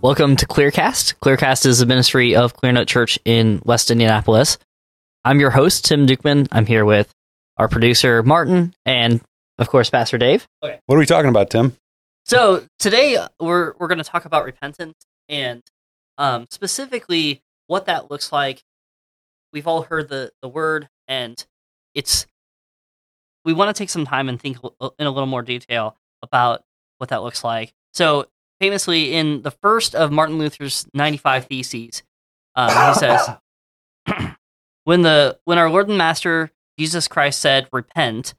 Welcome 0.00 0.36
to 0.36 0.46
Clearcast. 0.46 1.16
Clearcast 1.16 1.66
is 1.66 1.80
a 1.80 1.86
ministry 1.86 2.36
of 2.36 2.54
Clearnote 2.54 2.86
Church 2.86 3.18
in 3.24 3.60
West 3.64 3.90
Indianapolis. 3.90 4.56
I'm 5.24 5.40
your 5.40 5.50
host, 5.50 5.86
Tim 5.86 6.06
Dukeman. 6.06 6.46
I'm 6.52 6.66
here 6.66 6.84
with 6.84 7.12
our 7.56 7.66
producer, 7.66 8.22
Martin, 8.22 8.74
and 8.86 9.20
of 9.58 9.68
course, 9.68 9.90
Pastor 9.90 10.16
Dave. 10.16 10.46
Okay. 10.62 10.78
What 10.86 10.94
are 10.94 10.98
we 11.00 11.06
talking 11.06 11.30
about, 11.30 11.50
Tim? 11.50 11.76
So 12.24 12.64
today 12.78 13.18
we're 13.40 13.72
we're 13.76 13.88
going 13.88 13.98
to 13.98 14.04
talk 14.04 14.24
about 14.24 14.44
repentance 14.44 14.94
and 15.28 15.64
um, 16.16 16.46
specifically 16.48 17.42
what 17.66 17.86
that 17.86 18.08
looks 18.08 18.30
like. 18.30 18.62
We've 19.52 19.66
all 19.66 19.82
heard 19.82 20.08
the 20.08 20.30
the 20.42 20.48
word, 20.48 20.88
and 21.08 21.44
it's 21.92 22.24
we 23.44 23.52
want 23.52 23.74
to 23.74 23.76
take 23.76 23.90
some 23.90 24.06
time 24.06 24.28
and 24.28 24.40
think 24.40 24.58
in 25.00 25.06
a 25.08 25.10
little 25.10 25.26
more 25.26 25.42
detail 25.42 25.96
about 26.22 26.62
what 26.98 27.10
that 27.10 27.24
looks 27.24 27.42
like. 27.42 27.72
So 27.94 28.28
famously, 28.60 29.14
in 29.14 29.42
the 29.42 29.50
first 29.50 29.94
of 29.94 30.12
Martin 30.12 30.38
Luther's 30.38 30.86
ninety 30.94 31.18
five 31.18 31.46
theses, 31.46 32.02
um, 32.54 32.70
he 32.88 32.94
says, 32.98 33.28
"When 34.84 35.02
the 35.02 35.38
when 35.44 35.58
our 35.58 35.70
Lord 35.70 35.88
and 35.88 35.98
Master 35.98 36.50
Jesus 36.78 37.08
Christ 37.08 37.40
said, 37.40 37.68
repent, 37.72 38.34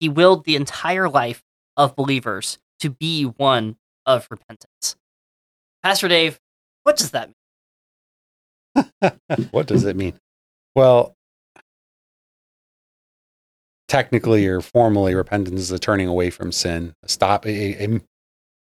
he 0.00 0.08
willed 0.08 0.44
the 0.44 0.56
entire 0.56 1.08
life 1.08 1.42
of 1.76 1.94
believers." 1.94 2.58
to 2.80 2.90
be 2.90 3.24
one 3.24 3.76
of 4.04 4.26
repentance. 4.30 4.96
Pastor 5.82 6.08
Dave, 6.08 6.40
what 6.82 6.96
does 6.96 7.10
that 7.10 7.30
mean? 8.74 8.90
what 9.50 9.66
does 9.66 9.84
it 9.84 9.96
mean? 9.96 10.18
Well, 10.74 11.14
technically 13.88 14.46
or 14.46 14.60
formally, 14.60 15.14
repentance 15.14 15.60
is 15.60 15.70
a 15.70 15.78
turning 15.78 16.08
away 16.08 16.30
from 16.30 16.52
sin, 16.52 16.94
a 17.02 17.08
stop, 17.08 17.46
a, 17.46 17.84
a, 17.84 17.88
you 17.88 18.00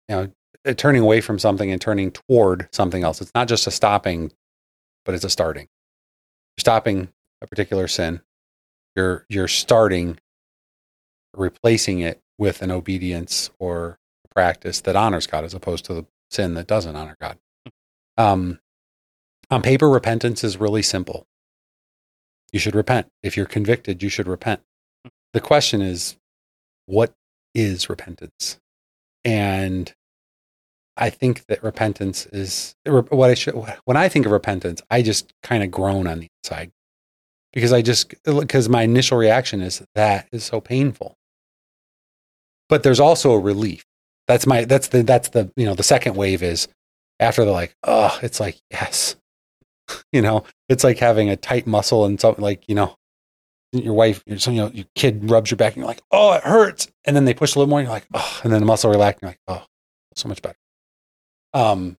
know, 0.09 0.31
turning 0.77 1.01
away 1.01 1.21
from 1.21 1.39
something 1.39 1.71
and 1.71 1.81
turning 1.81 2.11
toward 2.11 2.69
something 2.71 3.03
else. 3.03 3.21
It's 3.21 3.33
not 3.35 3.47
just 3.47 3.67
a 3.67 3.71
stopping, 3.71 4.31
but 5.05 5.13
it's 5.15 5.25
a 5.25 5.29
starting. 5.29 5.67
You're 6.55 6.61
stopping 6.61 7.09
a 7.41 7.47
particular 7.47 7.87
sin. 7.87 8.21
You're 8.95 9.25
you're 9.27 9.47
starting, 9.47 10.19
replacing 11.35 11.99
it 11.99 12.21
with 12.37 12.61
an 12.61 12.71
obedience 12.71 13.49
or 13.59 13.97
a 14.25 14.33
practice 14.33 14.81
that 14.81 14.95
honors 14.95 15.27
God, 15.27 15.43
as 15.43 15.53
opposed 15.53 15.85
to 15.85 15.93
the 15.93 16.05
sin 16.31 16.53
that 16.53 16.67
doesn't 16.67 16.95
honor 16.95 17.17
God. 17.19 17.37
Um, 18.17 18.59
on 19.49 19.61
paper, 19.61 19.89
repentance 19.89 20.43
is 20.43 20.57
really 20.57 20.81
simple. 20.81 21.27
You 22.51 22.59
should 22.59 22.75
repent. 22.75 23.11
If 23.23 23.35
you're 23.35 23.45
convicted, 23.45 24.03
you 24.03 24.09
should 24.09 24.27
repent. 24.27 24.61
The 25.33 25.41
question 25.41 25.81
is, 25.81 26.17
what 26.85 27.13
is 27.55 27.89
repentance? 27.89 28.59
And 29.25 29.93
I 30.95 31.09
think 31.09 31.45
that 31.47 31.63
repentance 31.63 32.25
is 32.27 32.75
what 32.85 33.29
I 33.29 33.33
should, 33.33 33.55
when 33.85 33.97
I 33.97 34.09
think 34.09 34.25
of 34.25 34.31
repentance, 34.31 34.81
I 34.91 35.01
just 35.01 35.33
kind 35.41 35.63
of 35.63 35.71
groan 35.71 36.05
on 36.07 36.19
the 36.19 36.27
inside 36.43 36.71
because 37.51 37.73
I 37.73 37.81
just, 37.81 38.13
because 38.23 38.69
my 38.69 38.83
initial 38.83 39.17
reaction 39.17 39.61
is 39.61 39.83
that 39.95 40.27
is 40.31 40.43
so 40.43 40.61
painful. 40.61 41.15
But 42.69 42.83
there's 42.83 42.99
also 42.99 43.31
a 43.31 43.39
relief. 43.39 43.85
That's 44.27 44.45
my, 44.45 44.65
that's 44.65 44.89
the, 44.89 45.03
that's 45.03 45.29
the, 45.29 45.51
you 45.55 45.65
know, 45.65 45.73
the 45.73 45.83
second 45.83 46.15
wave 46.15 46.43
is 46.43 46.67
after 47.19 47.43
they're 47.43 47.53
like, 47.53 47.75
oh, 47.83 48.17
it's 48.21 48.39
like, 48.39 48.59
yes, 48.69 49.15
you 50.11 50.21
know, 50.21 50.43
it's 50.69 50.83
like 50.83 50.99
having 50.99 51.29
a 51.29 51.35
tight 51.35 51.65
muscle 51.65 52.05
and 52.05 52.19
something 52.19 52.43
like, 52.43 52.63
you 52.67 52.75
know, 52.75 52.95
your 53.71 53.93
wife, 53.93 54.23
your, 54.27 54.37
you 54.37 54.61
know, 54.61 54.71
your 54.71 54.85
kid 54.95 55.29
rubs 55.29 55.49
your 55.49 55.57
back 55.57 55.73
and 55.73 55.81
you're 55.81 55.87
like, 55.87 56.01
oh, 56.11 56.33
it 56.33 56.43
hurts. 56.43 56.87
And 57.05 57.15
then 57.15 57.25
they 57.25 57.33
push 57.33 57.55
a 57.55 57.59
little 57.59 57.69
more 57.69 57.79
and 57.79 57.87
you're 57.87 57.93
like, 57.93 58.07
oh, 58.13 58.41
and 58.43 58.53
then 58.53 58.59
the 58.59 58.65
muscle 58.67 58.91
relaxes 58.91 59.23
and 59.23 59.35
you're 59.47 59.55
like, 59.55 59.63
oh, 59.63 59.65
so 60.15 60.29
much 60.29 60.41
better. 60.41 60.57
Um, 61.53 61.97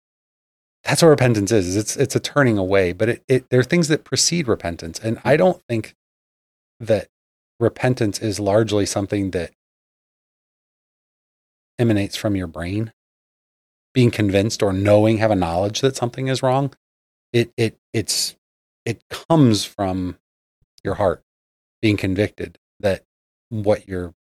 that's 0.84 1.02
what 1.02 1.08
repentance 1.08 1.50
is. 1.50 1.76
It's, 1.76 1.96
it's 1.96 2.16
a 2.16 2.20
turning 2.20 2.58
away, 2.58 2.92
but 2.92 3.08
it, 3.08 3.24
it, 3.26 3.50
there 3.50 3.60
are 3.60 3.64
things 3.64 3.88
that 3.88 4.04
precede 4.04 4.48
repentance. 4.48 4.98
And 4.98 5.18
I 5.24 5.36
don't 5.36 5.62
think 5.68 5.94
that 6.78 7.08
repentance 7.58 8.18
is 8.18 8.38
largely 8.38 8.84
something 8.84 9.30
that 9.30 9.52
emanates 11.78 12.16
from 12.16 12.36
your 12.36 12.46
brain 12.46 12.92
being 13.94 14.10
convinced 14.10 14.62
or 14.62 14.72
knowing, 14.72 15.18
have 15.18 15.30
a 15.30 15.36
knowledge 15.36 15.80
that 15.80 15.96
something 15.96 16.28
is 16.28 16.42
wrong. 16.42 16.74
It, 17.32 17.52
it, 17.56 17.78
it's, 17.92 18.36
it 18.84 19.02
comes 19.08 19.64
from 19.64 20.18
your 20.82 20.94
heart 20.94 21.22
being 21.80 21.96
convicted 21.96 22.58
that 22.80 23.04
what 23.48 23.88
you're 23.88 24.14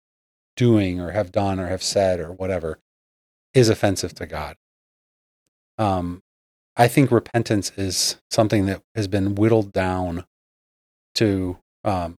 doing 0.56 1.00
or 1.00 1.12
have 1.12 1.32
done 1.32 1.58
or 1.58 1.68
have 1.68 1.82
said 1.82 2.20
or 2.20 2.32
whatever 2.32 2.78
is 3.54 3.68
offensive 3.68 4.14
to 4.16 4.26
God. 4.26 4.56
Um, 5.80 6.20
I 6.76 6.86
think 6.86 7.10
repentance 7.10 7.72
is 7.76 8.18
something 8.30 8.66
that 8.66 8.82
has 8.94 9.08
been 9.08 9.34
whittled 9.34 9.72
down 9.72 10.24
to. 11.16 11.58
Um, 11.84 12.14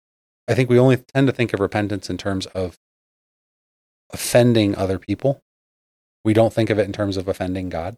I 0.47 0.53
think 0.53 0.69
we 0.69 0.79
only 0.79 0.97
tend 0.97 1.27
to 1.27 1.33
think 1.33 1.53
of 1.53 1.59
repentance 1.59 2.09
in 2.09 2.17
terms 2.17 2.45
of 2.47 2.77
offending 4.11 4.75
other 4.75 4.99
people. 4.99 5.39
We 6.25 6.33
don't 6.33 6.51
think 6.51 6.69
of 6.69 6.77
it 6.77 6.85
in 6.85 6.91
terms 6.91 7.15
of 7.15 7.27
offending 7.27 7.69
God. 7.69 7.95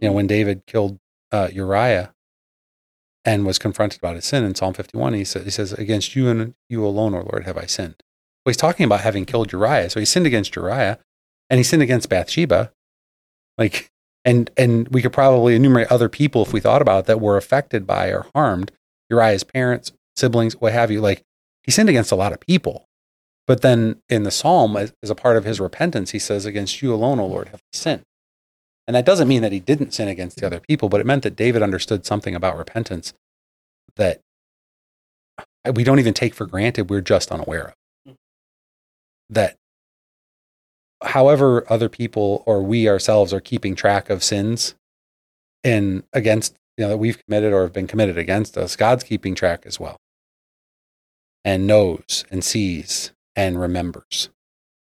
You 0.00 0.08
know, 0.08 0.14
when 0.14 0.26
David 0.26 0.62
killed 0.66 0.98
uh, 1.30 1.48
Uriah, 1.52 2.12
and 3.28 3.44
was 3.44 3.58
confronted 3.58 3.98
about 3.98 4.14
his 4.14 4.24
sin 4.24 4.42
in 4.42 4.54
Psalm 4.54 4.72
51. 4.72 5.12
He 5.12 5.24
says, 5.24 5.44
he 5.44 5.50
says, 5.50 5.74
Against 5.74 6.16
you 6.16 6.28
and 6.28 6.54
you 6.70 6.84
alone, 6.84 7.14
O 7.14 7.20
Lord, 7.30 7.44
have 7.44 7.58
I 7.58 7.66
sinned. 7.66 7.96
Well, 8.44 8.50
he's 8.50 8.56
talking 8.56 8.86
about 8.86 9.00
having 9.00 9.26
killed 9.26 9.52
Uriah. 9.52 9.90
So 9.90 10.00
he 10.00 10.06
sinned 10.06 10.26
against 10.26 10.56
Uriah 10.56 10.98
and 11.50 11.58
he 11.58 11.64
sinned 11.64 11.82
against 11.82 12.08
Bathsheba. 12.08 12.72
Like, 13.58 13.90
and, 14.24 14.50
and 14.56 14.88
we 14.88 15.02
could 15.02 15.12
probably 15.12 15.54
enumerate 15.54 15.90
other 15.90 16.08
people 16.08 16.42
if 16.42 16.52
we 16.52 16.60
thought 16.60 16.82
about 16.82 17.00
it 17.00 17.06
that 17.06 17.20
were 17.20 17.36
affected 17.36 17.86
by 17.86 18.08
or 18.08 18.26
harmed 18.34 18.72
Uriah's 19.10 19.44
parents, 19.44 19.92
siblings, 20.16 20.54
what 20.60 20.72
have 20.72 20.90
you. 20.90 21.00
Like, 21.00 21.22
he 21.62 21.70
sinned 21.70 21.88
against 21.88 22.12
a 22.12 22.16
lot 22.16 22.32
of 22.32 22.40
people. 22.40 22.86
But 23.46 23.62
then 23.62 24.00
in 24.10 24.24
the 24.24 24.30
psalm, 24.30 24.76
as, 24.76 24.92
as 25.02 25.10
a 25.10 25.14
part 25.14 25.36
of 25.36 25.44
his 25.44 25.60
repentance, 25.60 26.10
he 26.10 26.18
says, 26.18 26.44
Against 26.44 26.82
you 26.82 26.92
alone, 26.92 27.18
O 27.18 27.26
Lord, 27.26 27.48
have 27.48 27.60
I 27.60 27.76
sinned. 27.76 28.02
And 28.86 28.94
that 28.94 29.06
doesn't 29.06 29.28
mean 29.28 29.42
that 29.42 29.52
he 29.52 29.60
didn't 29.60 29.92
sin 29.92 30.08
against 30.08 30.38
the 30.38 30.46
other 30.46 30.60
people, 30.60 30.88
but 30.88 31.00
it 31.00 31.06
meant 31.06 31.22
that 31.22 31.36
David 31.36 31.62
understood 31.62 32.06
something 32.06 32.34
about 32.34 32.56
repentance 32.56 33.12
that 33.96 34.20
we 35.74 35.84
don't 35.84 35.98
even 35.98 36.14
take 36.14 36.34
for 36.34 36.46
granted, 36.46 36.88
we're 36.88 37.00
just 37.00 37.30
unaware 37.30 37.74
of. 38.06 38.14
That 39.30 39.56
however 41.02 41.64
other 41.70 41.88
people 41.88 42.42
or 42.46 42.62
we 42.62 42.88
ourselves 42.88 43.32
are 43.32 43.40
keeping 43.40 43.74
track 43.74 44.10
of 44.10 44.22
sins 44.22 44.74
and 45.64 46.02
against, 46.12 46.56
you 46.76 46.84
know, 46.84 46.88
that 46.90 46.98
we've 46.98 47.24
committed 47.24 47.52
or 47.52 47.62
have 47.62 47.72
been 47.72 47.86
committed 47.86 48.18
against 48.18 48.56
us, 48.56 48.76
God's 48.76 49.04
keeping 49.04 49.34
track 49.34 49.64
as 49.66 49.78
well. 49.78 49.96
And 51.44 51.66
knows 51.66 52.24
and 52.30 52.42
sees 52.44 53.12
and 53.36 53.60
remembers 53.60 54.28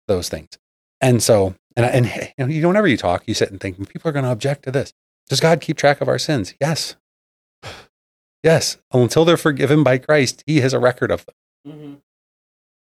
those 0.07 0.29
things. 0.29 0.59
And 1.01 1.23
so 1.23 1.55
and, 1.77 1.87
and 1.87 2.07
you 2.07 2.45
know, 2.45 2.47
you 2.47 2.67
whenever 2.67 2.87
you 2.87 2.97
talk, 2.97 3.25
you 3.27 3.35
sit 3.35 3.51
and 3.51 3.61
think, 3.61 3.77
people 3.89 4.09
are 4.09 4.13
going 4.13 4.25
to 4.25 4.31
object 4.31 4.65
to 4.65 4.71
this. 4.71 4.93
Does 5.29 5.41
God 5.41 5.61
keep 5.61 5.77
track 5.77 6.01
of 6.01 6.09
our 6.09 6.19
sins? 6.19 6.55
Yes. 6.61 6.97
Yes. 8.43 8.77
Until 8.93 9.25
they're 9.25 9.39
forgiven 9.39 9.83
by 9.83 9.97
Christ, 9.97 10.45
He 10.47 10.61
has 10.61 10.75
a 10.75 10.79
record 10.79 11.11
of 11.11 11.25
them. 11.25 11.35
Mm-hmm. 11.67 11.95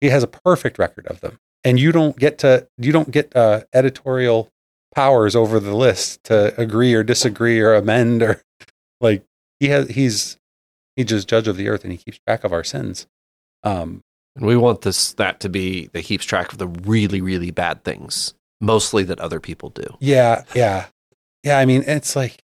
He 0.00 0.09
has 0.10 0.22
a 0.22 0.28
perfect 0.28 0.78
record 0.78 1.09
of 1.09 1.22
them. 1.22 1.41
And 1.65 1.78
you 1.78 1.93
don't 1.93 2.16
get 2.19 2.38
to, 2.38 2.66
you 2.78 2.93
don't 2.93 3.10
get 3.10 3.34
uh, 3.37 3.62
editorial 3.72 4.50
powers 4.94 5.37
over 5.37 5.60
the 5.60 5.76
list 5.76 6.25
to 6.25 6.59
agree 6.60 6.94
or 6.94 7.03
disagree 7.03 7.60
or 7.60 7.75
amend 7.75 8.22
or 8.22 8.43
like 9.00 9.25
he 9.59 9.69
has, 9.69 9.88
he's, 9.88 10.38
he's 10.97 11.06
just 11.06 11.28
judge 11.28 11.48
of 11.48 11.56
the 11.56 11.69
earth 11.69 11.84
and 11.84 11.93
he 11.93 11.98
keeps 11.98 12.19
track 12.26 12.44
of 12.44 12.53
our 12.53 12.65
sins. 12.65 13.06
Um, 13.62 14.03
and 14.37 14.47
we 14.47 14.56
want 14.56 14.82
this, 14.82 15.12
that 15.15 15.41
to 15.41 15.48
be 15.48 15.88
that 15.88 16.04
keeps 16.04 16.25
track 16.25 16.53
of 16.53 16.59
the 16.59 16.69
really, 16.69 17.21
really 17.21 17.51
bad 17.51 17.84
things 17.84 18.34
mostly 18.60 19.03
that 19.04 19.21
other 19.21 19.41
people 19.41 19.71
do. 19.71 19.97
Yeah, 20.01 20.45
yeah, 20.54 20.86
yeah. 21.42 21.59
I 21.59 21.65
mean, 21.65 21.83
it's 21.86 22.15
like 22.15 22.42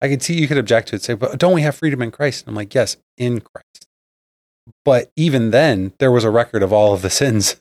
I 0.00 0.08
could 0.08 0.22
see 0.22 0.34
you 0.34 0.48
could 0.48 0.58
object 0.58 0.88
to 0.88 0.96
it, 0.96 1.02
say, 1.02 1.14
"But 1.14 1.38
don't 1.38 1.54
we 1.54 1.62
have 1.62 1.76
freedom 1.76 2.02
in 2.02 2.10
Christ?" 2.10 2.42
And 2.42 2.50
I'm 2.50 2.56
like, 2.56 2.74
"Yes, 2.74 2.96
in 3.16 3.40
Christ." 3.40 3.86
But 4.84 5.10
even 5.16 5.50
then, 5.50 5.92
there 5.98 6.12
was 6.12 6.24
a 6.24 6.30
record 6.30 6.62
of 6.62 6.72
all 6.72 6.92
of 6.92 7.02
the 7.02 7.10
sins 7.10 7.60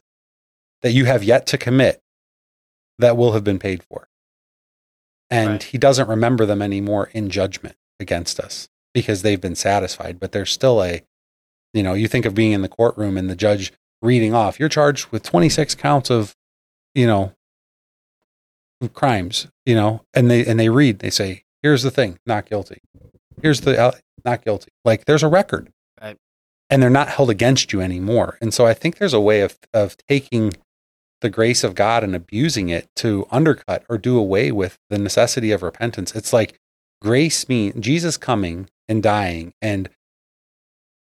that 0.82 0.92
you 0.92 1.06
have 1.06 1.24
yet 1.24 1.46
to 1.48 1.58
commit 1.58 2.02
that 2.98 3.18
will 3.18 3.34
have 3.34 3.44
been 3.44 3.60
paid 3.60 3.84
for, 3.84 4.08
and 5.30 5.50
right. 5.50 5.64
He 5.64 5.78
doesn't 5.78 6.10
remember 6.10 6.46
them 6.46 6.62
anymore 6.62 7.10
in 7.14 7.30
judgment 7.30 7.76
against 8.00 8.40
us 8.40 8.68
because 8.94 9.22
they've 9.22 9.42
been 9.42 9.56
satisfied. 9.56 10.20
But 10.20 10.32
there's 10.32 10.52
still 10.52 10.84
a, 10.84 11.02
you 11.74 11.84
know, 11.84 11.94
you 11.94 12.08
think 12.08 12.26
of 12.26 12.34
being 12.34 12.52
in 12.52 12.62
the 12.62 12.70
courtroom 12.70 13.18
and 13.18 13.30
the 13.30 13.36
judge 13.36 13.72
reading 14.02 14.34
off, 14.34 14.60
"You're 14.60 14.70
charged 14.70 15.08
with 15.12 15.24
26 15.24 15.76
counts 15.76 16.10
of." 16.10 16.36
You 16.96 17.06
know, 17.06 17.34
crimes, 18.88 19.48
you 19.66 19.76
know, 19.76 20.06
and 20.14 20.32
they 20.32 20.46
and 20.46 20.60
they 20.60 20.70
read, 20.70 21.00
they 21.00 21.10
say, 21.10 21.44
"Here's 21.62 21.84
the 21.84 21.92
thing, 21.92 22.20
not 22.26 22.50
guilty. 22.50 22.82
Here's 23.42 23.62
the 23.62 23.78
uh, 23.78 23.92
not 24.24 24.44
guilty." 24.46 24.72
Like 24.86 25.06
there's 25.06 25.24
a 25.24 25.28
record, 25.28 25.72
right. 26.02 26.18
and 26.70 26.82
they're 26.82 26.90
not 26.90 27.10
held 27.10 27.30
against 27.30 27.74
you 27.74 27.82
anymore. 27.82 28.38
And 28.42 28.54
so 28.54 28.66
I 28.66 28.74
think 28.74 28.98
there's 28.98 29.14
a 29.14 29.20
way 29.20 29.42
of 29.42 29.58
of 29.74 29.98
taking 30.08 30.54
the 31.22 31.30
grace 31.30 31.64
of 31.64 31.76
God 31.76 32.04
and 32.04 32.16
abusing 32.16 32.70
it 32.70 32.88
to 32.98 33.28
undercut 33.32 33.84
or 33.90 33.98
do 33.98 34.18
away 34.18 34.52
with 34.52 34.78
the 34.90 34.98
necessity 34.98 35.52
of 35.52 35.64
repentance. 35.64 36.16
It's 36.16 36.34
like 36.34 36.58
grace 37.02 37.48
means 37.50 37.76
Jesus 37.80 38.18
coming 38.18 38.70
and 38.88 39.04
dying 39.04 39.54
and 39.62 39.90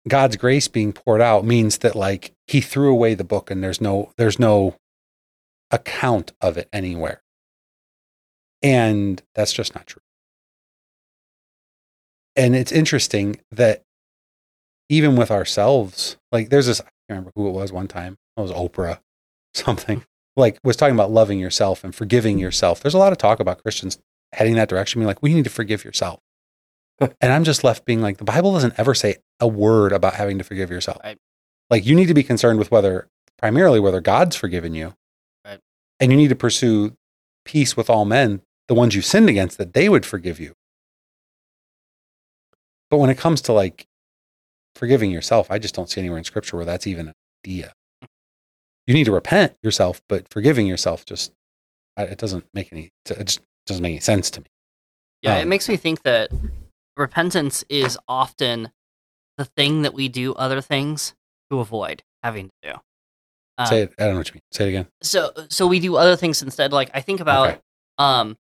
God's 0.07 0.37
grace 0.37 0.67
being 0.67 0.93
poured 0.93 1.21
out 1.21 1.45
means 1.45 1.79
that 1.79 1.95
like 1.95 2.33
he 2.47 2.61
threw 2.61 2.91
away 2.91 3.13
the 3.13 3.23
book 3.23 3.51
and 3.51 3.63
there's 3.63 3.81
no 3.81 4.11
there's 4.17 4.39
no 4.39 4.75
account 5.71 6.31
of 6.41 6.57
it 6.57 6.67
anywhere. 6.73 7.21
And 8.61 9.21
that's 9.35 9.53
just 9.53 9.75
not 9.75 9.87
true. 9.87 10.01
And 12.35 12.55
it's 12.55 12.71
interesting 12.71 13.39
that 13.51 13.83
even 14.89 15.15
with 15.15 15.31
ourselves, 15.31 16.17
like 16.31 16.49
there's 16.49 16.65
this, 16.65 16.81
I 16.81 16.83
can't 16.83 16.93
remember 17.09 17.31
who 17.35 17.47
it 17.47 17.51
was 17.51 17.71
one 17.71 17.87
time. 17.87 18.17
It 18.37 18.41
was 18.41 18.51
Oprah, 18.51 18.99
something 19.53 20.03
like 20.35 20.59
was 20.63 20.75
talking 20.75 20.95
about 20.95 21.11
loving 21.11 21.39
yourself 21.39 21.83
and 21.83 21.93
forgiving 21.93 22.35
mm-hmm. 22.35 22.43
yourself. 22.43 22.81
There's 22.81 22.93
a 22.93 22.99
lot 22.99 23.11
of 23.11 23.17
talk 23.17 23.39
about 23.39 23.61
Christians 23.61 23.99
heading 24.33 24.55
that 24.55 24.69
direction, 24.69 24.99
being 24.99 25.07
like, 25.07 25.21
we 25.21 25.33
need 25.33 25.43
to 25.43 25.49
forgive 25.49 25.83
yourself. 25.83 26.19
and 26.99 27.31
I'm 27.31 27.43
just 27.43 27.63
left 27.63 27.85
being 27.85 28.01
like, 28.01 28.17
the 28.17 28.23
Bible 28.23 28.53
doesn't 28.53 28.77
ever 28.77 28.93
say 28.93 29.17
a 29.39 29.47
word 29.47 29.91
about 29.91 30.15
having 30.15 30.37
to 30.37 30.43
forgive 30.43 30.69
yourself. 30.69 30.99
Right. 31.03 31.17
Like 31.69 31.85
you 31.85 31.95
need 31.95 32.07
to 32.07 32.13
be 32.13 32.23
concerned 32.23 32.59
with 32.59 32.71
whether, 32.71 33.07
primarily, 33.37 33.79
whether 33.79 34.01
God's 34.01 34.35
forgiven 34.35 34.73
you. 34.73 34.93
Right. 35.45 35.59
And 35.99 36.11
you 36.11 36.17
need 36.17 36.29
to 36.29 36.35
pursue 36.35 36.95
peace 37.45 37.77
with 37.77 37.89
all 37.89 38.05
men, 38.05 38.41
the 38.67 38.73
ones 38.73 38.95
you 38.95 39.01
sinned 39.01 39.29
against, 39.29 39.57
that 39.57 39.73
they 39.73 39.89
would 39.89 40.05
forgive 40.05 40.39
you. 40.39 40.53
But 42.89 42.97
when 42.97 43.09
it 43.09 43.17
comes 43.17 43.41
to 43.41 43.53
like 43.53 43.85
forgiving 44.75 45.11
yourself, 45.11 45.49
I 45.51 45.59
just 45.59 45.75
don't 45.75 45.89
see 45.89 46.01
anywhere 46.01 46.17
in 46.17 46.23
scripture 46.23 46.57
where 46.57 46.65
that's 46.65 46.87
even 46.87 47.09
an 47.09 47.13
idea. 47.45 47.73
You 48.89 48.95
need 48.95 49.03
to 49.03 49.11
repent 49.11 49.55
yourself, 49.61 50.01
but 50.09 50.27
forgiving 50.33 50.65
yourself 50.65 51.05
just 51.05 51.31
it 51.95 52.17
doesn't 52.17 52.45
make 52.55 52.73
any, 52.73 52.89
it 53.07 53.23
just 53.27 53.41
doesn't 53.67 53.83
make 53.83 53.91
any 53.91 53.99
sense 53.99 54.31
to 54.31 54.41
me. 54.41 54.47
Yeah, 55.21 55.37
it 55.37 55.43
Um, 55.43 55.49
makes 55.49 55.69
me 55.69 55.77
think 55.77 56.01
that 56.01 56.31
repentance 56.97 57.63
is 57.69 57.99
often 58.07 58.71
the 59.37 59.45
thing 59.45 59.83
that 59.83 59.93
we 59.93 60.09
do 60.09 60.33
other 60.33 60.59
things 60.59 61.13
to 61.51 61.59
avoid 61.59 62.01
having 62.23 62.47
to 62.63 62.71
do. 62.71 62.79
Um, 63.59 63.67
Say 63.67 63.81
it, 63.83 63.93
I 63.99 64.05
don't 64.05 64.13
know 64.13 64.21
what 64.21 64.29
you 64.29 64.33
mean. 64.35 64.41
Say 64.51 64.65
it 64.65 64.69
again. 64.69 64.87
so 65.03 65.33
so 65.49 65.67
we 65.67 65.79
do 65.79 65.95
other 65.95 66.15
things 66.15 66.41
instead. 66.41 66.73
Like 66.73 66.89
I 66.95 67.01
think 67.01 67.19
about 67.19 67.49
Okay. 67.49 67.59
um 67.99 68.37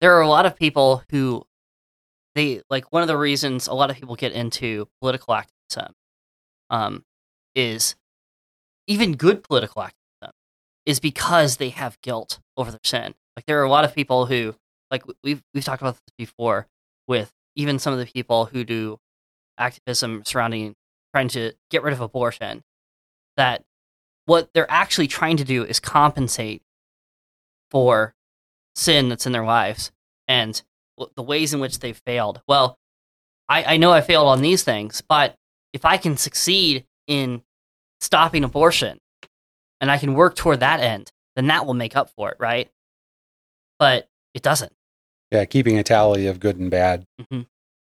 there 0.00 0.16
are 0.16 0.22
a 0.22 0.28
lot 0.28 0.46
of 0.46 0.56
people 0.56 1.02
who 1.10 1.44
they 2.34 2.62
like 2.70 2.90
one 2.94 3.02
of 3.02 3.08
the 3.08 3.18
reasons 3.18 3.66
a 3.66 3.74
lot 3.74 3.90
of 3.90 3.96
people 3.96 4.16
get 4.16 4.32
into 4.32 4.88
political 5.02 5.34
activism 5.34 5.92
um 6.70 7.04
is 7.54 7.94
even 8.86 9.12
good 9.12 9.42
political 9.42 9.82
activism 9.82 10.34
is 10.86 11.00
because 11.00 11.56
they 11.56 11.70
have 11.70 12.00
guilt 12.02 12.40
over 12.56 12.70
their 12.70 12.80
sin. 12.84 13.14
Like 13.36 13.46
there 13.46 13.60
are 13.60 13.64
a 13.64 13.70
lot 13.70 13.84
of 13.84 13.94
people 13.94 14.26
who 14.26 14.54
like 14.90 15.02
we've 15.22 15.42
we've 15.52 15.64
talked 15.64 15.82
about 15.82 15.94
this 15.94 16.14
before 16.16 16.66
with 17.06 17.32
even 17.56 17.78
some 17.78 17.92
of 17.92 17.98
the 17.98 18.06
people 18.06 18.46
who 18.46 18.64
do 18.64 18.98
activism 19.58 20.22
surrounding 20.24 20.74
trying 21.14 21.28
to 21.28 21.52
get 21.70 21.82
rid 21.82 21.92
of 21.92 22.00
abortion 22.00 22.62
that 23.36 23.62
what 24.26 24.50
they're 24.54 24.70
actually 24.70 25.06
trying 25.06 25.36
to 25.36 25.44
do 25.44 25.64
is 25.64 25.80
compensate 25.80 26.62
for 27.70 28.14
sin 28.74 29.08
that's 29.08 29.26
in 29.26 29.32
their 29.32 29.44
lives 29.44 29.92
and 30.26 30.62
the 31.16 31.22
ways 31.22 31.52
in 31.52 31.60
which 31.60 31.80
they've 31.80 32.00
failed. 32.06 32.40
Well, 32.48 32.78
I, 33.48 33.74
I 33.74 33.76
know 33.76 33.92
I 33.92 34.00
failed 34.00 34.28
on 34.28 34.42
these 34.42 34.62
things, 34.62 35.02
but 35.06 35.36
if 35.72 35.84
I 35.84 35.96
can 35.96 36.16
succeed 36.16 36.86
in 37.06 37.42
stopping 38.04 38.44
abortion 38.44 38.98
and 39.80 39.90
I 39.90 39.98
can 39.98 40.14
work 40.14 40.36
toward 40.36 40.60
that 40.60 40.80
end, 40.80 41.10
then 41.36 41.46
that 41.48 41.66
will 41.66 41.74
make 41.74 41.96
up 41.96 42.10
for 42.16 42.30
it, 42.30 42.36
right? 42.38 42.70
But 43.78 44.08
it 44.34 44.42
doesn't. 44.42 44.72
Yeah, 45.30 45.44
keeping 45.46 45.78
a 45.78 45.82
tally 45.82 46.26
of 46.26 46.38
good 46.40 46.58
and 46.58 46.70
bad. 46.70 47.06
Mhm. 47.20 47.46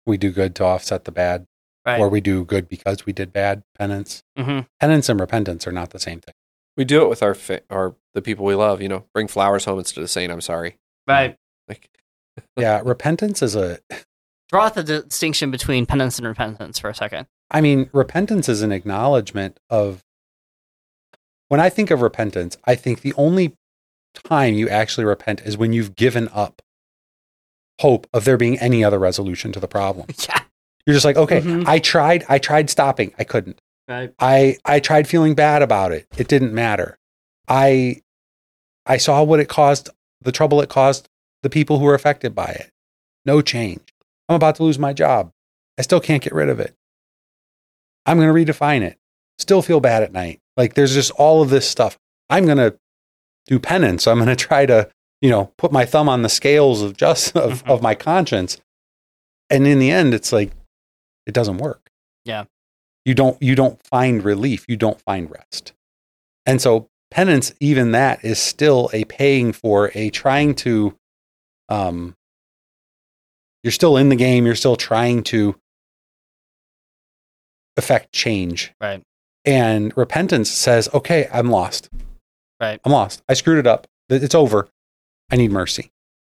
We 0.06 0.18
do 0.18 0.31
good 0.31 0.56
to 0.56 0.63
offset 0.63 1.04
the 1.06 1.12
bad, 1.12 1.46
Right. 1.86 2.00
or 2.00 2.07
we 2.10 2.22
do 2.22 2.46
good 2.46 2.69
because 2.69 3.06
we 3.06 3.13
did 3.13 3.34
bad. 3.34 3.63
Penance, 3.78 4.24
hmm 4.38 4.62
penance, 4.80 5.10
and 5.10 5.19
repentance 5.19 5.68
are 5.68 5.72
not 5.72 5.90
the 5.90 6.00
same 6.00 6.22
thing. 6.22 6.34
We 6.78 6.86
do 6.86 7.01
it 7.04 7.10
with 7.10 7.24
our 7.24 7.34
fa- 7.34 7.62
our 7.69 7.96
the 8.13 8.22
people 8.22 8.46
we 8.46 8.56
love. 8.56 8.81
You 8.81 8.90
know, 8.90 9.06
bring 9.13 9.28
flowers 9.28 9.66
home 9.66 9.80
instead 9.80 10.04
of 10.04 10.10
saying 10.10 10.30
I'm 10.31 10.42
sorry. 10.42 10.78
Right. 11.08 11.36
Like, 11.68 11.90
Yeah, 12.58 12.81
repentance 12.86 13.42
is 13.42 13.56
a. 13.56 13.80
Draw 14.50 14.65
out 14.65 14.75
the 14.75 14.83
distinction 14.83 15.51
between 15.51 15.86
penance 15.86 16.18
and 16.19 16.27
repentance 16.27 16.80
for 16.80 16.89
a 16.89 16.95
second. 16.95 17.27
I 17.51 17.62
mean, 17.62 17.89
repentance 17.94 18.47
is 18.50 18.62
an 18.62 18.71
acknowledgement 18.71 19.59
of. 19.69 20.03
When 21.47 21.59
I 21.59 21.69
think 21.69 21.92
of 21.92 22.01
repentance, 22.01 22.57
I 22.65 22.75
think 22.75 23.01
the 23.01 23.13
only 23.18 23.56
time 24.24 24.56
you 24.56 24.68
actually 24.69 25.06
repent 25.06 25.42
is 25.42 25.57
when 25.57 25.74
you've 25.74 25.95
given 25.95 26.27
up 26.33 26.62
hope 27.81 28.07
of 28.13 28.24
there 28.25 28.38
being 28.38 28.57
any 28.59 28.83
other 28.83 28.97
resolution 28.97 29.51
to 29.51 29.59
the 29.59 29.68
problem. 29.68 30.07
Yeah. 30.27 30.39
You're 30.88 30.94
just 30.94 31.06
like, 31.06 31.18
okay, 31.18 31.41
Mhm. 31.41 31.65
I 31.68 31.80
tried, 31.80 32.25
I 32.30 32.38
tried 32.38 32.69
stopping, 32.69 33.12
I 33.18 33.24
couldn't. 33.24 33.59
Right. 33.88 34.13
I 34.19 34.57
I 34.65 34.80
tried 34.80 35.07
feeling 35.07 35.33
bad 35.36 35.62
about 35.63 35.91
it. 35.91 36.06
It 36.18 36.27
didn't 36.27 36.53
matter. 36.53 36.98
I 37.48 38.01
I 38.86 38.98
saw 38.98 39.24
what 39.24 39.39
it 39.39 39.50
caused, 39.50 39.89
the 40.21 40.31
trouble 40.31 40.62
it 40.62 40.69
caused 40.69 41.09
the 41.44 41.50
people 41.50 41.80
who 41.80 41.86
were 41.86 41.95
affected 41.95 42.33
by 42.36 42.50
it. 42.51 42.69
No 43.25 43.41
change. 43.41 43.81
I'm 44.30 44.36
about 44.36 44.56
to 44.56 44.63
lose 44.63 44.80
my 44.80 44.94
job. 44.94 45.31
I 45.77 45.81
still 45.81 46.00
can't 46.00 46.24
get 46.24 46.33
rid 46.33 46.50
of 46.50 46.60
it. 46.60 46.75
I'm 48.06 48.18
going 48.19 48.33
to 48.45 48.54
redefine 48.54 48.81
it. 48.81 48.98
Still 49.39 49.62
feel 49.62 49.80
bad 49.80 50.04
at 50.04 50.13
night. 50.13 50.39
Like 50.57 50.74
there's 50.75 50.94
just 50.94 51.12
all 51.12 51.42
of 51.42 51.50
this 51.50 51.68
stuff. 51.69 51.98
I'm 52.30 52.45
going 52.45 52.57
to 52.57 52.77
do 53.48 53.60
penance. 53.60 54.07
I'm 54.07 54.18
going 54.18 54.27
to 54.36 54.36
try 54.36 54.66
to, 54.66 54.89
you 55.22 55.30
know, 55.30 55.51
put 55.57 55.72
my 55.72 55.86
thumb 55.86 56.07
on 56.10 56.22
the 56.22 56.30
scales 56.30 56.81
of 56.81 56.95
just 56.98 57.36
of, 57.36 57.63
Mhm. 57.63 57.69
of 57.69 57.81
my 57.81 57.95
conscience. 57.95 58.57
And 59.50 59.68
in 59.68 59.80
the 59.80 59.92
end 59.92 60.13
it's 60.13 60.31
like 60.31 60.51
it 61.27 61.33
doesn't 61.33 61.57
work 61.57 61.89
Yeah. 62.25 62.45
you 63.06 63.13
don't 63.13 63.39
you 63.42 63.54
don't 63.56 63.80
find 63.86 64.24
relief 64.24 64.66
you 64.68 64.75
don't 64.75 65.00
find 65.01 65.30
rest 65.30 65.74
and 66.48 66.60
so 66.62 66.89
penance 67.12 67.54
even 67.60 67.92
that 67.92 68.24
is 68.25 68.39
still 68.39 68.89
a 68.94 69.06
paying 69.06 69.54
for 69.54 69.92
a 69.94 70.10
trying 70.10 70.56
to 70.56 70.98
um 71.69 72.16
you're 73.65 73.71
still 73.71 73.97
in 73.97 74.09
the 74.09 74.15
game 74.15 74.45
you're 74.45 74.53
still 74.56 74.75
trying 74.75 75.23
to 75.23 75.56
affect 77.77 78.12
change 78.13 78.73
Right. 78.79 79.01
and 79.44 79.95
repentance 79.97 80.50
says 80.50 80.88
okay 80.94 81.27
i'm 81.33 81.50
lost 81.50 81.89
Right. 82.62 82.79
i'm 82.85 82.91
lost 82.91 83.21
i 83.27 83.33
screwed 83.33 83.57
it 83.59 83.67
up 83.67 83.88
it's 84.10 84.36
over 84.36 84.69
i 85.31 85.36
need 85.36 85.51
mercy 85.51 85.91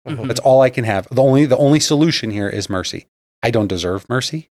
Mhm. 0.08 0.28
that's 0.28 0.40
all 0.40 0.62
i 0.62 0.70
can 0.70 0.84
have 0.86 1.08
the 1.10 1.22
only 1.22 1.46
the 1.46 1.58
only 1.58 1.80
solution 1.80 2.30
here 2.32 2.48
is 2.48 2.70
mercy 2.70 3.08
i 3.44 3.50
don't 3.52 3.68
deserve 3.68 4.08
mercy 4.08 4.50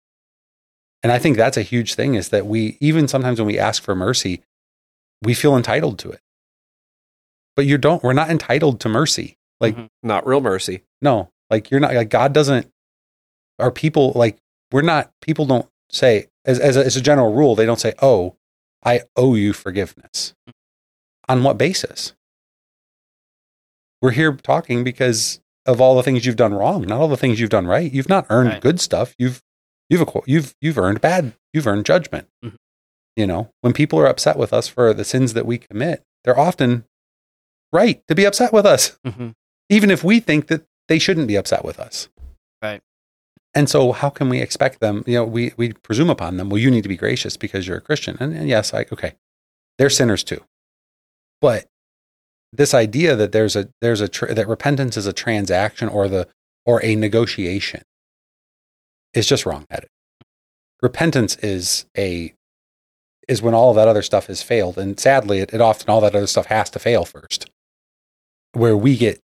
and 1.04 1.12
I 1.12 1.20
think 1.20 1.38
that's 1.38 1.58
a 1.58 1.62
huge 1.62 1.94
thing 1.94 2.16
is 2.16 2.30
that 2.30 2.48
we, 2.48 2.76
even 2.82 3.08
sometimes 3.08 3.40
when 3.40 3.46
we 3.46 3.60
ask 3.60 3.84
for 3.84 3.94
mercy, 3.96 4.42
we 5.22 5.36
feel 5.36 5.56
entitled 5.56 6.00
to 6.00 6.10
it. 6.10 6.20
But 7.56 7.68
you 7.68 7.78
don't, 7.78 8.02
we're 8.02 8.14
not 8.14 8.32
entitled 8.32 8.80
to 8.82 8.90
mercy. 8.90 9.38
Like, 9.62 9.76
Mhm. 9.76 9.90
not 10.02 10.26
real 10.26 10.42
mercy. 10.42 10.82
no, 11.00 11.30
like 11.50 11.70
you're 11.72 11.80
not, 11.80 11.94
like 11.94 12.10
God 12.10 12.34
doesn't, 12.34 12.72
our 13.60 13.72
people, 13.72 14.12
like, 14.16 14.38
we're 14.72 14.82
not, 14.82 15.12
people 15.22 15.46
don't 15.46 15.68
say, 15.90 16.28
as, 16.46 16.60
as, 16.60 16.78
a, 16.78 16.86
as 16.86 16.96
a 16.96 17.02
general 17.02 17.34
rule, 17.34 17.56
they 17.56 17.66
don't 17.66 17.80
say, 17.80 17.94
oh, 18.02 18.36
I 18.84 19.02
owe 19.16 19.36
you 19.36 19.54
forgiveness. 19.54 20.34
On 21.30 21.44
what 21.44 21.58
basis? 21.58 22.14
We're 24.02 24.12
here 24.12 24.34
talking 24.34 24.84
because 24.84 25.42
of 25.66 25.82
all 25.82 25.96
the 25.96 26.04
things 26.04 26.26
you've 26.26 26.36
done 26.36 26.54
wrong, 26.54 26.84
not 26.84 27.00
all 27.02 27.08
the 27.08 27.18
things 27.18 27.40
you've 27.40 27.50
done 27.50 27.68
right. 27.68 27.92
You've 27.92 28.10
not 28.10 28.26
earned 28.30 28.50
Right. 28.50 28.62
good 28.62 28.80
stuff. 28.80 29.16
You've 29.18 29.42
you've 29.90 30.08
you've 30.26 30.56
you've 30.62 30.78
earned 30.78 31.02
bad. 31.02 31.34
You've 31.54 31.68
earned 31.68 31.86
judgment. 31.86 32.28
Mhm. 32.46 32.56
You 33.16 33.26
know, 33.28 33.52
when 33.62 33.74
people 33.74 34.00
are 34.00 34.06
upset 34.06 34.38
with 34.38 34.54
us 34.54 34.68
for 34.68 34.94
the 34.94 35.04
sins 35.04 35.34
that 35.34 35.46
we 35.46 35.58
commit, 35.58 36.04
they're 36.24 36.40
often 36.40 36.86
right 37.74 38.02
to 38.08 38.16
be 38.16 38.24
upset 38.26 38.54
with 38.54 38.66
us, 38.66 38.98
Mhm. 39.06 39.34
even 39.70 39.90
if 39.92 40.04
we 40.04 40.20
think 40.20 40.48
that 40.48 40.66
they 40.88 41.00
shouldn't 41.00 41.28
be 41.28 41.36
upset 41.36 41.64
with 41.64 41.80
us. 41.80 42.10
Right. 42.62 42.82
And 43.54 43.70
so, 43.70 43.92
how 43.92 44.10
can 44.10 44.30
we 44.30 44.40
expect 44.40 44.80
them? 44.80 45.04
You 45.08 45.16
know, 45.16 45.26
we 45.26 45.54
we 45.58 45.74
presume 45.74 46.10
upon 46.10 46.38
them. 46.38 46.50
Well, 46.50 46.60
you 46.60 46.70
need 46.70 46.84
to 46.84 46.90
be 46.90 46.98
gracious 46.98 47.38
because 47.38 47.68
you're 47.68 47.78
a 47.78 47.82
Christian. 47.82 48.18
And, 48.20 48.34
and 48.34 48.48
yes, 48.48 48.74
I 48.74 48.86
okay, 48.92 49.14
they're 49.78 49.90
sinners 49.90 50.24
too. 50.24 50.44
But 51.42 51.66
this 52.54 52.74
idea 52.74 53.16
that 53.16 53.32
there's 53.32 53.56
a 53.56 53.70
there's 53.82 54.02
a 54.02 54.08
tr- 54.08 54.34
that 54.34 54.48
repentance 54.48 54.98
is 54.98 55.06
a 55.06 55.14
transaction 55.14 55.90
or 55.90 56.08
the 56.08 56.28
or 56.66 56.84
a 56.84 56.96
negotiation 56.96 57.82
is 59.14 59.28
just 59.28 59.46
wrong-headed. 59.46 59.90
Repentance 60.82 61.36
is 61.38 61.86
a 61.98 62.34
is 63.28 63.42
when 63.42 63.54
all 63.54 63.72
of 63.72 63.76
that 63.76 63.88
other 63.88 64.02
stuff 64.02 64.28
has 64.28 64.42
failed, 64.42 64.78
and 64.78 65.00
sadly, 65.00 65.40
it, 65.40 65.54
it 65.54 65.62
often 65.62 65.90
all 65.90 66.02
that 66.02 66.16
other 66.16 66.28
stuff 66.28 66.46
has 66.46 66.70
to 66.70 66.80
fail 66.80 67.06
first. 67.06 67.50
Where 68.54 68.78
we 68.78 68.96
get 68.96 69.20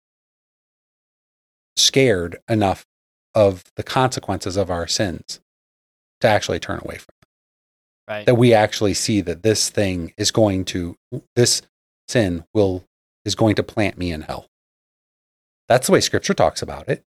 scared 1.80 2.38
enough 2.50 2.86
of 3.36 3.64
the 3.76 3.84
consequences 3.84 4.58
of 4.58 4.70
our 4.70 4.88
sins 4.88 5.40
to 6.22 6.28
actually 6.28 6.60
turn 6.60 6.80
away 6.84 6.98
from 6.98 7.14
Right. 8.10 8.26
that 8.26 8.36
we 8.36 8.56
actually 8.56 8.96
see 8.96 9.22
that 9.22 9.44
this 9.44 9.70
thing 9.70 10.14
is 10.18 10.32
going 10.32 10.66
to 10.66 10.96
this 11.36 11.62
sin 12.08 12.44
will 12.56 12.84
is 13.24 13.36
going 13.36 13.54
to 13.56 13.62
plant 13.62 14.00
me 14.00 14.12
in 14.12 14.22
hell. 14.22 14.48
That's 15.68 15.86
the 15.86 15.94
way 15.94 16.00
scripture 16.02 16.34
talks 16.34 16.64
about 16.64 16.90
it. 16.90 17.04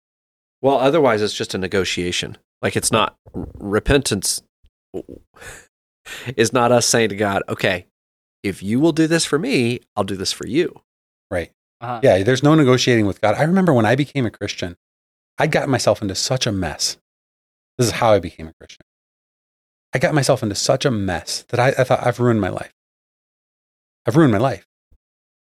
Well, 0.59 0.79
otherwise, 0.79 1.21
it's 1.21 1.35
just 1.35 1.53
a 1.53 1.59
negotiation. 1.59 2.37
Like 2.63 2.75
it's 2.75 2.91
not 2.91 3.15
repentance 3.35 4.41
is 6.35 6.51
not 6.51 6.71
us 6.71 6.87
saying 6.87 7.09
to 7.09 7.15
God, 7.15 7.43
okay, 7.47 7.85
if 8.41 8.63
you 8.63 8.79
will 8.79 8.91
do 8.91 9.05
this 9.05 9.23
for 9.23 9.37
me, 9.37 9.81
I'll 9.95 10.03
do 10.03 10.15
this 10.15 10.31
for 10.33 10.47
you. 10.47 10.81
Right. 11.29 11.51
Uh-huh. 11.81 11.99
Yeah, 12.03 12.23
there's 12.23 12.43
no 12.43 12.55
negotiating 12.55 13.05
with 13.05 13.21
God. 13.21 13.35
I 13.35 13.43
remember 13.43 13.73
when 13.73 13.85
I 13.85 13.95
became 13.95 14.25
a 14.25 14.31
Christian, 14.31 14.77
I'd 15.37 15.51
gotten 15.51 15.69
myself 15.69 16.01
into 16.01 16.15
such 16.15 16.47
a 16.47 16.51
mess. 16.51 16.97
This 17.77 17.87
is 17.87 17.93
how 17.93 18.13
I 18.13 18.19
became 18.19 18.47
a 18.47 18.53
Christian. 18.53 18.83
I 19.93 19.99
got 19.99 20.13
myself 20.13 20.41
into 20.43 20.55
such 20.55 20.85
a 20.85 20.91
mess 20.91 21.45
that 21.49 21.59
I, 21.59 21.69
I 21.69 21.83
thought 21.83 22.05
I've 22.05 22.19
ruined 22.19 22.41
my 22.41 22.49
life. 22.49 22.73
I've 24.05 24.15
ruined 24.15 24.31
my 24.33 24.39
life. 24.39 24.65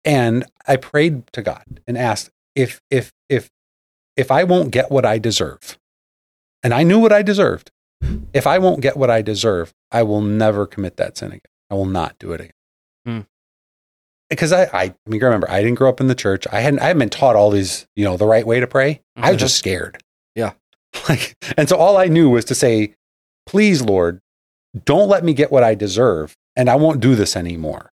And 0.06 0.46
I 0.68 0.78
prayed 0.78 1.28
to 1.34 1.42
God 1.42 1.82
and 1.88 1.98
asked 1.98 2.30
if 2.56 2.82
if 2.90 3.12
if 3.30 3.50
if 4.18 4.32
I 4.32 4.44
won't 4.44 4.72
get 4.72 4.92
what 4.92 5.06
I 5.06 5.20
deserve, 5.20 5.78
and 6.64 6.74
I 6.74 6.84
knew 6.84 7.00
what 7.00 7.14
I 7.14 7.22
deserved, 7.22 7.72
if 8.34 8.48
I 8.48 8.58
won't 8.58 8.82
get 8.82 8.98
what 8.98 9.10
I 9.10 9.22
deserve, 9.22 9.74
I 9.92 10.04
will 10.04 10.22
never 10.22 10.66
commit 10.66 10.98
that 10.98 11.18
sin 11.18 11.30
again. 11.30 11.42
I 11.70 11.76
will 11.76 11.86
not 11.86 12.18
do 12.20 12.34
it 12.34 12.42
again. 12.42 12.54
Hmm. 13.06 13.20
Because 14.32 14.52
I, 14.52 14.64
I, 14.64 14.84
I 14.84 14.96
mean, 15.06 15.22
remember, 15.22 15.50
I 15.52 15.62
didn't 15.62 15.76
grow 15.78 15.90
up 15.90 16.00
in 16.02 16.08
the 16.08 16.16
church. 16.16 16.48
I 16.52 16.62
hadn't, 16.62 16.80
I 16.80 16.86
hadn't 16.86 17.00
been 17.00 17.10
taught 17.10 17.36
all 17.36 17.52
these, 17.52 17.86
you 17.96 18.04
know, 18.06 18.18
the 18.18 18.26
right 18.26 18.48
way 18.48 18.60
to 18.60 18.66
pray. 18.66 19.02
I 19.16 19.30
was 19.30 19.38
Mhm. 19.38 19.42
just 19.42 19.58
scared. 19.58 20.02
Yeah. 20.36 20.54
Like, 21.10 21.36
and 21.58 21.70
so 21.70 21.78
all 21.78 21.96
I 21.98 22.06
knew 22.08 22.30
was 22.30 22.46
to 22.46 22.56
say, 22.56 22.96
please, 23.46 23.82
Lord, 23.82 24.20
don't 24.86 25.08
let 25.10 25.24
me 25.24 25.34
get 25.34 25.52
what 25.52 25.64
I 25.64 25.74
deserve, 25.76 26.36
and 26.56 26.70
I 26.70 26.76
won't 26.76 27.00
do 27.00 27.16
this 27.16 27.36
anymore. 27.38 27.92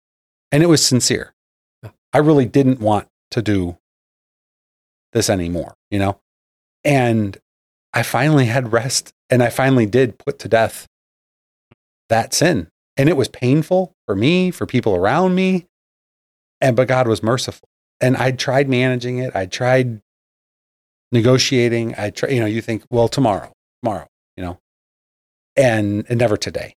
And 0.52 0.62
it 0.62 0.66
was 0.66 0.84
sincere. 0.84 1.34
Yeah. 1.82 1.90
I 2.12 2.18
really 2.18 2.46
didn't 2.46 2.80
want 2.80 3.08
to 3.32 3.42
do 3.42 3.78
this 5.12 5.28
anymore, 5.30 5.74
you 5.90 5.98
know? 5.98 6.20
And 6.84 7.36
I 7.92 8.02
finally 8.04 8.46
had 8.46 8.72
rest 8.72 9.12
and 9.30 9.42
I 9.42 9.50
finally 9.50 9.86
did 9.86 10.18
put 10.18 10.38
to 10.40 10.48
death 10.48 10.86
that 12.08 12.34
sin. 12.34 12.68
And 12.96 13.08
it 13.08 13.16
was 13.16 13.28
painful 13.28 13.92
for 14.06 14.14
me, 14.16 14.50
for 14.50 14.66
people 14.66 14.94
around 14.94 15.34
me. 15.34 15.66
And 16.60 16.76
but 16.76 16.88
God 16.88 17.08
was 17.08 17.22
merciful. 17.22 17.68
And 18.00 18.16
I 18.16 18.32
tried 18.32 18.68
managing 18.68 19.18
it. 19.18 19.34
I 19.34 19.46
tried 19.46 20.00
negotiating. 21.12 21.94
I 21.96 22.10
try, 22.10 22.30
you 22.30 22.40
know, 22.40 22.46
you 22.46 22.60
think, 22.60 22.84
well, 22.90 23.08
tomorrow, 23.08 23.52
tomorrow, 23.82 24.06
you 24.36 24.44
know, 24.44 24.58
and, 25.56 26.04
and 26.08 26.18
never 26.18 26.36
today. 26.36 26.74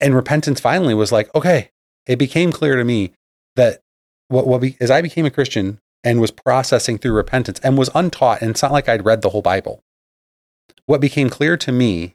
And 0.00 0.14
repentance 0.14 0.60
finally 0.60 0.94
was 0.94 1.12
like, 1.12 1.34
okay, 1.34 1.70
it 2.06 2.16
became 2.16 2.52
clear 2.52 2.76
to 2.76 2.84
me 2.84 3.12
that 3.56 3.80
what, 4.28 4.46
what 4.46 4.60
be, 4.60 4.76
as 4.80 4.90
I 4.90 5.02
became 5.02 5.26
a 5.26 5.30
Christian 5.30 5.78
and 6.04 6.20
was 6.20 6.30
processing 6.30 6.98
through 6.98 7.12
repentance 7.12 7.60
and 7.60 7.76
was 7.76 7.90
untaught, 7.94 8.40
and 8.40 8.50
it's 8.50 8.62
not 8.62 8.72
like 8.72 8.88
I'd 8.88 9.04
read 9.04 9.22
the 9.22 9.30
whole 9.30 9.42
Bible. 9.42 9.82
What 10.86 11.00
became 11.00 11.28
clear 11.28 11.56
to 11.56 11.72
me, 11.72 12.14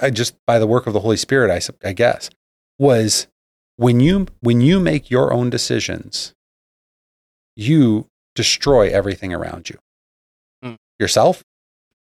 I 0.00 0.10
just 0.10 0.36
by 0.46 0.58
the 0.58 0.66
work 0.66 0.86
of 0.86 0.92
the 0.92 1.00
Holy 1.00 1.16
Spirit, 1.16 1.50
I, 1.50 1.88
I 1.88 1.92
guess, 1.92 2.28
was 2.78 3.28
when 3.76 4.00
you 4.00 4.26
when 4.40 4.60
you 4.60 4.80
make 4.80 5.10
your 5.10 5.32
own 5.32 5.50
decisions, 5.50 6.32
you 7.56 8.06
destroy 8.34 8.88
everything 8.90 9.32
around 9.32 9.68
you, 9.70 9.78
Hmm. 10.62 10.74
yourself, 10.98 11.42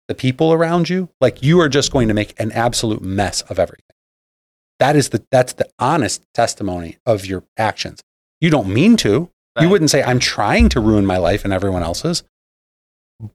the 0.08 0.14
people 0.14 0.52
around 0.52 0.88
you. 0.88 1.08
Like 1.20 1.42
you 1.42 1.60
are 1.60 1.68
just 1.68 1.92
going 1.92 2.08
to 2.08 2.14
make 2.14 2.38
an 2.40 2.52
absolute 2.52 3.02
mess 3.02 3.42
of 3.42 3.58
everything. 3.58 3.80
That 4.80 4.96
is 4.96 5.10
the 5.10 5.24
that's 5.30 5.52
the 5.52 5.68
honest 5.78 6.22
testimony 6.34 6.98
of 7.06 7.24
your 7.26 7.44
actions. 7.56 8.00
You 8.40 8.50
don't 8.50 8.68
mean 8.68 8.96
to. 8.98 9.30
You 9.60 9.68
wouldn't 9.68 9.90
say 9.90 10.02
I'm 10.02 10.18
trying 10.18 10.68
to 10.70 10.80
ruin 10.80 11.06
my 11.06 11.16
life 11.16 11.44
and 11.44 11.52
everyone 11.52 11.84
else's. 11.84 12.24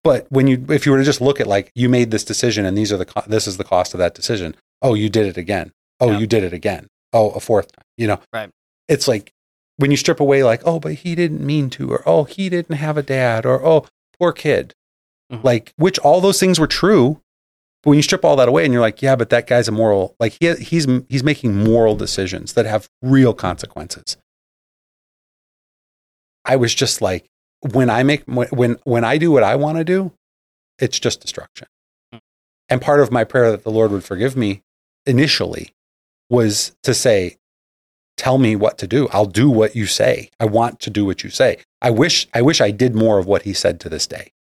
But 0.04 0.30
when 0.30 0.48
you 0.48 0.66
if 0.68 0.86
you 0.86 0.92
were 0.92 0.98
to 0.98 1.04
just 1.06 1.22
look 1.22 1.40
at 1.40 1.48
like 1.48 1.72
you 1.76 1.88
made 1.88 2.12
this 2.12 2.26
decision 2.26 2.66
and 2.66 2.78
these 2.78 2.92
are 2.92 2.98
the 2.98 3.06
co- 3.06 3.24
this 3.26 3.48
is 3.48 3.56
the 3.56 3.64
cost 3.64 3.94
of 3.94 4.00
that 4.00 4.14
decision. 4.16 4.56
Oh, 4.82 4.94
you 4.96 5.08
did 5.10 5.26
it 5.28 5.38
again. 5.38 5.72
Oh, 6.02 6.12
Yeah. 6.12 6.18
you 6.20 6.28
did 6.28 6.44
it 6.44 6.52
again. 6.52 6.88
Oh, 7.14 7.32
a 7.32 7.40
fourth. 7.40 7.72
You 7.98 8.08
know. 8.08 8.20
Right. 8.34 8.50
It's 8.88 9.08
like 9.08 9.32
when 9.78 9.92
you 9.92 9.98
strip 9.98 10.20
away 10.20 10.44
like, 10.44 10.62
"Oh, 10.66 10.80
but 10.80 10.94
he 10.96 11.16
didn't 11.16 11.46
mean 11.46 11.70
to," 11.72 11.92
or 11.92 12.04
"Oh, 12.08 12.24
he 12.26 12.50
didn't 12.50 12.76
have 12.76 12.98
a 12.98 13.04
dad," 13.04 13.46
or 13.46 13.64
"Oh, 13.66 13.86
poor 14.20 14.32
kid." 14.32 14.74
Mhm. 15.32 15.44
Like 15.44 15.74
which 15.78 16.00
all 16.00 16.22
those 16.22 16.40
things 16.40 16.60
were 16.60 16.68
true. 16.68 17.22
But 17.84 17.92
when 17.92 17.98
you 17.98 18.04
strip 18.04 18.26
all 18.26 18.36
that 18.36 18.50
away 18.50 18.66
and 18.66 18.74
you're 18.74 18.82
like, 18.82 19.02
"Yeah, 19.02 19.16
but 19.16 19.30
that 19.30 19.48
guy's 19.48 19.68
a 19.68 19.72
moral 19.72 20.16
like 20.20 20.38
he 20.40 20.54
he's 20.56 20.86
he's 21.08 21.24
making 21.24 21.56
moral 21.56 21.96
decisions 21.96 22.54
that 22.54 22.66
have 22.66 22.90
real 23.02 23.34
consequences." 23.34 24.18
I 26.46 26.56
was 26.56 26.74
just 26.74 27.02
like, 27.02 27.26
when 27.74 27.90
I 27.90 28.04
make 28.04 28.24
when 28.26 28.78
when 28.84 29.04
I 29.04 29.18
do 29.18 29.32
what 29.32 29.44
I 29.44 29.56
want 29.56 29.78
to 29.78 29.84
do, 29.84 30.14
it's 30.80 31.00
just 31.00 31.22
destruction. 31.22 31.68
Hmm. 32.12 32.20
And 32.70 32.82
part 32.82 33.00
of 33.02 33.12
my 33.12 33.24
prayer 33.24 33.52
that 33.52 33.64
the 33.64 33.72
Lord 33.72 33.92
would 33.92 34.04
forgive 34.04 34.36
me 34.36 34.62
initially 35.06 35.74
was 36.30 36.76
to 36.84 36.94
say, 36.94 37.38
"Tell 38.18 38.38
me 38.38 38.56
what 38.56 38.78
to 38.80 38.88
do. 38.88 39.08
I'll 39.10 39.26
do 39.26 39.50
what 39.50 39.76
you 39.76 39.86
say. 39.86 40.30
I 40.40 40.46
want 40.46 40.80
to 40.82 40.90
do 40.90 41.06
what 41.06 41.24
you 41.24 41.30
say." 41.30 41.58
I 41.82 41.90
wish 41.90 42.28
I 42.34 42.42
wish 42.42 42.62
I 42.62 42.72
did 42.72 42.96
more 42.96 43.18
of 43.20 43.26
what 43.26 43.44
He 43.44 43.54
said 43.54 43.80
to 43.82 43.90
this 43.90 44.08
day. 44.08 44.32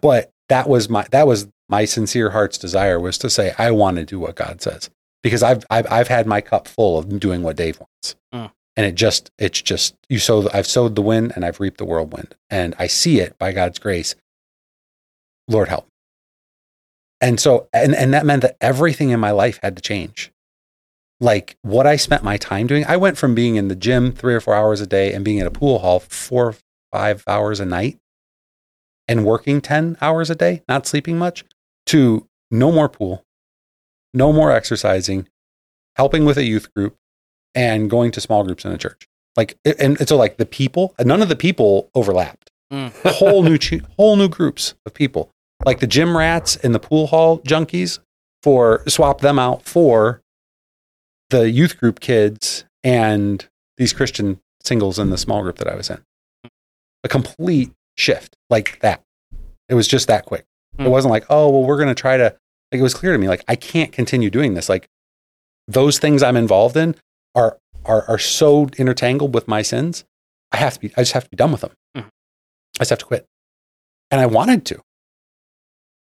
But 0.00 0.30
that 0.48 0.68
was 0.68 0.88
my 0.88 1.06
that 1.10 1.26
was 1.26 1.48
my 1.68 1.84
sincere 1.84 2.30
heart's 2.30 2.58
desire 2.58 3.00
was 3.00 3.18
to 3.18 3.30
say, 3.30 3.54
"I 3.58 3.70
want 3.70 3.96
to 3.96 4.04
do 4.04 4.18
what 4.18 4.34
God 4.36 4.60
says," 4.62 4.90
because 5.22 5.42
I've 5.42 5.64
I've, 5.70 5.90
I've 5.90 6.08
had 6.08 6.26
my 6.26 6.40
cup 6.40 6.68
full 6.68 6.98
of 6.98 7.18
doing 7.18 7.42
what 7.42 7.56
Dave 7.56 7.80
wants 7.80 8.16
Hmm. 8.32 8.46
and 8.76 8.86
it 8.86 8.94
just 8.94 9.30
it's 9.38 9.60
just 9.62 9.94
you 10.08 10.18
sow 10.18 10.48
i've 10.52 10.66
sowed 10.66 10.94
the 10.96 11.02
wind 11.02 11.32
and 11.34 11.44
i've 11.44 11.60
reaped 11.60 11.78
the 11.78 11.84
whirlwind 11.84 12.34
and 12.50 12.74
i 12.78 12.86
see 12.86 13.20
it 13.20 13.38
by 13.38 13.52
god's 13.52 13.78
grace 13.78 14.14
lord 15.48 15.68
help 15.68 15.86
and 17.20 17.38
so 17.40 17.68
and, 17.72 17.94
and 17.94 18.12
that 18.12 18.26
meant 18.26 18.42
that 18.42 18.56
everything 18.60 19.10
in 19.10 19.20
my 19.20 19.30
life 19.30 19.58
had 19.62 19.76
to 19.76 19.82
change 19.82 20.32
like 21.20 21.56
what 21.62 21.86
i 21.86 21.96
spent 21.96 22.22
my 22.22 22.36
time 22.36 22.66
doing 22.66 22.84
i 22.86 22.96
went 22.96 23.16
from 23.16 23.34
being 23.34 23.56
in 23.56 23.68
the 23.68 23.76
gym 23.76 24.12
three 24.12 24.34
or 24.34 24.40
four 24.40 24.54
hours 24.54 24.80
a 24.80 24.86
day 24.86 25.12
and 25.12 25.24
being 25.24 25.40
at 25.40 25.46
a 25.46 25.50
pool 25.50 25.78
hall 25.78 26.00
four 26.00 26.48
or 26.48 26.54
five 26.92 27.22
hours 27.26 27.60
a 27.60 27.64
night 27.64 27.98
and 29.06 29.24
working 29.24 29.60
10 29.60 29.96
hours 30.00 30.30
a 30.30 30.34
day 30.34 30.62
not 30.68 30.86
sleeping 30.86 31.18
much 31.18 31.44
to 31.86 32.26
no 32.50 32.72
more 32.72 32.88
pool 32.88 33.24
no 34.12 34.32
more 34.32 34.50
exercising 34.50 35.28
helping 35.96 36.24
with 36.24 36.36
a 36.36 36.44
youth 36.44 36.72
group 36.74 36.96
and 37.54 37.88
going 37.88 38.10
to 38.12 38.20
small 38.20 38.44
groups 38.44 38.64
in 38.64 38.72
a 38.72 38.78
church. 38.78 39.06
Like, 39.36 39.56
and, 39.64 39.98
and 39.98 40.08
so 40.08 40.16
like 40.16 40.36
the 40.36 40.46
people, 40.46 40.94
none 41.00 41.22
of 41.22 41.28
the 41.28 41.36
people 41.36 41.90
overlapped. 41.94 42.50
Mm. 42.72 42.92
whole 43.12 43.42
new, 43.42 43.58
whole 43.96 44.16
new 44.16 44.28
groups 44.28 44.74
of 44.86 44.94
people, 44.94 45.30
like 45.64 45.80
the 45.80 45.86
gym 45.86 46.16
rats 46.16 46.56
and 46.56 46.74
the 46.74 46.78
pool 46.80 47.06
hall 47.08 47.38
junkies, 47.40 47.98
for 48.42 48.82
swap 48.88 49.20
them 49.20 49.38
out 49.38 49.62
for 49.62 50.20
the 51.30 51.50
youth 51.50 51.78
group 51.78 52.00
kids 52.00 52.64
and 52.82 53.48
these 53.78 53.92
Christian 53.92 54.38
singles 54.62 54.98
in 54.98 55.10
the 55.10 55.16
small 55.18 55.42
group 55.42 55.56
that 55.58 55.68
I 55.68 55.74
was 55.74 55.88
in. 55.90 56.00
A 57.02 57.08
complete 57.08 57.72
shift 57.96 58.36
like 58.50 58.78
that. 58.80 59.00
It 59.68 59.74
was 59.74 59.88
just 59.88 60.06
that 60.08 60.26
quick. 60.26 60.44
It 60.78 60.82
Hmm. 60.84 60.88
wasn't 60.90 61.10
like, 61.12 61.24
oh, 61.30 61.48
well, 61.50 61.62
we're 61.64 61.76
going 61.76 61.88
to 61.88 61.94
try 61.94 62.16
to, 62.16 62.24
like, 62.70 62.78
it 62.78 62.82
was 62.82 62.94
clear 62.94 63.12
to 63.12 63.18
me, 63.18 63.28
like, 63.28 63.44
I 63.48 63.56
can't 63.56 63.92
continue 63.92 64.28
doing 64.30 64.54
this. 64.54 64.68
Like, 64.68 64.86
those 65.66 65.98
things 65.98 66.22
I'm 66.22 66.36
involved 66.36 66.76
in 66.76 66.94
are, 67.34 67.58
are, 67.84 68.04
are 68.08 68.18
so 68.18 68.68
intertangled 68.76 69.34
with 69.34 69.48
my 69.48 69.62
sins. 69.62 70.04
I 70.52 70.58
have 70.58 70.74
to 70.74 70.80
be, 70.80 70.92
I 70.96 71.00
just 71.02 71.12
have 71.12 71.24
to 71.24 71.30
be 71.30 71.36
done 71.36 71.52
with 71.52 71.62
them. 71.62 71.72
Mhm. 71.96 72.04
I 72.04 72.80
just 72.80 72.90
have 72.90 72.98
to 72.98 73.04
quit. 73.06 73.24
And 74.10 74.20
I 74.20 74.26
wanted 74.26 74.66
to. 74.66 74.80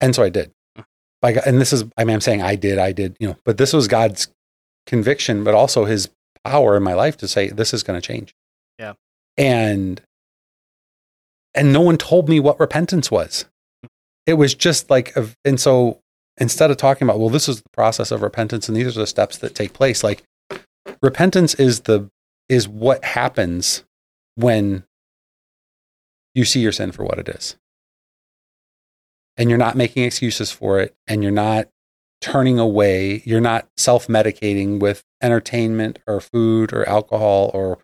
And 0.05 0.13
so 0.13 0.21
I 0.21 0.29
did. 0.29 0.51
And 1.23 1.59
this 1.59 1.73
is, 1.73 1.83
I 1.97 2.03
mean, 2.03 2.13
I'm 2.13 2.21
saying 2.21 2.43
I 2.43 2.55
did, 2.55 2.77
I 2.77 2.91
did, 2.91 3.17
you 3.19 3.27
know, 3.27 3.37
but 3.43 3.57
this 3.57 3.73
was 3.73 3.87
God's 3.87 4.27
conviction, 4.85 5.43
but 5.43 5.55
also 5.55 5.85
his 5.85 6.11
power 6.43 6.77
in 6.77 6.83
my 6.83 6.93
life 6.93 7.17
to 7.17 7.27
say, 7.27 7.47
this 7.47 7.73
is 7.73 7.81
going 7.81 7.99
to 7.99 8.07
change. 8.07 8.35
Yeah. 8.77 8.93
And, 9.35 9.99
and 11.55 11.73
no 11.73 11.81
one 11.81 11.97
told 11.97 12.29
me 12.29 12.39
what 12.39 12.59
repentance 12.59 13.09
was. 13.09 13.45
It 14.27 14.35
was 14.35 14.53
just 14.53 14.91
like, 14.91 15.15
a- 15.15 15.29
and 15.43 15.59
so 15.59 15.99
instead 16.37 16.69
of 16.69 16.77
talking 16.77 17.07
about, 17.07 17.19
well, 17.19 17.29
this 17.29 17.49
is 17.49 17.63
the 17.63 17.69
process 17.73 18.11
of 18.11 18.21
repentance 18.21 18.67
and 18.69 18.77
these 18.77 18.95
are 18.95 18.99
the 18.99 19.07
steps 19.07 19.39
that 19.39 19.55
take 19.55 19.73
place, 19.73 20.03
like 20.03 20.21
repentance 21.01 21.55
is 21.55 21.79
the, 21.81 22.07
is 22.47 22.67
what 22.67 23.03
happens 23.03 23.83
when 24.35 24.83
you 26.35 26.45
see 26.45 26.59
your 26.59 26.71
sin 26.71 26.91
for 26.91 27.03
what 27.03 27.17
it 27.17 27.27
is. 27.27 27.55
And 29.37 29.49
you're 29.49 29.59
not 29.59 29.75
making 29.75 30.03
excuses 30.03 30.51
for 30.51 30.79
it 30.79 30.95
and 31.07 31.21
you're 31.21 31.31
not 31.31 31.67
turning 32.21 32.57
away, 32.57 33.21
you're 33.25 33.41
not 33.41 33.67
self-medicating 33.77 34.79
with 34.79 35.03
entertainment 35.21 35.99
or 36.07 36.21
food 36.21 36.71
or 36.71 36.87
alcohol 36.87 37.51
or 37.53 37.79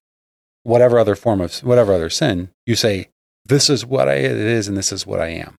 whatever 0.63 0.97
other 0.97 1.15
form 1.15 1.41
of 1.41 1.53
whatever 1.59 1.93
other 1.93 2.09
sin. 2.09 2.49
You 2.65 2.75
say, 2.75 3.09
this 3.45 3.69
is 3.69 3.85
what 3.85 4.07
I, 4.07 4.13
it 4.13 4.31
is 4.31 4.67
and 4.67 4.77
this 4.77 4.91
is 4.91 5.05
what 5.05 5.19
I 5.19 5.27
am. 5.27 5.55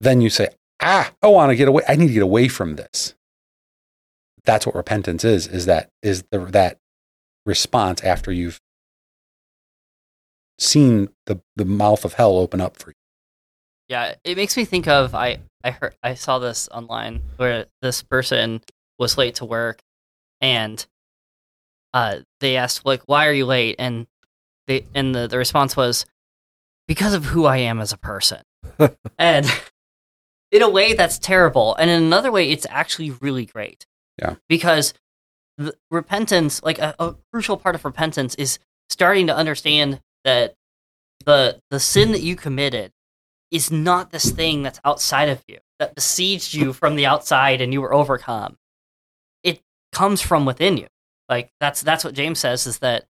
Then 0.00 0.20
you 0.20 0.30
say, 0.30 0.48
ah, 0.80 1.12
I 1.22 1.28
want 1.28 1.50
to 1.50 1.56
get 1.56 1.68
away. 1.68 1.82
I 1.86 1.96
need 1.96 2.08
to 2.08 2.14
get 2.14 2.22
away 2.22 2.48
from 2.48 2.76
this. 2.76 3.14
That's 4.44 4.64
what 4.64 4.74
repentance 4.74 5.24
is, 5.24 5.46
is 5.46 5.66
that, 5.66 5.90
is 6.02 6.24
the, 6.30 6.38
that 6.38 6.78
response 7.44 8.02
after 8.02 8.32
you've 8.32 8.60
seen 10.58 11.10
the, 11.26 11.40
the 11.56 11.64
mouth 11.64 12.04
of 12.04 12.14
hell 12.14 12.38
open 12.38 12.60
up 12.60 12.78
for 12.78 12.90
you. 12.90 12.94
Yeah, 13.90 14.14
it 14.22 14.36
makes 14.36 14.56
me 14.56 14.64
think 14.64 14.86
of 14.86 15.16
I 15.16 15.40
I 15.64 15.72
heard 15.72 15.96
I 16.00 16.14
saw 16.14 16.38
this 16.38 16.68
online 16.68 17.22
where 17.36 17.66
this 17.82 18.04
person 18.04 18.62
was 19.00 19.18
late 19.18 19.34
to 19.36 19.44
work 19.44 19.82
and 20.40 20.86
uh 21.92 22.18
they 22.38 22.56
asked 22.56 22.86
like 22.86 23.02
why 23.06 23.26
are 23.26 23.32
you 23.32 23.46
late 23.46 23.74
and 23.80 24.06
they 24.68 24.86
and 24.94 25.12
the, 25.12 25.26
the 25.26 25.36
response 25.36 25.76
was 25.76 26.06
because 26.86 27.14
of 27.14 27.24
who 27.24 27.46
I 27.46 27.56
am 27.58 27.80
as 27.80 27.92
a 27.92 27.98
person. 27.98 28.42
and 29.18 29.46
in 30.52 30.62
a 30.62 30.70
way 30.70 30.94
that's 30.94 31.18
terrible 31.18 31.74
and 31.74 31.90
in 31.90 32.00
another 32.00 32.30
way 32.30 32.48
it's 32.48 32.68
actually 32.70 33.10
really 33.10 33.44
great. 33.44 33.86
Yeah. 34.22 34.36
Because 34.48 34.94
the 35.58 35.74
repentance 35.90 36.62
like 36.62 36.78
a, 36.78 36.94
a 37.00 37.16
crucial 37.32 37.56
part 37.56 37.74
of 37.74 37.84
repentance 37.84 38.36
is 38.36 38.60
starting 38.88 39.26
to 39.26 39.34
understand 39.34 40.00
that 40.22 40.54
the 41.26 41.58
the 41.70 41.80
sin 41.80 42.12
that 42.12 42.22
you 42.22 42.36
committed 42.36 42.92
is 43.50 43.70
not 43.70 44.10
this 44.10 44.30
thing 44.30 44.62
that's 44.62 44.80
outside 44.84 45.28
of 45.28 45.42
you 45.48 45.58
that 45.78 45.94
besieged 45.94 46.54
you 46.54 46.72
from 46.72 46.96
the 46.96 47.06
outside 47.06 47.60
and 47.60 47.72
you 47.72 47.80
were 47.80 47.92
overcome. 47.92 48.56
It 49.42 49.60
comes 49.92 50.20
from 50.20 50.44
within 50.44 50.76
you. 50.76 50.86
Like 51.28 51.50
that's 51.60 51.82
that's 51.82 52.04
what 52.04 52.14
james 52.14 52.40
says 52.40 52.66
is 52.66 52.78
that 52.78 53.04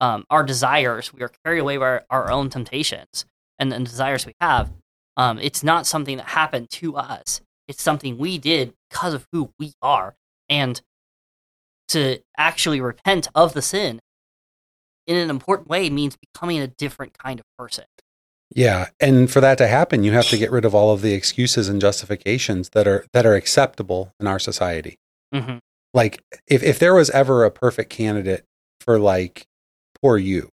um, 0.00 0.24
our 0.30 0.44
desires 0.44 1.12
we 1.12 1.22
are 1.22 1.30
carried 1.44 1.60
away 1.60 1.76
by 1.76 1.84
our, 1.84 2.04
our 2.10 2.30
own 2.30 2.50
temptations 2.50 3.26
and 3.58 3.70
the 3.70 3.78
desires 3.78 4.26
we 4.26 4.34
have. 4.40 4.72
Um, 5.16 5.38
it's 5.38 5.62
not 5.62 5.86
something 5.86 6.16
that 6.16 6.26
happened 6.26 6.70
to 6.70 6.96
us. 6.96 7.40
It's 7.68 7.82
something 7.82 8.18
we 8.18 8.38
did 8.38 8.74
because 8.90 9.14
of 9.14 9.26
who 9.32 9.52
we 9.58 9.72
are. 9.80 10.16
And 10.48 10.80
to 11.88 12.20
actually 12.36 12.80
repent 12.80 13.28
of 13.34 13.54
the 13.54 13.62
sin 13.62 14.00
in 15.06 15.16
an 15.16 15.30
important 15.30 15.68
way 15.68 15.88
means 15.90 16.16
becoming 16.16 16.60
a 16.60 16.66
different 16.66 17.16
kind 17.16 17.38
of 17.38 17.46
person 17.58 17.84
Yeah, 18.54 18.90
and 19.00 19.28
for 19.28 19.40
that 19.40 19.58
to 19.58 19.66
happen, 19.66 20.04
you 20.04 20.12
have 20.12 20.28
to 20.28 20.38
get 20.38 20.52
rid 20.52 20.64
of 20.64 20.76
all 20.76 20.92
of 20.92 21.02
the 21.02 21.12
excuses 21.12 21.68
and 21.68 21.80
justifications 21.80 22.68
that 22.70 22.86
are 22.86 23.04
that 23.12 23.26
are 23.26 23.34
acceptable 23.34 24.14
in 24.20 24.28
our 24.28 24.38
society. 24.38 24.96
mm-hmm. 25.34 25.58
Like 25.92 26.22
if 26.46 26.62
if 26.62 26.78
there 26.78 26.94
was 26.94 27.10
ever 27.10 27.44
a 27.44 27.50
perfect 27.50 27.90
candidate 27.90 28.44
for 28.80 28.98
like 28.98 29.46
poor 30.00 30.16
you, 30.18 30.50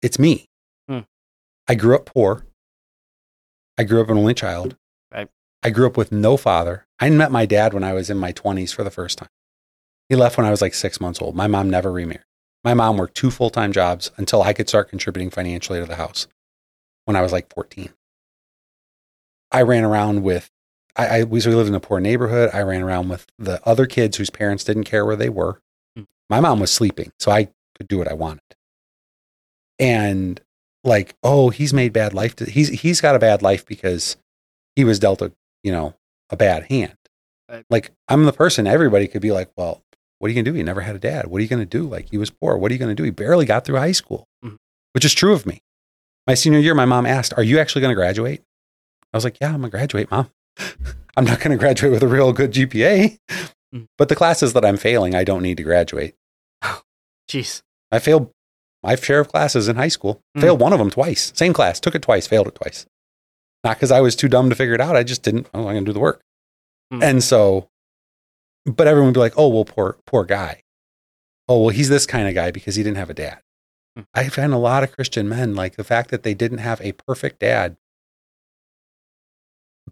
it's 0.00 0.18
me. 0.18 0.46
Hmm. 0.88 1.00
I 1.68 1.74
grew 1.74 1.94
up 1.94 2.06
poor. 2.06 2.46
I 3.76 3.84
grew 3.84 4.00
up 4.00 4.08
an 4.08 4.16
only 4.18 4.34
child. 4.34 4.76
Right. 5.12 5.28
I 5.62 5.70
grew 5.70 5.86
up 5.86 5.98
with 5.98 6.12
no 6.12 6.38
father. 6.38 6.86
I 6.98 7.10
met 7.10 7.30
my 7.30 7.44
dad 7.44 7.74
when 7.74 7.84
I 7.84 7.92
was 7.92 8.08
in 8.08 8.18
my 8.18 8.32
20s 8.32 8.74
for 8.74 8.84
the 8.84 8.90
first 8.90 9.18
time. 9.18 9.28
He 10.08 10.16
left 10.16 10.36
when 10.36 10.46
I 10.46 10.50
was 10.50 10.60
like 10.60 10.74
6 10.74 11.00
months 11.00 11.20
old. 11.20 11.34
My 11.34 11.46
mom 11.46 11.70
never 11.70 11.92
remarried. 11.92 12.24
My 12.62 12.74
mom 12.74 12.98
worked 12.98 13.16
two 13.16 13.30
full-time 13.30 13.72
jobs 13.72 14.10
until 14.18 14.42
I 14.42 14.52
could 14.52 14.68
start 14.68 14.90
contributing 14.90 15.30
financially 15.30 15.80
to 15.80 15.86
the 15.86 15.96
house 15.96 16.26
when 17.10 17.16
I 17.16 17.22
was 17.22 17.32
like 17.32 17.52
14. 17.52 17.92
I 19.50 19.62
ran 19.62 19.82
around 19.82 20.22
with, 20.22 20.48
I, 20.94 21.06
I 21.20 21.24
we 21.24 21.40
lived 21.40 21.68
in 21.68 21.74
a 21.74 21.80
poor 21.80 21.98
neighborhood. 21.98 22.50
I 22.54 22.60
ran 22.62 22.82
around 22.82 23.08
with 23.08 23.26
the 23.36 23.60
other 23.68 23.84
kids 23.86 24.16
whose 24.16 24.30
parents 24.30 24.62
didn't 24.62 24.84
care 24.84 25.04
where 25.04 25.16
they 25.16 25.28
were. 25.28 25.60
Hmm. 25.96 26.04
My 26.28 26.38
mom 26.38 26.60
was 26.60 26.70
sleeping, 26.70 27.10
so 27.18 27.32
I 27.32 27.48
could 27.76 27.88
do 27.88 27.98
what 27.98 28.06
I 28.08 28.14
wanted. 28.14 28.42
And 29.80 30.40
like, 30.84 31.16
oh, 31.24 31.50
he's 31.50 31.74
made 31.74 31.92
bad 31.92 32.14
life. 32.14 32.36
To, 32.36 32.44
he's 32.48 32.68
he's 32.68 33.00
got 33.00 33.16
a 33.16 33.18
bad 33.18 33.42
life 33.42 33.66
because 33.66 34.16
he 34.76 34.84
was 34.84 35.00
dealt 35.00 35.20
a 35.20 35.32
you 35.64 35.72
know 35.72 35.94
a 36.30 36.36
bad 36.36 36.64
hand. 36.70 36.94
Right. 37.50 37.64
Like 37.70 37.90
I'm 38.06 38.24
the 38.24 38.32
person 38.32 38.68
everybody 38.68 39.08
could 39.08 39.22
be 39.22 39.32
like, 39.32 39.50
well, 39.56 39.82
what 40.20 40.28
are 40.28 40.30
you 40.30 40.36
gonna 40.36 40.44
do? 40.52 40.56
He 40.56 40.62
never 40.62 40.82
had 40.82 40.94
a 40.94 41.00
dad. 41.00 41.26
What 41.26 41.38
are 41.38 41.42
you 41.42 41.48
gonna 41.48 41.66
do? 41.66 41.88
Like 41.88 42.10
he 42.10 42.18
was 42.18 42.30
poor. 42.30 42.56
What 42.56 42.70
are 42.70 42.74
you 42.74 42.78
gonna 42.78 42.94
do? 42.94 43.02
He 43.02 43.10
barely 43.10 43.46
got 43.46 43.64
through 43.64 43.78
high 43.78 43.90
school, 43.92 44.28
Mhm. 44.44 44.58
which 44.92 45.04
is 45.04 45.12
true 45.14 45.32
of 45.32 45.44
me. 45.46 45.60
My 46.30 46.34
senior 46.34 46.60
year, 46.60 46.76
my 46.76 46.84
mom 46.84 47.06
asked, 47.06 47.34
"Are 47.36 47.42
you 47.42 47.58
actually 47.58 47.82
gonna 47.82 47.96
graduate?" 47.96 48.44
I 49.12 49.16
was 49.16 49.24
like, 49.24 49.36
"Yeah, 49.40 49.48
I'm 49.48 49.62
gonna 49.62 49.68
graduate, 49.68 50.12
mom. 50.12 50.30
I'm 51.16 51.24
not 51.24 51.40
gonna 51.40 51.56
graduate 51.56 51.90
with 51.90 52.04
a 52.04 52.06
real 52.06 52.32
good 52.32 52.52
GPA, 52.52 53.18
Mm. 53.74 53.88
but 53.98 54.08
the 54.08 54.14
classes 54.14 54.52
that 54.52 54.64
I'm 54.64 54.76
failing, 54.76 55.12
I 55.16 55.24
don't 55.24 55.42
need 55.42 55.56
to 55.56 55.64
graduate. 55.64 56.14
jeez 57.28 57.62
I 57.90 57.98
failed 57.98 58.30
my 58.80 58.94
share 58.94 59.18
of 59.18 59.26
classes 59.26 59.66
in 59.66 59.74
high 59.74 59.88
school. 59.88 60.22
Mm. 60.36 60.42
Failed 60.42 60.60
one 60.60 60.72
of 60.72 60.78
them 60.78 60.88
twice. 60.90 61.32
Same 61.34 61.52
class. 61.52 61.80
Took 61.80 61.96
it 61.96 62.02
twice. 62.02 62.28
Failed 62.28 62.46
it 62.46 62.54
twice. 62.54 62.86
Not 63.64 63.76
because 63.78 63.90
I 63.90 64.00
was 64.00 64.14
too 64.14 64.28
dumb 64.28 64.50
to 64.50 64.54
figure 64.54 64.74
it 64.74 64.80
out. 64.80 64.94
I 64.94 65.02
just 65.02 65.24
didn't. 65.24 65.48
Oh, 65.52 65.66
I'm 65.66 65.74
going 65.74 65.84
to 65.84 65.88
do 65.88 65.92
the 65.92 65.98
work. 65.98 66.22
Mm. 66.92 67.02
And 67.02 67.24
so, 67.24 67.68
but 68.66 68.86
everyone 68.86 69.08
would 69.08 69.14
be 69.14 69.20
like, 69.20 69.34
"Oh, 69.36 69.48
well, 69.48 69.64
poor, 69.64 69.98
poor 70.06 70.24
guy. 70.24 70.62
Oh, 71.48 71.62
well, 71.62 71.70
he's 71.70 71.88
this 71.88 72.06
kind 72.06 72.28
of 72.28 72.34
guy 72.36 72.52
because 72.52 72.76
he 72.76 72.84
didn't 72.84 72.98
have 72.98 73.10
a 73.10 73.14
dad." 73.14 73.40
Mm. 73.98 74.06
I 74.14 74.28
find 74.28 74.52
a 74.52 74.58
lot 74.58 74.82
of 74.82 74.92
Christian 74.92 75.28
men 75.28 75.54
like 75.54 75.76
the 75.76 75.84
fact 75.84 76.10
that 76.10 76.22
they 76.22 76.34
didn't 76.34 76.58
have 76.58 76.80
a 76.80 76.92
perfect 76.92 77.40
dad 77.40 77.76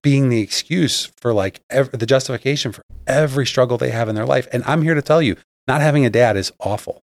being 0.02 0.28
the 0.28 0.40
excuse 0.40 1.06
for 1.16 1.32
like 1.32 1.60
ev- 1.70 1.90
the 1.90 2.06
justification 2.06 2.72
for 2.72 2.82
every 3.06 3.46
struggle 3.46 3.78
they 3.78 3.90
have 3.90 4.08
in 4.08 4.14
their 4.14 4.26
life. 4.26 4.46
And 4.52 4.62
I'm 4.64 4.82
here 4.82 4.94
to 4.94 5.02
tell 5.02 5.20
you, 5.20 5.36
not 5.66 5.80
having 5.80 6.04
a 6.06 6.10
dad 6.10 6.36
is 6.36 6.52
awful. 6.60 7.02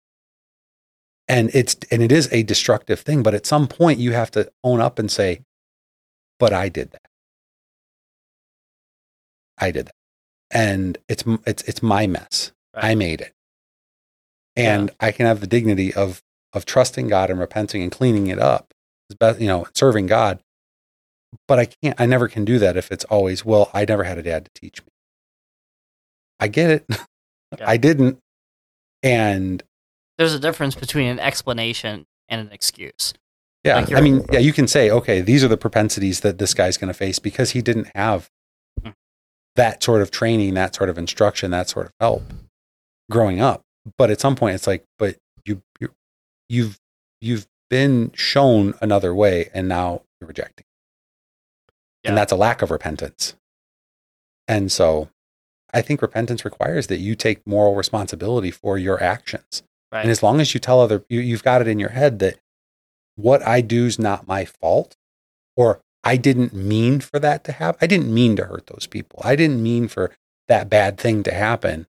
And 1.26 1.50
it's 1.54 1.76
and 1.90 2.02
it 2.02 2.12
is 2.12 2.28
a 2.32 2.42
destructive 2.42 3.00
thing 3.00 3.22
but 3.22 3.32
at 3.32 3.46
some 3.46 3.66
point 3.66 3.98
you 3.98 4.12
have 4.12 4.30
to 4.32 4.50
own 4.62 4.80
up 4.80 4.98
and 4.98 5.10
say 5.10 5.40
but 6.38 6.52
i 6.52 6.68
did 6.68 6.90
that. 6.90 7.06
I 9.56 9.70
did 9.70 9.86
that. 9.86 9.94
And 10.50 10.98
it's 11.08 11.24
it's 11.46 11.62
it's 11.62 11.82
my 11.82 12.06
mess. 12.06 12.52
I 12.74 12.94
made 12.94 13.22
it. 13.22 13.32
And 14.54 14.90
i 15.00 15.12
can 15.12 15.24
have 15.24 15.40
the 15.40 15.46
dignity 15.46 15.94
of 15.94 16.22
of 16.54 16.64
trusting 16.64 17.08
god 17.08 17.30
and 17.30 17.38
repenting 17.40 17.82
and 17.82 17.92
cleaning 17.92 18.28
it 18.28 18.38
up 18.38 18.72
as 19.10 19.16
best 19.16 19.40
you 19.40 19.46
know 19.46 19.66
serving 19.74 20.06
god 20.06 20.40
but 21.48 21.58
i 21.58 21.66
can't 21.66 22.00
i 22.00 22.06
never 22.06 22.28
can 22.28 22.44
do 22.44 22.58
that 22.58 22.76
if 22.76 22.90
it's 22.92 23.04
always 23.06 23.44
well 23.44 23.70
i 23.74 23.84
never 23.84 24.04
had 24.04 24.16
a 24.18 24.22
dad 24.22 24.44
to 24.46 24.50
teach 24.60 24.80
me 24.82 24.88
i 26.40 26.48
get 26.48 26.70
it 26.70 26.86
Yeah. 27.58 27.70
i 27.70 27.76
didn't 27.76 28.18
and 29.02 29.62
there's 30.18 30.34
a 30.34 30.40
difference 30.40 30.74
between 30.74 31.06
an 31.08 31.20
explanation 31.20 32.06
and 32.28 32.40
an 32.40 32.52
excuse 32.52 33.12
Yeah, 33.64 33.76
Like 33.76 33.92
I 33.94 34.00
mean, 34.00 34.24
yeah, 34.32 34.38
you 34.40 34.52
can 34.52 34.66
say, 34.68 34.90
okay, 34.90 35.20
these 35.20 35.42
are 35.44 35.48
the 35.48 35.56
propensities 35.56 36.20
that 36.20 36.38
this 36.38 36.52
guy's 36.54 36.76
going 36.76 36.88
to 36.88 36.94
face 36.98 37.18
because 37.18 37.50
he 37.52 37.62
didn't 37.62 37.88
have 37.94 38.28
Mm. 38.82 38.92
that 39.56 39.82
sort 39.82 40.02
of 40.02 40.10
training, 40.10 40.54
that 40.54 40.74
sort 40.74 40.88
of 40.90 40.98
instruction, 40.98 41.50
that 41.52 41.68
sort 41.68 41.86
of 41.86 41.92
help 42.00 42.22
growing 43.10 43.40
up. 43.40 43.62
But 43.98 44.10
at 44.10 44.20
some 44.20 44.34
point, 44.36 44.54
it's 44.56 44.66
like, 44.66 44.84
but 44.98 45.16
you, 45.44 45.62
you 45.80 45.90
you've 46.54 46.78
you've 47.20 47.46
been 47.70 48.12
shown 48.14 48.74
another 48.80 49.14
way, 49.14 49.50
and 49.54 49.68
now 49.68 50.02
you're 50.20 50.28
rejecting, 50.28 50.66
Yeah. 52.02 52.10
and 52.10 52.18
that's 52.18 52.32
a 52.32 52.36
lack 52.36 52.62
of 52.62 52.70
repentance. 52.70 53.34
And 54.46 54.70
so, 54.70 55.08
I 55.72 55.80
think 55.82 56.02
repentance 56.02 56.44
requires 56.44 56.86
that 56.88 56.98
you 56.98 57.14
take 57.16 57.46
moral 57.46 57.74
responsibility 57.74 58.50
for 58.50 58.78
your 58.78 59.02
actions. 59.02 59.62
right 59.90 60.02
And 60.02 60.10
as 60.10 60.22
long 60.22 60.40
as 60.40 60.52
you 60.54 60.60
tell 60.60 60.80
other, 60.80 61.04
you, 61.08 61.20
you've 61.20 61.42
got 61.42 61.60
it 61.62 61.68
in 61.68 61.78
your 61.78 61.90
head 61.90 62.18
that 62.20 62.38
what 63.16 63.46
I 63.46 63.60
do 63.60 63.86
is 63.86 63.98
not 63.98 64.26
my 64.28 64.44
fault, 64.44 64.96
or 65.56 65.80
I 66.02 66.16
didn't 66.16 66.52
mean 66.52 67.00
for 67.00 67.18
that 67.20 67.42
to 67.44 67.52
happen. 67.52 67.78
I 67.80 67.86
didn't 67.86 68.12
mean 68.12 68.36
to 68.36 68.44
hurt 68.44 68.66
those 68.66 68.86
people. 68.86 69.20
I 69.24 69.34
didn't 69.36 69.62
mean 69.62 69.88
for 69.88 70.12
that 70.48 70.68
bad 70.68 70.98
thing 70.98 71.22
to 71.22 71.32
happen. 71.32 71.86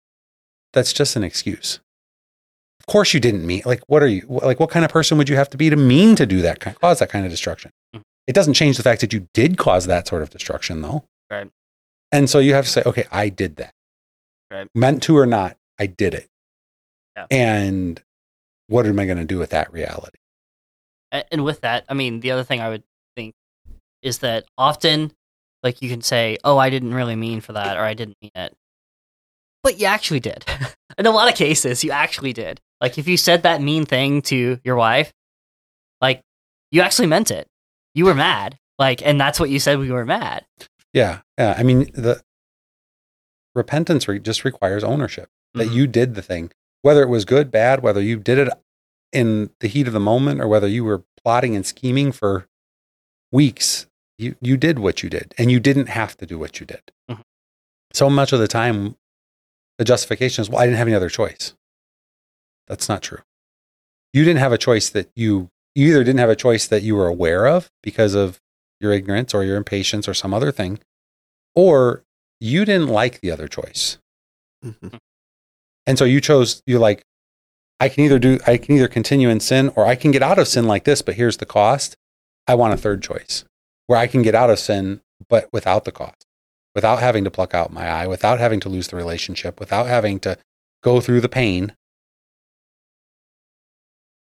That's 0.74 0.92
just 0.94 1.16
an 1.16 1.24
excuse. 1.24 1.80
Of 2.82 2.92
course, 2.92 3.14
you 3.14 3.20
didn't 3.20 3.46
mean. 3.46 3.62
Like, 3.66 3.82
what 3.88 4.02
are 4.02 4.08
you? 4.08 4.26
Like, 4.28 4.60
what 4.60 4.70
kind 4.72 4.84
of 4.84 4.92
person 4.92 5.18
would 5.18 5.30
you 5.30 5.36
have 5.36 5.50
to 5.52 5.58
be 5.58 5.70
to 5.70 5.76
mean 5.76 6.16
to 6.16 6.26
do 6.26 6.42
that 6.42 6.60
kind, 6.60 6.80
cause 6.80 7.00
that 7.00 7.10
kind 7.10 7.26
of 7.26 7.32
destruction? 7.32 7.72
Mhm. 7.96 8.02
It 8.28 8.34
doesn't 8.34 8.56
change 8.56 8.78
the 8.78 8.84
fact 8.84 9.02
that 9.02 9.14
you 9.14 9.28
did 9.34 9.58
cause 9.58 9.86
that 9.86 10.08
sort 10.08 10.22
of 10.24 10.30
destruction, 10.30 10.82
though. 10.82 11.06
Right. 11.30 11.50
And 12.12 12.30
so 12.30 12.40
you 12.40 12.54
have 12.54 12.66
to 12.66 12.72
say, 12.72 12.84
okay, 12.86 13.06
I 13.12 13.30
did 13.30 13.58
that. 13.58 13.74
Right. 14.50 14.68
Meant 14.76 15.04
to 15.04 15.18
or 15.18 15.26
not, 15.26 15.58
I 15.80 15.86
did 15.88 16.14
it. 16.14 16.28
Yeah. 17.16 17.28
And 17.32 18.02
what 18.68 18.86
am 18.86 19.00
I 19.00 19.06
going 19.06 19.18
to 19.18 19.26
do 19.26 19.38
with 19.38 19.52
that 19.52 19.72
reality? 19.72 20.18
And 21.32 21.44
with 21.44 21.60
that 21.62 21.84
i 21.90 21.94
mean 21.94 22.22
the 22.22 22.32
other 22.32 22.44
thing 22.46 22.62
i 22.62 22.70
would 22.70 22.84
think 23.18 23.34
is 24.02 24.20
that 24.20 24.46
often 24.58 25.12
like 25.62 25.82
you 25.82 25.90
can 25.90 26.02
say 26.02 26.38
oh 26.46 26.58
i 26.58 26.70
didn't 26.70 26.94
really 26.94 27.18
mean 27.18 27.42
for 27.42 27.52
that 27.52 27.76
or 27.76 27.82
i 27.82 27.94
didn't 27.94 28.16
mean 28.22 28.32
it 28.34 28.56
but 29.62 29.78
you 29.78 29.88
actually 29.88 30.22
did 30.22 30.46
in 30.98 31.06
a 31.06 31.12
lot 31.12 31.28
of 31.28 31.36
cases 31.36 31.84
you 31.84 31.92
actually 31.92 32.32
did 32.32 32.62
like 32.82 32.98
if 32.98 33.08
you 33.08 33.16
said 33.18 33.44
that 33.44 33.62
mean 33.62 33.86
thing 33.86 34.22
to 34.24 34.60
your 34.64 34.76
wife 34.76 35.14
like 36.02 36.22
you 36.72 36.82
actually 36.82 37.08
meant 37.08 37.32
it 37.32 37.48
you 37.96 38.06
were 38.06 38.16
mad 38.16 38.58
like 38.80 39.06
and 39.06 39.20
that's 39.22 39.40
what 39.40 39.50
you 39.50 39.60
said 39.60 39.78
when 39.78 39.88
you 39.88 39.94
were 39.94 40.06
mad 40.06 40.46
Yeah, 40.94 41.22
yeah. 41.38 41.56
I 41.58 41.64
mean, 41.64 41.90
the 41.94 42.22
repentance 43.56 44.08
re- 44.08 44.20
just 44.20 44.44
requires 44.46 44.84
ownership 44.84 45.30
that 45.54 45.68
Mhm. 45.70 45.74
you 45.74 45.88
did 45.88 46.16
the 46.16 46.22
thing, 46.22 46.52
whether 46.82 47.02
it 47.04 47.10
was 47.10 47.26
good, 47.26 47.52
bad, 47.52 47.82
whether 47.82 48.02
you 48.02 48.18
did 48.20 48.38
it 48.38 48.50
in 49.12 49.52
the 49.60 49.68
heat 49.68 49.88
of 49.88 49.94
the 49.94 50.00
moment 50.00 50.40
or 50.42 50.48
whether 50.48 50.68
you 50.68 50.84
were 50.84 51.04
plotting 51.24 51.56
and 51.56 51.66
scheming 51.66 52.12
for 52.12 52.48
weeks. 53.32 53.88
You 54.18 54.36
you 54.42 54.56
did 54.58 54.80
what 54.80 55.02
you 55.04 55.10
did, 55.10 55.34
and 55.38 55.50
you 55.52 55.60
didn't 55.60 55.88
have 55.88 56.16
to 56.18 56.26
do 56.26 56.38
what 56.38 56.60
you 56.60 56.66
did. 56.66 56.92
Mhm. 57.10 57.22
So 57.94 58.10
much 58.10 58.32
of 58.34 58.40
the 58.40 58.48
time, 58.48 58.96
the 59.78 59.84
justification 59.86 60.42
is, 60.44 60.50
"Well, 60.50 60.60
I 60.62 60.66
didn't 60.66 60.78
have 60.78 60.88
any 60.88 60.96
other 60.96 61.10
choice." 61.10 61.54
That's 62.68 62.90
not 62.90 63.02
true. 63.02 63.20
You 64.14 64.24
didn't 64.24 64.40
have 64.40 64.52
a 64.52 64.58
choice 64.58 64.90
that 64.90 65.10
you, 65.16 65.50
you 65.76 65.90
either 65.90 66.04
didn't 66.04 66.20
have 66.20 66.30
a 66.30 66.36
choice 66.36 66.68
that 66.68 66.84
you 66.84 66.96
were 66.96 67.08
aware 67.08 67.48
of 67.48 67.70
because 67.82 68.14
of 68.14 68.40
your 68.80 68.92
ignorance 68.92 69.34
or 69.34 69.44
your 69.44 69.58
impatience 69.58 70.08
or 70.08 70.14
some 70.14 70.34
other 70.34 70.52
thing, 70.52 70.80
or 71.56 72.04
you 72.40 72.66
didn't 72.66 72.88
like 72.88 73.22
the 73.22 73.32
other 73.32 73.48
choice. 73.48 73.98
Mhm. 74.66 74.98
And 75.88 75.98
so 75.98 76.06
you 76.06 76.22
chose, 76.22 76.62
you're 76.66 76.80
like, 76.80 77.04
I 77.80 77.90
can 77.90 78.04
either 78.04 78.20
do, 78.20 78.40
I 78.46 78.58
can 78.58 78.76
either 78.76 78.88
continue 78.88 79.30
in 79.30 79.40
sin 79.40 79.72
or 79.76 79.86
I 79.86 79.96
can 79.96 80.12
get 80.12 80.22
out 80.22 80.40
of 80.40 80.48
sin 80.48 80.68
like 80.68 80.84
this, 80.84 81.02
but 81.02 81.16
here's 81.16 81.38
the 81.38 81.46
cost. 81.46 81.96
I 82.48 82.56
want 82.56 82.74
a 82.74 82.78
third 82.78 83.02
choice 83.02 83.44
where 83.88 83.98
I 84.00 84.08
can 84.08 84.22
get 84.22 84.36
out 84.36 84.50
of 84.50 84.60
sin, 84.60 85.02
but 85.30 85.50
without 85.52 85.86
the 85.86 85.92
cost, 85.92 86.26
without 86.76 87.00
having 87.00 87.24
to 87.24 87.32
pluck 87.32 87.54
out 87.54 87.74
my 87.74 87.88
eye, 87.90 88.08
without 88.08 88.40
having 88.40 88.60
to 88.62 88.70
lose 88.70 88.88
the 88.90 88.96
relationship, 88.96 89.60
without 89.60 89.88
having 89.88 90.20
to 90.20 90.38
go 90.84 91.02
through 91.02 91.22
the 91.22 91.30
pain. 91.30 91.76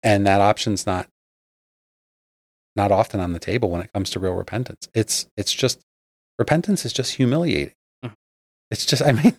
And 0.03 0.27
that 0.27 0.41
option's 0.41 0.87
not, 0.87 1.09
not 2.77 2.91
often 2.93 3.21
on 3.21 3.33
the 3.33 3.39
table 3.39 3.71
when 3.71 3.83
it 3.83 3.93
comes 3.93 4.11
to 4.11 4.21
real 4.21 4.33
repentance. 4.35 4.89
It's, 4.95 5.27
it's 5.37 5.53
just, 5.53 5.81
repentance 6.39 6.85
is 6.85 6.93
just 6.93 7.15
humiliating. 7.15 7.75
Mhm. 8.05 8.15
It's 8.71 8.87
just, 8.87 9.03
I 9.03 9.13
mean, 9.13 9.37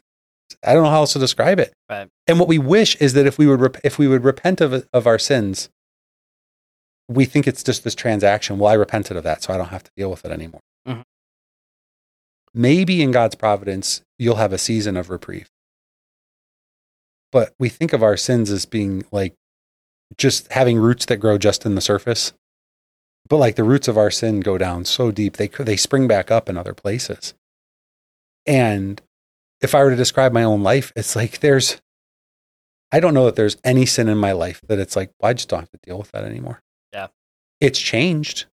I 0.63 0.73
don't 0.73 0.83
know 0.83 0.89
how 0.89 0.97
else 0.97 1.13
to 1.13 1.19
describe 1.19 1.59
it. 1.59 1.73
Right. 1.89 2.09
And 2.27 2.39
what 2.39 2.47
we 2.49 2.59
wish 2.59 2.95
is 2.97 3.13
that 3.13 3.25
if 3.25 3.37
we 3.37 3.47
would 3.47 3.61
rep- 3.61 3.77
if 3.85 3.97
we 3.97 4.07
would 4.07 4.23
repent 4.25 4.59
of 4.61 4.85
of 4.93 5.07
our 5.07 5.17
sins, 5.17 5.69
we 7.07 7.23
think 7.25 7.47
it's 7.47 7.63
just 7.63 7.83
this 7.85 7.95
transaction. 7.95 8.59
Well, 8.59 8.69
I 8.69 8.73
repented 8.75 9.15
of 9.17 9.23
that, 9.23 9.41
so 9.41 9.53
I 9.53 9.57
don't 9.57 9.69
have 9.69 9.83
to 9.83 9.91
deal 9.95 10.11
with 10.11 10.25
it 10.25 10.31
anymore. 10.31 10.59
Mhm. 10.87 11.03
Maybe 12.53 13.01
in 13.01 13.11
God's 13.11 13.35
providence, 13.35 14.01
you'll 14.19 14.35
have 14.35 14.51
a 14.53 14.57
season 14.57 14.97
of 14.97 15.09
reprieve. 15.09 15.47
But 17.31 17.53
we 17.57 17.69
think 17.69 17.93
of 17.93 18.03
our 18.03 18.17
sins 18.17 18.51
as 18.51 18.65
being 18.65 19.05
like 19.11 19.33
just 20.17 20.51
having 20.51 20.77
roots 20.77 21.05
that 21.05 21.17
grow 21.17 21.37
just 21.37 21.65
in 21.65 21.75
the 21.75 21.81
surface. 21.81 22.33
But 23.27 23.37
like 23.37 23.55
the 23.55 23.63
roots 23.63 23.87
of 23.87 23.97
our 23.97 24.11
sin 24.11 24.41
go 24.41 24.57
down 24.57 24.85
so 24.85 25.11
deep, 25.11 25.37
they 25.37 25.47
they 25.47 25.77
spring 25.77 26.07
back 26.07 26.31
up 26.31 26.49
in 26.49 26.57
other 26.57 26.73
places. 26.73 27.33
And 28.45 29.01
if 29.61 29.75
I 29.75 29.83
were 29.83 29.91
to 29.91 29.95
describe 29.95 30.33
my 30.33 30.43
own 30.43 30.63
life, 30.63 30.91
it's 30.95 31.15
like 31.15 31.39
there's, 31.39 31.79
I 32.91 32.99
don't 32.99 33.13
know 33.13 33.25
that 33.25 33.35
there's 33.35 33.57
any 33.63 33.85
sin 33.85 34.09
in 34.09 34.17
my 34.17 34.31
life 34.31 34.61
that 34.67 34.79
it's 34.79 34.95
like, 34.95 35.11
well, 35.19 35.29
I 35.29 35.33
just 35.33 35.47
don't 35.47 35.59
have 35.59 35.69
to 35.69 35.79
deal 35.83 35.99
with 35.99 36.11
that 36.11 36.25
anymore. 36.25 36.61
Yeah. 36.91 37.07
It's 37.59 37.79
changed 37.79 38.45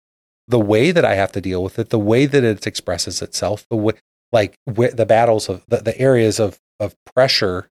the 0.48 0.60
way 0.60 0.92
that 0.92 1.06
I 1.06 1.16
have 1.16 1.32
to 1.32 1.42
deal 1.42 1.64
with 1.64 1.80
it, 1.80 1.90
the 1.90 2.00
way 2.00 2.26
that 2.26 2.44
it 2.44 2.68
expresses 2.68 3.22
itself, 3.22 3.66
the 3.70 3.78
way, 3.78 3.94
like 4.32 4.58
wh- 4.68 4.94
the 4.94 5.06
battles 5.08 5.50
of 5.50 5.64
the, 5.68 5.78
the 5.78 5.98
areas 6.00 6.40
of, 6.40 6.60
of 6.80 6.96
pressure 7.16 7.70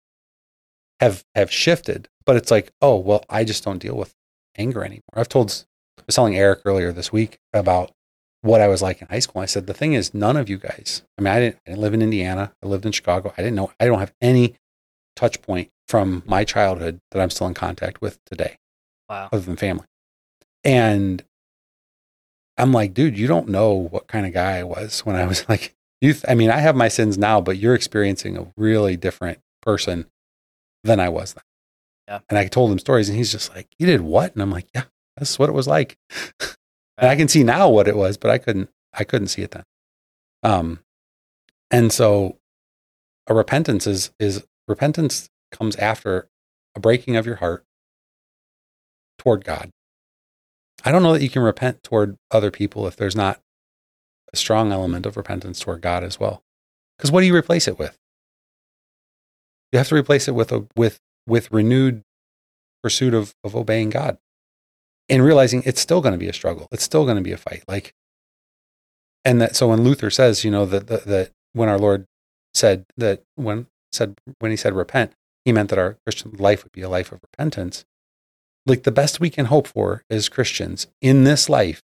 have, 1.00 1.24
have 1.34 1.50
shifted. 1.50 2.08
But 2.24 2.36
it's 2.36 2.50
like, 2.50 2.72
oh, 2.82 2.96
well, 2.96 3.24
I 3.30 3.44
just 3.44 3.62
don't 3.64 3.78
deal 3.78 3.96
with 3.96 4.14
anger 4.56 4.84
anymore. 4.84 5.02
I've 5.14 5.28
told, 5.28 5.50
I 5.98 6.02
was 6.06 6.14
telling 6.16 6.36
Eric 6.36 6.60
earlier 6.64 6.92
this 6.92 7.12
week 7.12 7.38
about 7.52 7.92
what 8.42 8.60
I 8.60 8.68
was 8.68 8.82
like 8.82 9.00
in 9.00 9.08
high 9.08 9.18
school. 9.20 9.42
I 9.42 9.46
said, 9.46 9.66
the 9.66 9.74
thing 9.74 9.92
is, 9.94 10.12
none 10.14 10.36
of 10.36 10.48
you 10.48 10.58
guys, 10.58 11.02
I 11.18 11.22
mean, 11.22 11.32
I 11.32 11.40
didn't, 11.40 11.56
I 11.66 11.70
didn't 11.70 11.82
live 11.82 11.94
in 11.94 12.02
Indiana. 12.02 12.52
I 12.62 12.66
lived 12.66 12.86
in 12.86 12.92
Chicago. 12.92 13.32
I 13.36 13.42
didn't 13.42 13.56
know, 13.56 13.72
I 13.80 13.86
don't 13.86 13.98
have 13.98 14.12
any 14.20 14.54
touch 15.14 15.40
point 15.42 15.70
from 15.88 16.22
my 16.26 16.44
childhood 16.44 17.00
that 17.10 17.20
I'm 17.22 17.30
still 17.30 17.46
in 17.46 17.54
contact 17.54 18.00
with 18.00 18.18
today, 18.24 18.56
Wow. 19.08 19.28
other 19.32 19.42
than 19.42 19.56
family. 19.56 19.86
And 20.64 21.24
I'm 22.58 22.72
like, 22.72 22.94
dude, 22.94 23.18
you 23.18 23.26
don't 23.26 23.48
know 23.48 23.72
what 23.74 24.06
kind 24.08 24.26
of 24.26 24.32
guy 24.32 24.58
I 24.58 24.62
was 24.62 25.00
when 25.00 25.16
I 25.16 25.26
was 25.26 25.46
like, 25.48 25.74
youth. 26.00 26.24
I 26.28 26.34
mean, 26.34 26.50
I 26.50 26.58
have 26.58 26.76
my 26.76 26.88
sins 26.88 27.16
now, 27.18 27.40
but 27.40 27.56
you're 27.58 27.74
experiencing 27.74 28.36
a 28.36 28.46
really 28.56 28.96
different 28.96 29.38
person 29.62 30.06
than 30.86 31.00
I 31.00 31.08
was 31.08 31.34
then. 31.34 31.44
Yeah. 32.08 32.20
And 32.28 32.38
I 32.38 32.46
told 32.46 32.70
him 32.70 32.78
stories 32.78 33.08
and 33.08 33.18
he's 33.18 33.32
just 33.32 33.54
like, 33.54 33.68
you 33.78 33.86
did 33.86 34.00
what? 34.00 34.32
And 34.32 34.42
I'm 34.42 34.50
like, 34.50 34.68
yeah, 34.74 34.84
that's 35.16 35.38
what 35.38 35.48
it 35.48 35.54
was 35.54 35.66
like. 35.66 35.96
And 36.98 37.10
I 37.10 37.16
can 37.16 37.28
see 37.28 37.44
now 37.44 37.68
what 37.68 37.88
it 37.88 37.94
was, 37.94 38.16
but 38.16 38.30
I 38.30 38.38
couldn't 38.38 38.70
I 38.94 39.04
couldn't 39.04 39.28
see 39.28 39.42
it 39.42 39.50
then. 39.50 39.64
Um 40.42 40.80
and 41.70 41.92
so 41.92 42.38
a 43.26 43.34
repentance 43.34 43.86
is 43.86 44.12
is 44.18 44.46
repentance 44.66 45.28
comes 45.52 45.76
after 45.76 46.28
a 46.74 46.80
breaking 46.80 47.16
of 47.16 47.26
your 47.26 47.36
heart 47.36 47.66
toward 49.18 49.44
God. 49.44 49.68
I 50.84 50.92
don't 50.92 51.02
know 51.02 51.12
that 51.12 51.22
you 51.22 51.28
can 51.28 51.42
repent 51.42 51.82
toward 51.82 52.16
other 52.30 52.50
people 52.50 52.86
if 52.86 52.96
there's 52.96 53.14
not 53.14 53.40
a 54.32 54.36
strong 54.36 54.72
element 54.72 55.04
of 55.04 55.18
repentance 55.18 55.60
toward 55.60 55.82
God 55.82 56.02
as 56.02 56.18
well. 56.18 56.42
Because 56.96 57.10
what 57.10 57.20
do 57.20 57.26
you 57.26 57.34
replace 57.34 57.68
it 57.68 57.78
with? 57.78 57.98
You 59.76 59.78
have 59.78 59.88
to 59.88 59.94
replace 59.94 60.26
it 60.26 60.34
with 60.34 60.52
a 60.52 60.66
with 60.74 60.98
with 61.26 61.52
renewed 61.52 62.02
pursuit 62.82 63.12
of, 63.12 63.34
of 63.44 63.54
obeying 63.54 63.90
God 63.90 64.16
and 65.10 65.22
realizing 65.22 65.62
it's 65.66 65.82
still 65.82 66.00
going 66.00 66.12
to 66.12 66.18
be 66.18 66.30
a 66.30 66.32
struggle. 66.32 66.66
It's 66.72 66.82
still 66.82 67.04
going 67.04 67.18
to 67.18 67.22
be 67.22 67.32
a 67.32 67.36
fight. 67.36 67.62
Like, 67.68 67.92
and 69.22 69.38
that, 69.42 69.54
so 69.54 69.68
when 69.68 69.84
Luther 69.84 70.08
says, 70.08 70.46
you 70.46 70.50
know, 70.50 70.64
that, 70.64 70.86
that, 70.86 71.30
when 71.52 71.68
our 71.68 71.78
Lord 71.78 72.06
said 72.54 72.86
that 72.96 73.22
when 73.34 73.66
said, 73.92 74.14
when 74.38 74.50
he 74.50 74.56
said 74.56 74.72
repent, 74.72 75.12
he 75.44 75.52
meant 75.52 75.68
that 75.68 75.78
our 75.78 75.98
Christian 76.06 76.32
life 76.38 76.64
would 76.64 76.72
be 76.72 76.80
a 76.80 76.88
life 76.88 77.12
of 77.12 77.20
repentance. 77.22 77.84
Like 78.64 78.84
the 78.84 78.90
best 78.90 79.20
we 79.20 79.28
can 79.28 79.44
hope 79.44 79.66
for 79.66 80.04
as 80.08 80.30
Christians 80.30 80.86
in 81.02 81.24
this 81.24 81.50
life 81.50 81.82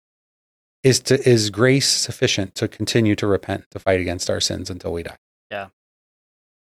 is 0.84 0.99
to, 0.99 1.28
is 1.28 1.49
grace 1.49 1.89
sufficient 1.89 2.54
to 2.54 2.67
continue 2.67 3.15
to 3.15 3.25
repent, 3.25 3.65
to 3.71 3.80
fight 3.80 3.99
against 3.99 4.30
our 4.30 4.39
sins 4.39 4.69
until 4.69 4.93
we 4.93 5.02
die. 5.02 5.17
Yeah. 5.49 5.69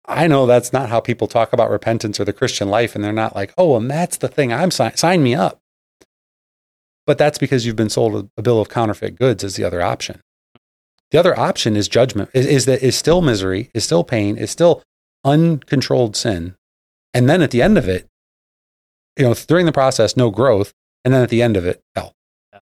I 0.08 0.28
know 0.28 0.46
that's 0.46 0.72
not 0.72 0.90
how 0.90 1.00
people 1.00 1.28
talk 1.28 1.52
about 1.52 1.70
repentance 1.70 2.20
or 2.20 2.26
the 2.26 2.34
Christian 2.34 2.70
life. 2.70 2.96
And 2.96 3.04
they're 3.04 3.12
not 3.12 3.36
like, 3.36 3.54
oh, 3.58 3.76
and 3.76 3.92
that's 3.92 4.18
the 4.18 4.28
thing 4.28 4.54
I'm 4.54 4.72
sign, 4.72 4.96
sign 4.96 5.22
me 5.22 5.36
up. 5.36 5.60
But 7.06 7.18
that's 7.18 7.38
because 7.38 7.66
you've 7.66 7.76
been 7.76 7.90
sold 7.90 8.16
a, 8.16 8.30
a 8.38 8.42
bill 8.42 8.62
of 8.62 8.70
counterfeit 8.70 9.16
goods 9.16 9.44
as 9.44 9.56
the 9.56 9.64
other 9.64 9.82
option. 9.82 10.22
The 11.12 11.18
other 11.18 11.38
option 11.38 11.76
is 11.76 11.88
judgment, 11.88 12.30
is, 12.34 12.46
is 12.46 12.66
that 12.66 12.84
is 12.84 12.98
still 12.98 13.22
misery, 13.22 13.70
is 13.74 13.86
still 13.86 14.04
pain, 14.04 14.38
is 14.38 14.52
still 14.52 14.84
uncontrolled 15.24 16.16
sin. 16.16 16.56
And 17.14 17.30
then 17.30 17.42
at 17.42 17.52
the 17.52 17.62
end 17.62 17.78
of 17.78 17.88
it, 17.88 18.08
you 19.18 19.26
know, 19.26 19.34
during 19.34 19.66
the 19.66 19.72
process, 19.72 20.16
no 20.16 20.30
growth. 20.30 20.74
And 21.04 21.14
then 21.14 21.24
at 21.24 21.30
the 21.30 21.42
end 21.42 21.56
of 21.56 21.66
it, 21.66 21.82
hell. 21.96 22.14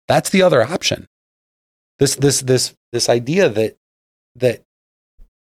That's 0.07 0.31
the 0.31 0.43
other 0.43 0.63
option. 0.63 1.07
This, 1.99 2.15
this, 2.15 2.41
this, 2.41 2.75
this 2.93 3.09
idea 3.09 3.49
that, 3.49 3.77
that 4.37 4.63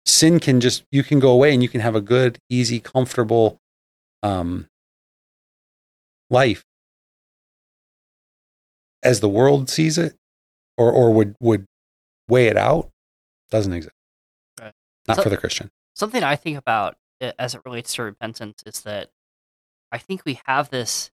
sin 0.06 0.40
can 0.40 0.60
just, 0.60 0.84
you 0.90 1.02
can 1.02 1.18
go 1.20 1.30
away 1.30 1.52
and 1.52 1.62
you 1.62 1.68
can 1.68 1.80
have 1.80 1.94
a 1.94 2.00
good, 2.00 2.38
easy, 2.48 2.80
comfortable, 2.80 3.58
um, 4.22 4.66
life 6.30 6.62
as 9.02 9.20
the 9.20 9.28
world 9.28 9.68
sees 9.70 9.98
it 9.98 10.14
or, 10.76 10.92
or 10.92 11.12
would, 11.12 11.34
would 11.40 11.64
weigh 12.28 12.46
it 12.46 12.56
out 12.56 12.90
doesn't 13.50 13.72
exist. 13.72 13.94
Right. 14.60 14.72
Not 15.08 15.16
So- 15.18 15.22
for 15.24 15.28
the 15.30 15.36
Christian. 15.36 15.70
something 15.94 16.22
I 16.22 16.36
think 16.36 16.56
about 16.58 16.96
as 17.38 17.54
it 17.54 17.60
relates 17.66 17.94
to 17.94 18.02
repentance 18.02 18.62
is 18.64 18.80
that 18.82 19.10
I 19.92 19.98
think 19.98 20.22
we 20.24 20.40
have 20.46 20.70
this 20.70 21.10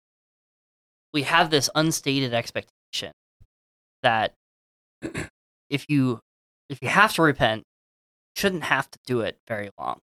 we 1.14 1.24
have 1.24 1.50
this 1.50 1.70
unstated 1.74 2.34
expectation 2.34 3.14
that 4.04 4.34
if 5.70 5.86
you 5.90 6.20
if 6.70 6.80
you 6.82 6.90
have 6.90 7.14
to 7.14 7.22
repent, 7.22 7.64
shouldn't 8.36 8.64
have 8.64 8.90
to 8.92 9.00
do 9.06 9.22
it 9.22 9.38
very 9.48 9.70
long. 9.80 10.00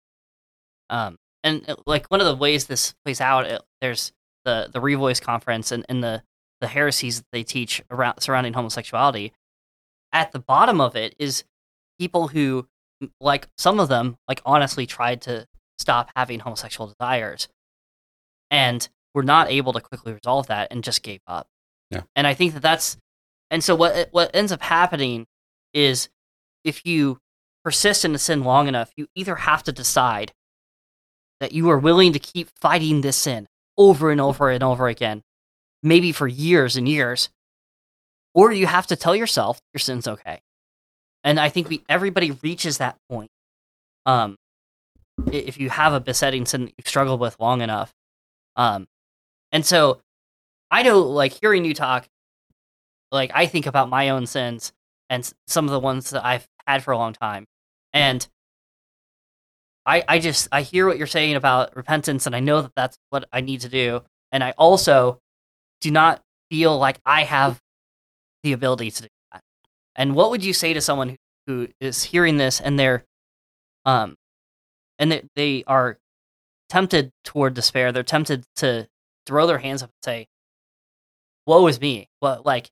Um, 0.89 1.19
and 1.43 1.69
uh, 1.69 1.77
like 1.87 2.07
one 2.09 2.21
of 2.21 2.27
the 2.27 2.37
ways 2.37 2.67
this 2.67 2.95
plays 3.05 3.21
out, 3.21 3.47
it, 3.47 3.63
there's 3.81 4.13
the 4.45 4.69
the 4.73 4.81
Revoice 4.81 5.21
conference 5.21 5.73
and, 5.73 5.85
and 5.89 6.03
the 6.03 6.23
the 6.61 6.69
heresies 6.69 7.19
that 7.21 7.27
they 7.33 7.43
teach 7.43 7.83
around 7.91 8.21
surrounding 8.21 8.53
homosexuality. 8.53 9.33
At 10.13 10.33
the 10.33 10.39
bottom 10.41 10.81
of 10.81 10.97
it 10.97 11.15
is 11.19 11.45
people 11.99 12.29
who 12.29 12.67
like 13.21 13.49
some 13.57 13.81
of 13.81 13.89
them 13.89 14.17
like 14.29 14.43
honestly 14.45 14.87
tried 14.87 15.23
to 15.23 15.47
stop 15.79 16.11
having 16.15 16.41
homosexual 16.41 16.87
desires 16.89 17.49
and 18.51 18.89
were 19.15 19.23
not 19.23 19.51
able 19.51 19.73
to 19.73 19.81
quickly 19.81 20.13
resolve 20.13 20.47
that 20.49 20.69
and 20.71 20.85
just 20.85 21.03
gave 21.03 21.21
up 21.27 21.47
Yeah. 21.91 22.03
and 22.15 22.27
i 22.27 22.35
think 22.35 22.53
that 22.53 22.61
that's 22.61 22.99
and 23.51 23.65
so 23.65 23.75
what 23.75 24.09
what 24.11 24.31
ends 24.35 24.53
up 24.53 24.61
happening 24.61 25.27
is 25.73 26.11
if 26.65 26.85
you 26.85 27.19
persist 27.65 28.05
in 28.05 28.13
the 28.13 28.19
sin 28.19 28.43
long 28.43 28.69
enough 28.69 28.91
you 28.97 29.07
either 29.15 29.37
have 29.37 29.63
to 29.63 29.73
decide 29.73 30.33
that 31.41 31.53
you 31.53 31.71
are 31.71 31.79
willing 31.79 32.13
to 32.13 32.19
keep 32.19 32.49
fighting 32.61 33.01
this 33.01 33.17
sin 33.17 33.47
over 33.77 34.11
and 34.11 34.21
over 34.21 34.51
and 34.51 34.63
over 34.63 34.89
again 34.89 35.23
maybe 35.83 36.13
for 36.13 36.29
years 36.29 36.77
and 36.77 36.89
years 36.89 37.29
or 38.35 38.53
you 38.53 38.67
have 38.67 38.87
to 38.87 38.97
tell 38.97 39.17
yourself 39.17 39.61
your 39.73 39.79
sin's 39.79 40.07
okay 40.07 40.41
and 41.25 41.39
I 41.39 41.49
think 41.49 41.69
we 41.69 41.83
everybody 41.89 42.33
reaches 42.43 42.79
that 42.79 42.97
point. 43.09 43.31
Um, 44.07 44.37
if 45.31 45.59
you 45.59 45.71
have 45.71 45.93
a 45.93 46.01
besetting 46.01 46.47
sin 46.47 46.67
that 46.67 46.75
you've 46.77 46.89
struggled 46.89 47.21
with 47.21 47.37
long 47.39 47.61
enough, 47.61 47.93
um, 48.57 48.87
and 49.53 49.65
so 49.65 50.01
I 50.71 50.83
know, 50.83 51.01
like 51.01 51.33
hearing 51.33 51.65
you 51.65 51.75
talk, 51.75 52.07
like 53.13 53.31
I 53.35 53.47
think 53.47 53.67
about 53.67 53.89
my 53.91 54.09
own 54.09 54.27
sins 54.27 54.73
and 55.11 55.31
some 55.47 55.67
of 55.67 55.73
the 55.73 55.81
ones 55.81 56.11
that 56.11 56.25
I've 56.25 56.47
had 56.67 56.83
for 56.83 56.93
a 56.93 56.99
long 56.99 57.13
time, 57.13 57.47
and 57.93 58.27
I 59.87 60.05
I 60.07 60.19
just 60.19 60.49
I 60.53 60.63
hear 60.63 60.87
what 60.87 60.99
you're 60.99 61.07
saying 61.07 61.37
about 61.37 61.75
repentance, 61.77 62.27
and 62.27 62.37
I 62.37 62.41
know 62.41 62.63
that 62.63 62.73
that's 62.75 62.99
what 63.11 63.29
I 63.33 63.41
need 63.41 63.61
to 63.63 63.69
do, 63.69 64.03
and 64.33 64.45
I 64.45 64.53
also 64.53 65.21
do 65.81 65.91
not 65.91 66.23
feel 66.51 66.79
like 66.79 67.01
I 67.07 67.25
have 67.25 67.61
the 68.43 68.53
ability 68.53 68.91
to 68.91 69.03
do 69.03 69.09
that. 69.33 69.43
And 69.95 70.15
what 70.15 70.31
would 70.31 70.45
you 70.45 70.53
say 70.53 70.73
to 70.73 70.81
someone 70.81 71.17
who, 71.47 71.69
is 71.81 72.05
hearing 72.05 72.37
this 72.37 72.61
and 72.61 72.79
they're 72.79 73.05
um 73.85 74.17
and 74.99 75.11
they, 75.11 75.23
they 75.37 75.65
are 75.67 75.99
tempted 76.69 77.11
toward 77.25 77.55
despair, 77.55 77.93
they're 77.93 78.03
tempted 78.03 78.45
to 78.57 78.87
throw 79.27 79.47
their 79.47 79.59
hands 79.59 79.83
up 79.83 79.91
and 79.91 80.05
say, 80.05 80.27
Woe 81.47 81.67
is 81.67 81.81
me. 81.81 82.09
What 82.21 82.45
like 82.45 82.71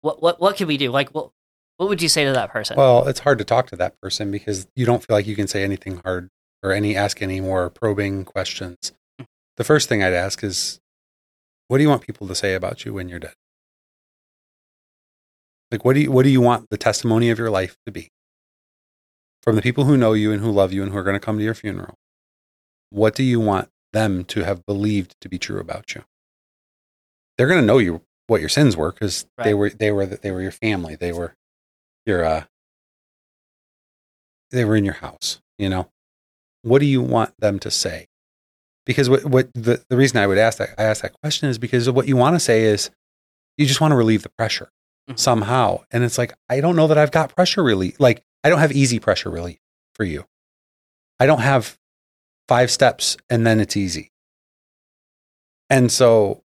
what 0.00 0.22
what 0.22 0.40
what 0.40 0.56
can 0.56 0.68
we 0.68 0.76
do? 0.76 0.90
Like 0.90 1.10
what 1.10 1.30
what 1.78 1.88
would 1.88 2.02
you 2.02 2.08
say 2.08 2.24
to 2.24 2.32
that 2.32 2.50
person? 2.50 2.76
Well, 2.76 3.06
it's 3.06 3.20
hard 3.20 3.38
to 3.38 3.44
talk 3.44 3.68
to 3.68 3.76
that 3.76 3.98
person 4.00 4.30
because 4.30 4.66
you 4.74 4.84
don't 4.84 5.02
feel 5.04 5.16
like 5.16 5.26
you 5.26 5.36
can 5.36 5.46
say 5.46 5.62
anything 5.62 6.00
hard 6.04 6.28
or 6.62 6.72
any 6.72 6.96
ask 6.96 7.22
any 7.22 7.40
more 7.40 7.70
probing 7.70 8.24
questions. 8.24 8.92
Hmm. 9.18 9.24
The 9.56 9.64
first 9.64 9.88
thing 9.88 10.02
I'd 10.02 10.12
ask 10.12 10.42
is, 10.42 10.80
what 11.68 11.78
do 11.78 11.84
you 11.84 11.88
want 11.88 12.02
people 12.02 12.26
to 12.26 12.34
say 12.34 12.54
about 12.54 12.84
you 12.84 12.92
when 12.94 13.08
you're 13.08 13.20
dead? 13.20 13.34
Like, 15.70 15.84
what 15.84 15.94
do 15.94 16.00
you 16.00 16.10
what 16.10 16.24
do 16.24 16.30
you 16.30 16.40
want 16.40 16.68
the 16.70 16.76
testimony 16.76 17.30
of 17.30 17.38
your 17.38 17.50
life 17.50 17.76
to 17.86 17.92
be 17.92 18.08
from 19.42 19.54
the 19.54 19.62
people 19.62 19.84
who 19.84 19.96
know 19.96 20.14
you 20.14 20.32
and 20.32 20.42
who 20.42 20.50
love 20.50 20.72
you 20.72 20.82
and 20.82 20.90
who 20.90 20.98
are 20.98 21.04
going 21.04 21.14
to 21.14 21.20
come 21.20 21.38
to 21.38 21.44
your 21.44 21.54
funeral? 21.54 21.94
What 22.90 23.14
do 23.14 23.22
you 23.22 23.38
want 23.38 23.68
them 23.92 24.24
to 24.24 24.42
have 24.42 24.66
believed 24.66 25.14
to 25.20 25.28
be 25.28 25.38
true 25.38 25.60
about 25.60 25.94
you? 25.94 26.02
They're 27.36 27.46
going 27.46 27.60
to 27.60 27.66
know 27.66 27.78
you 27.78 28.02
what 28.26 28.40
your 28.40 28.48
sins 28.48 28.76
were 28.76 28.90
because 28.90 29.26
they 29.36 29.54
were 29.54 29.70
they 29.70 29.92
were 29.92 30.06
they 30.06 30.32
were 30.32 30.42
your 30.42 30.50
family. 30.50 30.96
They 30.96 31.12
were 31.12 31.34
your 32.08 32.24
uh 32.24 32.44
they 34.50 34.64
were 34.64 34.76
in 34.76 34.84
your 34.84 34.94
house. 34.94 35.40
You 35.58 35.68
know, 35.68 35.90
what 36.62 36.78
do 36.80 36.86
you 36.86 37.02
want 37.02 37.34
them 37.38 37.58
to 37.60 37.70
say? 37.70 38.06
Because 38.86 39.08
what 39.10 39.24
what 39.24 39.50
the 39.54 39.84
the 39.88 39.96
reason 39.96 40.16
I 40.18 40.26
would 40.26 40.38
ask 40.38 40.58
that 40.58 40.70
I 40.78 40.84
ask 40.84 41.02
that 41.02 41.12
question 41.20 41.48
is 41.48 41.58
because 41.58 41.88
what 41.90 42.08
you 42.08 42.16
want 42.16 42.34
to 42.36 42.40
say 42.40 42.62
is 42.64 42.90
you 43.56 43.66
just 43.66 43.80
want 43.80 43.92
to 43.92 43.96
relieve 43.96 44.22
the 44.22 44.30
pressure 44.30 44.70
Mhm. 45.10 45.18
somehow, 45.18 45.82
and 45.90 46.04
it's 46.04 46.18
like 46.18 46.32
I 46.48 46.60
don't 46.60 46.76
know 46.76 46.86
that 46.86 46.98
I've 46.98 47.10
got 47.12 47.34
pressure 47.34 47.62
relief. 47.62 47.98
Like 48.00 48.22
I 48.44 48.48
don't 48.48 48.58
have 48.60 48.72
easy 48.72 48.98
pressure 48.98 49.30
relief 49.30 49.58
for 49.94 50.04
you. 50.04 50.24
I 51.20 51.26
don't 51.26 51.40
have 51.40 51.78
five 52.46 52.70
steps 52.70 53.16
and 53.28 53.46
then 53.46 53.60
it's 53.60 53.76
easy. 53.76 54.10
And 55.68 55.92
so 55.92 56.42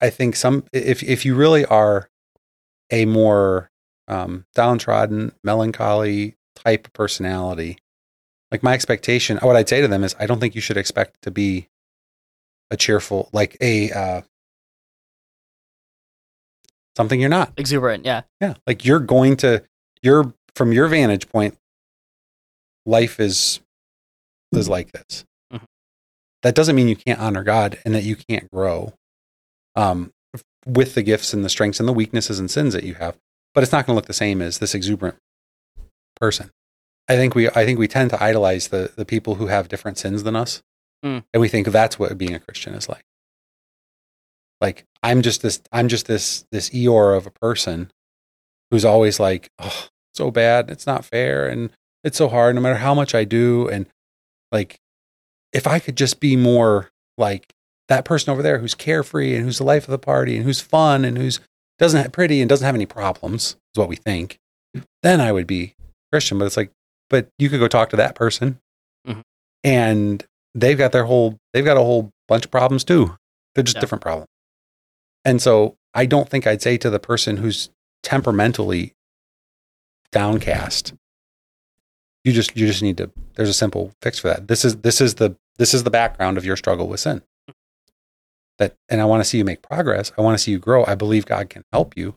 I 0.00 0.10
think 0.10 0.36
some 0.36 0.64
if 0.72 1.02
if 1.02 1.24
you 1.24 1.34
really 1.34 1.64
are 1.64 2.10
a 2.90 3.04
more 3.04 3.70
um, 4.08 4.44
downtrodden, 4.54 5.32
melancholy 5.44 6.36
type 6.56 6.86
of 6.86 6.92
personality, 6.92 7.78
like 8.50 8.62
my 8.62 8.74
expectation, 8.74 9.38
what 9.38 9.56
I'd 9.56 9.68
say 9.68 9.80
to 9.80 9.88
them 9.88 10.02
is, 10.04 10.16
I 10.18 10.26
don't 10.26 10.40
think 10.40 10.54
you 10.54 10.60
should 10.60 10.76
expect 10.76 11.22
to 11.22 11.30
be 11.30 11.68
a 12.70 12.76
cheerful, 12.76 13.28
like 13.32 13.56
a 13.60 13.90
uh, 13.92 14.20
something 16.96 17.20
you're 17.20 17.28
not. 17.30 17.52
Exuberant, 17.56 18.04
yeah. 18.04 18.22
Yeah, 18.40 18.54
like 18.66 18.84
you're 18.84 19.00
going 19.00 19.36
to 19.38 19.62
you're 20.02 20.32
from 20.54 20.72
your 20.72 20.88
vantage 20.88 21.28
point, 21.28 21.56
life 22.86 23.20
is 23.20 23.60
is 24.52 24.68
like 24.68 24.90
this. 24.92 25.24
Mhm. 25.52 25.62
That 26.42 26.54
doesn't 26.54 26.74
mean 26.74 26.88
you 26.88 26.96
can't 26.96 27.20
honor 27.20 27.44
God 27.44 27.78
and 27.84 27.94
that 27.94 28.02
you 28.02 28.16
can't 28.16 28.50
grow, 28.50 28.94
um, 29.76 30.12
with 30.66 30.94
the 30.94 31.02
gifts 31.02 31.32
and 31.32 31.44
the 31.44 31.48
strengths 31.48 31.80
and 31.80 31.88
the 31.88 31.92
weaknesses 31.92 32.38
and 32.38 32.50
sins 32.50 32.72
that 32.74 32.84
you 32.84 32.94
have. 32.94 33.16
But 33.54 33.62
it's 33.62 33.72
not 33.72 33.86
going 33.86 33.94
to 33.94 33.96
look 33.96 34.06
the 34.06 34.12
same 34.12 34.40
as 34.42 34.58
this 34.58 34.74
exuberant 34.74 35.16
person. 36.16 36.50
I 37.08 37.16
think 37.16 37.34
we 37.34 37.48
I 37.48 37.64
think 37.64 37.78
we 37.78 37.88
tend 37.88 38.10
to 38.10 38.22
idolize 38.22 38.68
the 38.68 38.92
the 38.94 39.04
people 39.04 39.36
who 39.36 39.46
have 39.48 39.68
different 39.68 39.98
sins 39.98 40.22
than 40.22 40.36
us, 40.36 40.62
Mm. 41.04 41.24
and 41.32 41.40
we 41.40 41.48
think 41.48 41.66
that's 41.68 41.98
what 41.98 42.16
being 42.18 42.34
a 42.34 42.38
Christian 42.40 42.74
is 42.74 42.88
like. 42.88 43.04
Like 44.60 44.84
I'm 45.02 45.22
just 45.22 45.42
this 45.42 45.60
I'm 45.72 45.88
just 45.88 46.06
this 46.06 46.44
this 46.52 46.70
Eeyore 46.70 47.16
of 47.16 47.26
a 47.26 47.30
person 47.30 47.90
who's 48.70 48.84
always 48.84 49.18
like, 49.18 49.50
oh, 49.58 49.88
so 50.14 50.30
bad, 50.30 50.70
it's 50.70 50.86
not 50.86 51.04
fair, 51.04 51.48
and 51.48 51.70
it's 52.04 52.18
so 52.18 52.28
hard, 52.28 52.54
no 52.54 52.60
matter 52.60 52.76
how 52.76 52.94
much 52.94 53.14
I 53.14 53.24
do, 53.24 53.68
and 53.68 53.86
like 54.52 54.78
if 55.52 55.66
I 55.66 55.78
could 55.80 55.96
just 55.96 56.20
be 56.20 56.36
more 56.36 56.90
like 57.18 57.52
that 57.90 58.06
person 58.06 58.30
over 58.32 58.40
there 58.42 58.58
who's 58.58 58.74
carefree 58.74 59.34
and 59.36 59.44
who's 59.44 59.58
the 59.58 59.64
life 59.64 59.84
of 59.84 59.90
the 59.90 59.98
party 59.98 60.36
and 60.36 60.44
who's 60.46 60.60
fun 60.62 61.04
and 61.04 61.18
who's 61.18 61.40
doesn't 61.78 62.00
have 62.02 62.12
pretty 62.12 62.40
and 62.40 62.48
doesn't 62.48 62.64
have 62.64 62.74
any 62.74 62.86
problems 62.86 63.56
is 63.74 63.78
what 63.78 63.88
we 63.88 63.96
think, 63.96 64.38
then 65.02 65.20
I 65.20 65.32
would 65.32 65.46
be 65.46 65.74
Christian. 66.12 66.38
But 66.38 66.44
it's 66.46 66.56
like, 66.56 66.70
but 67.10 67.28
you 67.38 67.48
could 67.50 67.60
go 67.60 67.68
talk 67.68 67.90
to 67.90 67.96
that 67.96 68.14
person, 68.14 68.58
Mhm. 69.06 69.22
and 69.64 70.24
they've 70.54 70.78
got 70.78 70.92
their 70.92 71.04
whole 71.04 71.38
they've 71.52 71.64
got 71.64 71.76
a 71.76 71.82
whole 71.82 72.10
bunch 72.28 72.44
of 72.46 72.50
problems 72.50 72.84
too. 72.84 73.16
They're 73.54 73.64
just 73.64 73.76
Yeah. 73.76 73.80
different 73.80 74.02
problems. 74.02 74.28
And 75.24 75.42
so 75.42 75.76
I 75.92 76.06
don't 76.06 76.28
think 76.28 76.46
I'd 76.46 76.62
say 76.62 76.78
to 76.78 76.88
the 76.90 77.00
person 77.00 77.38
who's 77.38 77.70
temperamentally 78.02 78.94
downcast, 80.12 80.94
you 82.24 82.32
just 82.32 82.56
you 82.56 82.66
just 82.66 82.82
need 82.82 82.96
to 82.98 83.10
there's 83.34 83.48
a 83.48 83.54
simple 83.54 83.92
fix 84.02 84.18
for 84.18 84.28
that. 84.28 84.48
This 84.48 84.64
is 84.64 84.76
this 84.78 85.00
is 85.00 85.16
the 85.16 85.36
this 85.58 85.74
is 85.74 85.84
the 85.84 85.90
background 85.90 86.38
of 86.38 86.44
your 86.44 86.56
struggle 86.56 86.86
with 86.88 87.00
sin. 87.00 87.22
That 88.60 88.76
and 88.88 89.00
I 89.00 89.06
want 89.06 89.24
to 89.24 89.28
see 89.28 89.38
you 89.38 89.44
make 89.44 89.62
progress. 89.62 90.12
I 90.16 90.20
want 90.20 90.38
to 90.38 90.42
see 90.44 90.52
you 90.52 90.60
grow. 90.60 90.84
I 90.86 90.94
believe 90.94 91.26
God 91.26 91.50
can 91.50 91.64
help 91.72 91.96
you. 91.96 92.14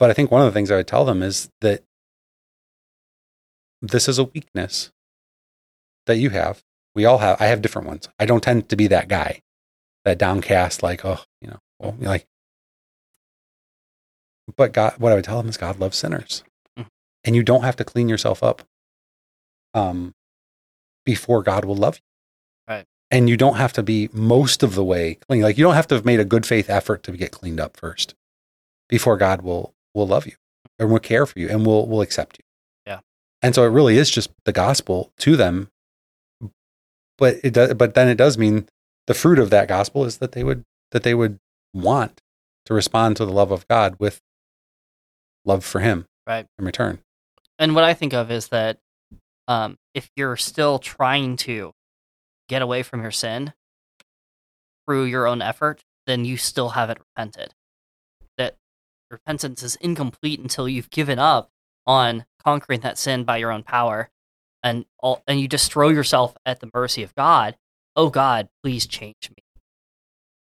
But 0.00 0.10
I 0.10 0.14
think 0.14 0.30
one 0.32 0.40
of 0.40 0.46
the 0.46 0.52
things 0.52 0.70
I 0.70 0.76
would 0.76 0.88
tell 0.88 1.04
them 1.04 1.22
is 1.22 1.50
that 1.60 1.84
this 3.82 4.08
is 4.08 4.18
a 4.18 4.24
weakness 4.24 4.90
that 6.06 6.16
you 6.16 6.30
have. 6.30 6.62
We 6.94 7.04
all 7.04 7.18
have. 7.18 7.40
I 7.40 7.46
have 7.46 7.62
different 7.62 7.86
ones. 7.86 8.08
I 8.18 8.26
don't 8.26 8.42
tend 8.42 8.68
to 8.70 8.76
be 8.76 8.88
that 8.88 9.06
guy, 9.08 9.42
that 10.04 10.18
downcast, 10.18 10.82
like, 10.82 11.04
oh, 11.04 11.20
you 11.40 11.48
know, 11.48 11.58
well, 11.78 11.94
like. 12.00 12.26
But 14.56 14.72
God, 14.72 14.94
what 14.98 15.12
I 15.12 15.14
would 15.14 15.24
tell 15.24 15.36
them 15.38 15.48
is 15.48 15.56
God 15.56 15.78
loves 15.78 15.96
sinners, 15.96 16.42
Mhm. 16.78 16.88
and 17.22 17.36
you 17.36 17.42
don't 17.44 17.62
have 17.62 17.76
to 17.76 17.84
clean 17.84 18.08
yourself 18.08 18.42
up, 18.42 18.62
um, 19.74 20.14
before 21.04 21.42
God 21.42 21.64
will 21.64 21.76
love 21.76 21.96
you. 21.98 22.09
And 23.10 23.28
you 23.28 23.36
don't 23.36 23.56
have 23.56 23.72
to 23.72 23.82
be 23.82 24.08
most 24.12 24.62
of 24.62 24.74
the 24.74 24.84
way 24.84 25.14
clean. 25.28 25.42
Like 25.42 25.58
you 25.58 25.64
don't 25.64 25.74
have 25.74 25.88
to 25.88 25.96
have 25.96 26.04
made 26.04 26.20
a 26.20 26.24
good 26.24 26.46
faith 26.46 26.70
effort 26.70 27.02
to 27.04 27.12
get 27.12 27.32
cleaned 27.32 27.58
up 27.60 27.76
first, 27.76 28.14
before 28.88 29.16
God 29.16 29.42
will 29.42 29.74
will 29.94 30.06
love 30.06 30.26
you 30.26 30.34
and 30.78 30.90
will 30.90 31.00
care 31.00 31.26
for 31.26 31.38
you 31.38 31.48
and 31.48 31.66
will 31.66 31.88
will 31.88 32.00
accept 32.02 32.38
you. 32.38 32.44
Yeah. 32.86 33.00
And 33.42 33.54
so 33.54 33.64
it 33.64 33.68
really 33.70 33.96
is 33.96 34.10
just 34.10 34.30
the 34.44 34.52
gospel 34.52 35.12
to 35.18 35.36
them 35.36 35.70
but 37.18 37.36
it 37.44 37.52
does 37.52 37.74
but 37.74 37.94
then 37.94 38.08
it 38.08 38.14
does 38.16 38.38
mean 38.38 38.66
the 39.06 39.14
fruit 39.14 39.38
of 39.38 39.50
that 39.50 39.68
gospel 39.68 40.04
is 40.04 40.18
that 40.18 40.32
they 40.32 40.42
would 40.44 40.64
that 40.92 41.02
they 41.02 41.14
would 41.14 41.38
want 41.74 42.20
to 42.66 42.74
respond 42.74 43.16
to 43.16 43.24
the 43.26 43.32
love 43.32 43.50
of 43.50 43.66
God 43.68 43.96
with 43.98 44.20
love 45.44 45.64
for 45.64 45.80
him 45.80 46.06
Right. 46.26 46.46
in 46.58 46.64
return. 46.64 47.00
And 47.58 47.74
what 47.74 47.84
I 47.84 47.92
think 47.94 48.12
of 48.14 48.30
is 48.30 48.48
that 48.48 48.78
um, 49.48 49.76
if 49.94 50.08
you're 50.16 50.36
still 50.36 50.78
trying 50.78 51.36
to 51.38 51.72
get 52.50 52.60
away 52.62 52.82
from 52.82 53.00
your 53.00 53.12
sin 53.12 53.54
through 54.86 55.04
your 55.04 55.26
own 55.26 55.40
effort, 55.40 55.84
then 56.06 56.24
you 56.24 56.36
still 56.36 56.70
haven't 56.70 56.98
repented. 56.98 57.54
That 58.36 58.56
repentance 59.10 59.62
is 59.62 59.76
incomplete 59.76 60.40
until 60.40 60.68
you've 60.68 60.90
given 60.90 61.18
up 61.18 61.50
on 61.86 62.26
conquering 62.44 62.80
that 62.80 62.98
sin 62.98 63.22
by 63.24 63.36
your 63.36 63.52
own 63.52 63.62
power, 63.62 64.10
and 64.62 64.84
all, 64.98 65.22
and 65.26 65.40
you 65.40 65.46
just 65.48 65.70
throw 65.72 65.88
yourself 65.88 66.36
at 66.44 66.60
the 66.60 66.68
mercy 66.74 67.02
of 67.02 67.14
God. 67.14 67.56
Oh 67.96 68.10
God, 68.10 68.48
please 68.62 68.86
change 68.86 69.30
me, 69.30 69.44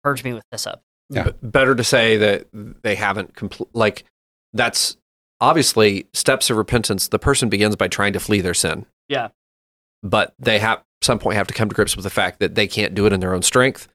purge 0.04 0.22
me 0.22 0.32
with 0.34 0.44
hyssop. 0.50 0.82
Yeah. 1.08 1.24
B- 1.24 1.32
better 1.42 1.74
to 1.74 1.84
say 1.84 2.16
that 2.18 2.46
they 2.52 2.94
haven't 2.94 3.34
compl- 3.34 3.68
like 3.72 4.04
that's 4.52 4.96
obviously 5.40 6.06
steps 6.12 6.50
of 6.50 6.56
repentance 6.56 7.08
the 7.08 7.18
person 7.18 7.48
begins 7.48 7.76
by 7.76 7.88
trying 7.88 8.12
to 8.14 8.18
flee 8.20 8.40
their 8.40 8.54
sin 8.54 8.86
Yeah. 9.08 9.28
but 10.02 10.34
they 10.38 10.58
have 10.58 10.82
some 11.02 11.18
point 11.18 11.36
have 11.36 11.46
to 11.46 11.54
come 11.54 11.68
to 11.68 11.74
grips 11.74 11.96
with 11.96 12.04
the 12.04 12.10
fact 12.10 12.40
that 12.40 12.54
they 12.54 12.66
can't 12.66 12.94
do 12.94 13.06
it 13.06 13.12
in 13.12 13.20
their 13.20 13.34
own 13.34 13.42
strength. 13.42 13.88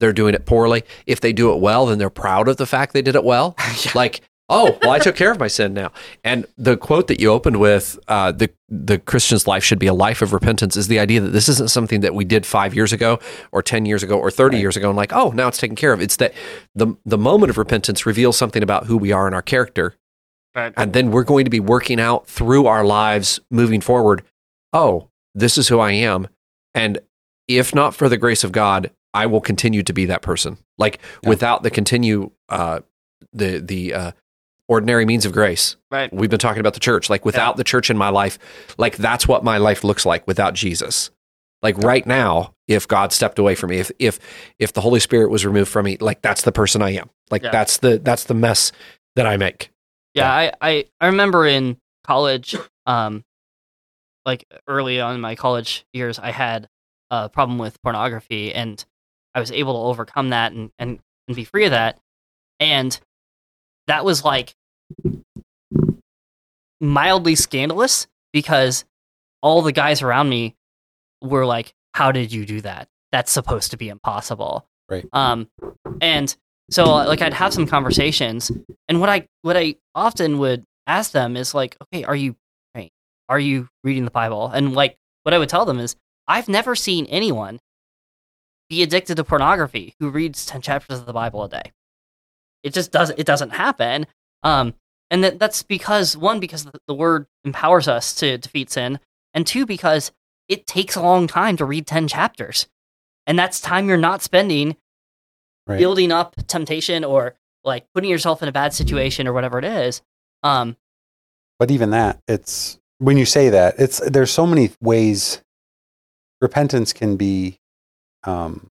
They're 0.00 0.12
doing 0.12 0.34
it 0.34 0.46
poorly. 0.46 0.84
If 1.06 1.20
they 1.20 1.32
do 1.32 1.52
it 1.52 1.60
well 1.60 1.86
then 1.86 1.98
they're 1.98 2.10
proud 2.10 2.48
of 2.48 2.56
the 2.56 2.66
fact 2.66 2.92
they 2.92 3.02
did 3.02 3.14
it 3.16 3.24
well. 3.24 3.56
Like 3.94 4.20
oh 4.50 4.78
well 4.80 4.92
i 4.92 4.98
took 4.98 5.14
care 5.14 5.30
of 5.30 5.38
my 5.38 5.46
sin 5.48 5.74
now. 5.74 5.92
And 6.24 6.46
the 6.56 6.76
quote 6.76 7.06
that 7.08 7.20
you 7.20 7.30
opened 7.30 7.58
with 7.60 7.98
uh, 8.08 8.32
the 8.32 8.48
the 8.70 8.98
christian's 8.98 9.46
life 9.46 9.62
should 9.62 9.78
be 9.78 9.86
a 9.88 9.92
life 9.94 10.22
of 10.22 10.32
repentance 10.32 10.74
is 10.76 10.88
the 10.88 10.98
idea 10.98 11.20
that 11.20 11.30
this 11.30 11.48
isn't 11.50 11.70
something 11.70 12.00
that 12.00 12.14
we 12.14 12.24
did 12.24 12.46
five 12.46 12.74
years 12.74 12.92
ago 12.92 13.18
or 13.52 13.62
10 13.62 13.84
years 13.86 14.02
ago 14.02 14.18
or 14.18 14.30
30 14.30 14.56
Right. 14.56 14.60
years 14.62 14.76
ago 14.76 14.88
and 14.88 14.96
like 14.96 15.12
oh 15.12 15.30
now 15.32 15.48
it's 15.48 15.58
taken 15.58 15.76
care 15.76 15.92
of. 15.92 16.00
It's 16.00 16.16
that 16.16 16.32
the 16.74 16.94
the 17.04 17.18
moment 17.18 17.50
of 17.50 17.58
repentance 17.58 18.06
reveals 18.06 18.36
something 18.38 18.62
about 18.62 18.86
who 18.86 18.96
we 18.96 19.12
are 19.12 19.26
and 19.26 19.34
our 19.34 19.42
character. 19.42 19.94
Right. 20.54 20.72
and 20.78 20.92
then 20.94 21.10
we're 21.10 21.24
going 21.24 21.44
to 21.44 21.50
be 21.50 21.60
working 21.60 22.00
out 22.00 22.26
through 22.26 22.66
our 22.66 22.84
lives 22.84 23.38
moving 23.50 23.80
forward. 23.82 24.22
Oh 24.72 25.08
this 25.34 25.58
is 25.58 25.68
who 25.68 25.78
i 25.78 25.92
am 25.92 26.26
and 26.78 26.98
if 27.46 27.74
not 27.74 27.94
for 27.94 28.08
the 28.08 28.16
grace 28.16 28.44
of 28.44 28.52
god 28.52 28.90
i 29.14 29.26
will 29.26 29.40
continue 29.40 29.82
to 29.82 29.92
be 29.92 30.06
that 30.06 30.22
person 30.22 30.58
like 30.78 30.98
Yeah. 31.22 31.28
without 31.30 31.62
the 31.62 31.70
continue 31.70 32.30
uh 32.48 32.80
the 33.32 33.58
the 33.58 33.94
uh 33.94 34.12
ordinary 34.68 35.04
means 35.06 35.24
of 35.24 35.32
grace 35.32 35.76
Right. 35.90 36.12
we've 36.12 36.28
been 36.30 36.38
talking 36.38 36.60
about 36.60 36.74
the 36.74 36.80
church 36.80 37.08
like 37.08 37.24
without 37.24 37.56
the 37.56 37.64
church 37.64 37.88
in 37.90 37.96
my 37.96 38.10
life 38.10 38.38
like 38.78 38.96
that's 38.96 39.26
what 39.26 39.42
my 39.42 39.56
life 39.58 39.82
looks 39.84 40.04
like 40.04 40.26
without 40.26 40.54
jesus 40.54 41.10
like 41.62 41.76
right 41.78 42.06
now 42.06 42.54
if 42.68 42.86
God 42.86 43.12
stepped 43.14 43.38
away 43.38 43.54
from 43.56 43.70
me, 43.70 43.78
if 43.78 43.90
if 43.98 44.20
if 44.58 44.74
the 44.74 44.80
Holy 44.82 45.00
Spirit 45.00 45.30
was 45.30 45.44
removed 45.46 45.70
from 45.70 45.86
me, 45.86 45.96
like 45.98 46.20
that's 46.20 46.42
the 46.42 46.52
person 46.52 46.82
I 46.82 46.90
am. 46.90 47.08
Like 47.30 47.42
Yeah. 47.42 47.50
that's 47.50 47.78
the 47.78 47.98
that's 47.98 48.24
the 48.24 48.34
mess 48.34 48.70
that 49.16 49.26
I 49.26 49.38
make. 49.38 49.70
Yeah, 50.14 50.30
I, 50.30 50.52
I, 50.60 50.84
I 51.00 51.06
remember 51.06 51.46
in 51.46 51.78
college, 52.04 52.54
um, 52.86 53.24
like 54.28 54.44
early 54.68 55.00
on 55.00 55.14
in 55.14 55.20
my 55.22 55.34
college 55.34 55.86
years, 55.94 56.18
I 56.18 56.30
had 56.30 56.68
a 57.10 57.30
problem 57.30 57.56
with 57.56 57.80
pornography, 57.82 58.54
and 58.54 58.84
I 59.34 59.40
was 59.40 59.50
able 59.50 59.72
to 59.72 59.88
overcome 59.88 60.28
that 60.28 60.52
and, 60.52 60.70
and, 60.78 61.00
and 61.26 61.34
be 61.34 61.44
free 61.44 61.64
of 61.64 61.70
that. 61.70 61.98
And 62.60 62.98
that 63.86 64.04
was 64.04 64.22
like 64.22 64.54
mildly 66.78 67.36
scandalous 67.36 68.06
because 68.34 68.84
all 69.42 69.62
the 69.62 69.72
guys 69.72 70.02
around 70.02 70.28
me 70.28 70.54
were 71.22 71.46
like, 71.46 71.72
"How 71.94 72.12
did 72.12 72.30
you 72.30 72.44
do 72.44 72.60
that? 72.60 72.88
That's 73.10 73.32
supposed 73.32 73.70
to 73.70 73.78
be 73.78 73.88
impossible." 73.88 74.66
Right. 74.90 75.06
Um, 75.12 75.48
and 76.02 76.36
so 76.70 76.84
like 76.84 77.22
I'd 77.22 77.32
have 77.32 77.54
some 77.54 77.66
conversations, 77.66 78.52
and 78.88 79.00
what 79.00 79.08
I 79.08 79.26
what 79.40 79.56
I 79.56 79.76
often 79.94 80.38
would 80.38 80.64
ask 80.86 81.12
them 81.12 81.34
is 81.36 81.54
like, 81.54 81.78
"Okay, 81.82 82.04
are 82.04 82.16
you? 82.16 82.36
Are 83.28 83.38
you 83.38 83.68
reading 83.84 84.04
the 84.04 84.10
Bible?" 84.10 84.48
And 84.48 84.74
like 84.74 84.96
what 85.22 85.34
I 85.34 85.38
would 85.38 85.48
tell 85.48 85.64
them 85.64 85.78
is, 85.78 85.96
I've 86.26 86.48
never 86.48 86.74
seen 86.74 87.06
anyone 87.06 87.60
be 88.68 88.82
addicted 88.82 89.16
to 89.16 89.24
pornography 89.24 89.94
who 89.98 90.10
reads 90.10 90.44
ten 90.46 90.60
chapters 90.60 90.98
of 90.98 91.06
the 91.06 91.12
Bible 91.12 91.42
a 91.44 91.48
day. 91.48 91.72
It 92.62 92.74
just 92.74 92.92
doesn't. 92.92 93.18
It 93.18 93.26
doesn't 93.26 93.50
happen. 93.50 94.06
Um, 94.42 94.74
and 95.10 95.24
that 95.24 95.38
that's 95.38 95.62
because 95.62 96.16
one, 96.16 96.38
because 96.40 96.64
the, 96.64 96.78
the 96.86 96.94
word 96.94 97.26
empowers 97.44 97.88
us 97.88 98.14
to 98.16 98.36
defeat 98.38 98.70
sin, 98.70 99.00
and 99.34 99.46
two, 99.46 99.64
because 99.64 100.12
it 100.48 100.66
takes 100.66 100.96
a 100.96 101.02
long 101.02 101.26
time 101.26 101.56
to 101.56 101.64
read 101.64 101.86
ten 101.86 102.08
chapters, 102.08 102.68
and 103.26 103.38
that's 103.38 103.60
time 103.60 103.88
you're 103.88 103.96
not 103.96 104.22
spending 104.22 104.76
Right. 105.66 105.78
building 105.78 106.10
up 106.10 106.34
temptation 106.46 107.04
or 107.04 107.34
like 107.62 107.84
putting 107.92 108.08
yourself 108.08 108.42
in 108.42 108.48
a 108.48 108.52
bad 108.52 108.72
situation 108.72 109.28
or 109.28 109.34
whatever 109.34 109.58
it 109.58 109.66
is. 109.66 110.00
Um, 110.42 110.78
But 111.58 111.70
even 111.70 111.90
that, 111.90 112.22
it's 112.26 112.78
when 112.98 113.16
you 113.16 113.24
say 113.24 113.48
that, 113.50 113.74
it's 113.78 113.98
there's 114.08 114.30
so 114.30 114.46
many 114.46 114.70
ways 114.80 115.40
repentance 116.40 116.92
can 116.92 117.16
be 117.16 117.58
um, 118.24 118.68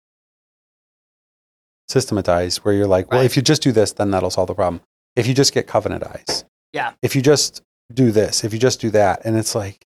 systematized 1.89 2.59
where 2.59 2.73
you're 2.73 2.87
like, 2.87 3.11
well, 3.11 3.19
Right. 3.21 3.25
if 3.25 3.35
you 3.35 3.41
just 3.41 3.61
do 3.61 3.71
this, 3.71 3.91
then 3.93 4.11
that'll 4.11 4.29
solve 4.29 4.47
the 4.47 4.55
problem. 4.55 4.81
If 5.15 5.27
you 5.27 5.33
just 5.33 5.53
get 5.53 5.67
covenant 5.67 6.03
eyes, 6.03 6.45
Yeah. 6.73 6.93
If 7.01 7.15
you 7.15 7.21
just 7.21 7.61
do 7.93 8.11
this, 8.11 8.43
if 8.45 8.53
you 8.53 8.59
just 8.59 8.79
do 8.79 8.89
that, 8.91 9.21
and 9.25 9.35
it's 9.37 9.53
like 9.55 9.85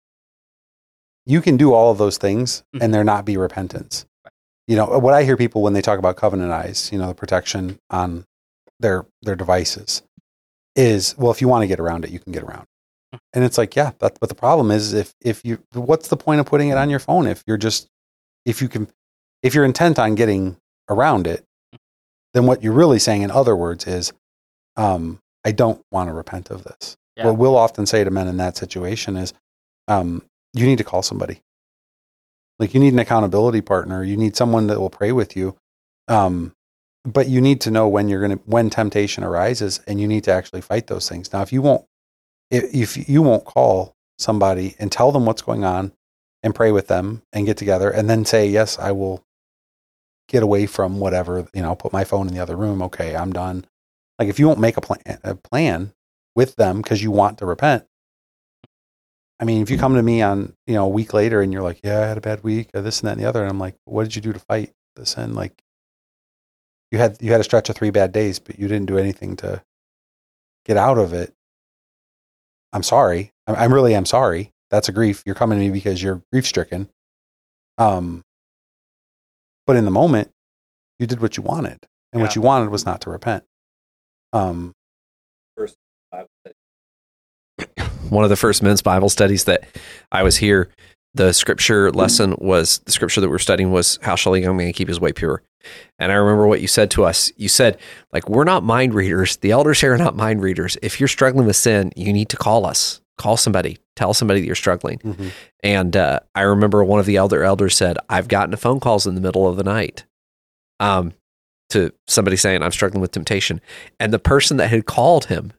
you 1.27 1.39
can 1.41 1.55
do 1.57 1.73
all 1.73 1.91
of 1.91 1.99
those 1.99 2.17
things 2.17 2.63
Mhm. 2.73 2.81
and 2.81 2.93
there 2.93 3.03
not 3.03 3.23
be 3.25 3.37
repentance. 3.37 4.05
You 4.67 4.75
know 4.77 4.85
what 4.99 5.13
I 5.13 5.23
hear 5.23 5.37
people 5.37 5.61
when 5.61 5.73
they 5.73 5.81
talk 5.81 5.99
about 5.99 6.15
covenant 6.15 6.51
eyes, 6.51 6.91
you 6.91 6.97
know, 6.97 7.07
the 7.09 7.13
protection 7.13 7.79
on 7.91 8.25
their 8.79 9.05
their 9.21 9.35
devices 9.35 10.01
is 10.75 11.15
well, 11.17 11.31
if 11.31 11.39
you 11.41 11.47
want 11.47 11.61
to 11.61 11.67
get 11.67 11.79
around 11.79 12.03
it, 12.05 12.09
you 12.11 12.19
can 12.19 12.31
get 12.31 12.41
around. 12.43 12.65
And 13.33 13.43
it's 13.43 13.57
like, 13.57 13.75
yeah, 13.75 13.91
that, 13.99 14.17
but 14.19 14.29
the 14.29 14.35
problem 14.35 14.71
is 14.71 14.93
if 14.93 15.13
if 15.21 15.41
you 15.43 15.63
what's 15.73 16.07
the 16.07 16.17
point 16.17 16.39
of 16.39 16.45
putting 16.45 16.69
it 16.69 16.77
on 16.77 16.89
your 16.89 16.99
phone 16.99 17.27
if 17.27 17.43
you're 17.45 17.57
just 17.57 17.89
if 18.45 18.61
you 18.61 18.69
can 18.69 18.87
if 19.43 19.53
you're 19.53 19.65
intent 19.65 19.99
on 19.99 20.15
getting 20.15 20.57
around 20.89 21.27
it, 21.27 21.45
then 22.33 22.45
what 22.45 22.63
you're 22.63 22.73
really 22.73 22.99
saying 22.99 23.21
in 23.21 23.31
other 23.31 23.55
words 23.55 23.87
is 23.87 24.13
um, 24.77 25.19
I 25.43 25.51
don't 25.51 25.81
want 25.91 26.09
to 26.09 26.13
repent 26.13 26.49
of 26.51 26.63
this. 26.63 26.95
Yeah. 27.17 27.25
What 27.25 27.37
we'll 27.37 27.57
often 27.57 27.85
say 27.85 28.03
to 28.03 28.11
men 28.11 28.27
in 28.27 28.37
that 28.37 28.55
situation 28.57 29.17
is 29.17 29.33
um, 29.87 30.23
you 30.53 30.65
need 30.65 30.77
to 30.77 30.83
call 30.83 31.01
somebody. 31.01 31.41
Like 32.59 32.73
you 32.73 32.79
need 32.79 32.93
an 32.93 32.99
accountability 32.99 33.61
partner. 33.61 34.03
You 34.03 34.15
need 34.17 34.35
someone 34.35 34.67
that 34.67 34.79
will 34.79 34.89
pray 34.89 35.11
with 35.11 35.35
you. 35.35 35.57
Um, 36.07 36.53
but 37.03 37.27
you 37.27 37.41
need 37.41 37.61
to 37.61 37.71
know 37.71 37.87
when 37.87 38.07
you're 38.07 38.25
going 38.25 38.37
to 38.37 38.43
when 38.45 38.69
temptation 38.69 39.23
arises, 39.23 39.81
and 39.87 39.99
you 39.99 40.07
need 40.07 40.23
to 40.25 40.31
actually 40.31 40.61
fight 40.61 40.87
those 40.87 41.09
things. 41.09 41.33
Now, 41.33 41.41
if 41.41 41.51
you 41.51 41.61
won't, 41.61 41.85
if, 42.51 43.09
you 43.09 43.21
won't 43.21 43.45
call 43.45 43.95
somebody 44.19 44.75
and 44.79 44.91
tell 44.91 45.11
them 45.11 45.25
what's 45.25 45.41
going 45.41 45.63
on, 45.63 45.93
and 46.43 46.55
pray 46.55 46.71
with 46.71 46.87
them, 46.87 47.21
and 47.33 47.45
get 47.45 47.57
together, 47.57 47.89
and 47.89 48.09
then 48.09 48.25
say, 48.25 48.47
"Yes, 48.47 48.77
I 48.79 48.91
will 48.91 49.23
get 50.27 50.43
away 50.43 50.65
from 50.65 50.99
whatever 50.99 51.47
you 51.53 51.61
know, 51.61 51.75
put 51.75 51.93
my 51.93 52.03
phone 52.03 52.27
in 52.27 52.33
the 52.33 52.41
other 52.41 52.55
room. 52.55 52.81
Okay, 52.83 53.15
I'm 53.15 53.31
done." 53.33 53.65
Like 54.19 54.29
if 54.29 54.39
you 54.39 54.47
won't 54.47 54.59
make 54.59 54.77
a 54.77 54.81
plan, 54.81 55.19
a 55.23 55.35
plan 55.35 55.93
with 56.35 56.55
them 56.55 56.81
because 56.81 57.03
you 57.03 57.11
want 57.11 57.37
to 57.39 57.45
repent. 57.45 57.85
I 59.39 59.43
mean, 59.45 59.61
if 59.63 59.69
you 59.71 59.77
come 59.77 59.95
to 59.95 60.03
me 60.03 60.21
on 60.21 60.55
you 60.67 60.75
know 60.75 60.85
a 60.85 60.89
week 60.89 61.13
later 61.13 61.41
and 61.41 61.51
you're 61.53 61.63
like, 61.63 61.81
"Yeah, 61.83 62.01
I 62.01 62.07
had 62.07 62.17
a 62.17 62.21
bad 62.21 62.43
week, 62.43 62.69
or 62.73 62.81
this 62.81 63.01
and 63.01 63.07
that 63.07 63.13
and 63.13 63.21
the 63.21 63.29
other," 63.29 63.41
and 63.41 63.49
I'm 63.49 63.59
like, 63.59 63.75
"What 63.85 64.03
did 64.03 64.15
you 64.15 64.21
do 64.21 64.33
to 64.33 64.39
fight 64.39 64.73
the 64.95 65.05
sin?" 65.05 65.33
Like 65.33 65.63
you 66.91 66.99
had 66.99 67.17
you 67.21 67.31
had 67.31 67.41
a 67.41 67.45
stretch 67.45 67.69
of 67.69 67.75
three 67.75 67.89
bad 67.89 68.11
days, 68.11 68.39
but 68.39 68.59
you 68.59 68.67
didn't 68.67 68.87
do 68.87 68.97
anything 68.97 69.35
to 69.37 69.63
get 70.65 70.77
out 70.77 70.97
of 70.97 71.13
it. 71.13 71.33
I'm 72.73 72.83
sorry. 72.83 73.31
I, 73.47 73.53
I 73.53 73.65
really 73.65 73.93
am 73.93 74.05
sorry. 74.05 74.51
That's 74.69 74.89
a 74.89 74.91
grief. 74.91 75.23
You're 75.25 75.35
coming 75.35 75.59
to 75.59 75.65
me 75.65 75.71
because 75.71 76.01
you're 76.01 76.21
grief 76.31 76.45
stricken. 76.45 76.89
Um, 77.77 78.23
but 79.67 79.75
in 79.75 79.85
the 79.85 79.91
moment, 79.91 80.31
you 80.99 81.07
did 81.07 81.21
what 81.21 81.37
you 81.37 81.43
wanted, 81.43 81.79
and 82.13 82.21
what 82.21 82.35
you 82.35 82.41
wanted 82.41 82.69
was 82.69 82.85
not 82.85 83.01
to 83.01 83.09
repent. 83.09 83.43
Um, 84.33 84.73
first 85.57 85.77
one 88.09 88.23
of 88.23 88.29
the 88.29 88.35
first 88.35 88.61
men's 88.61 88.81
Bible 88.81 89.09
studies 89.09 89.45
that 89.45 89.65
I 90.11 90.23
was 90.23 90.37
here, 90.37 90.69
the 91.13 91.33
scripture 91.33 91.91
lesson 91.91 92.35
was 92.39 92.79
the 92.79 92.91
scripture 92.91 93.21
that 93.21 93.29
we're 93.29 93.37
studying 93.39 93.71
was 93.71 93.99
how 94.01 94.15
shall 94.15 94.33
a 94.33 94.39
young 94.39 94.57
man 94.57 94.73
keep 94.73 94.87
his 94.87 94.99
way 94.99 95.11
pure? 95.11 95.43
And 95.99 96.11
I 96.11 96.15
remember 96.15 96.47
what 96.47 96.61
you 96.61 96.67
said 96.67 96.89
to 96.91 97.03
us. 97.03 97.31
You 97.37 97.47
said, 97.47 97.77
like, 98.11 98.27
we're 98.29 98.45
not 98.45 98.63
mind 98.63 98.93
readers. 98.93 99.37
The 99.37 99.51
elders 99.51 99.79
here 99.79 99.93
are 99.93 99.97
not 99.97 100.15
mind 100.15 100.41
readers. 100.41 100.77
If 100.81 100.99
you're 100.99 101.07
struggling 101.07 101.45
with 101.45 101.55
sin, 101.55 101.91
you 101.95 102.11
need 102.13 102.29
to 102.29 102.37
call 102.37 102.65
us. 102.65 103.01
Call 103.17 103.37
somebody. 103.37 103.77
Tell 103.95 104.13
somebody 104.15 104.39
that 104.39 104.47
you're 104.47 104.55
struggling. 104.55 104.97
mhm. 104.99 105.31
And 105.63 105.95
uh, 105.95 106.21
I 106.33 106.41
remember 106.41 106.83
one 106.83 106.99
of 106.99 107.05
the 107.05 107.17
elder 107.17 107.43
elders 107.43 107.77
said, 107.77 107.97
I've 108.09 108.27
gotten 108.27 108.55
phone 108.55 108.79
calls 108.79 109.05
in 109.05 109.13
the 109.13 109.21
middle 109.21 109.47
of 109.47 109.57
the 109.57 109.63
night 109.63 110.05
um, 110.79 111.13
to 111.69 111.93
somebody 112.07 112.37
saying, 112.37 112.63
I'm 112.63 112.71
struggling 112.71 113.01
with 113.01 113.11
temptation. 113.11 113.61
And 113.99 114.11
the 114.11 114.17
person 114.17 114.57
that 114.57 114.69
had 114.69 114.87
called 114.87 115.25
him 115.25 115.53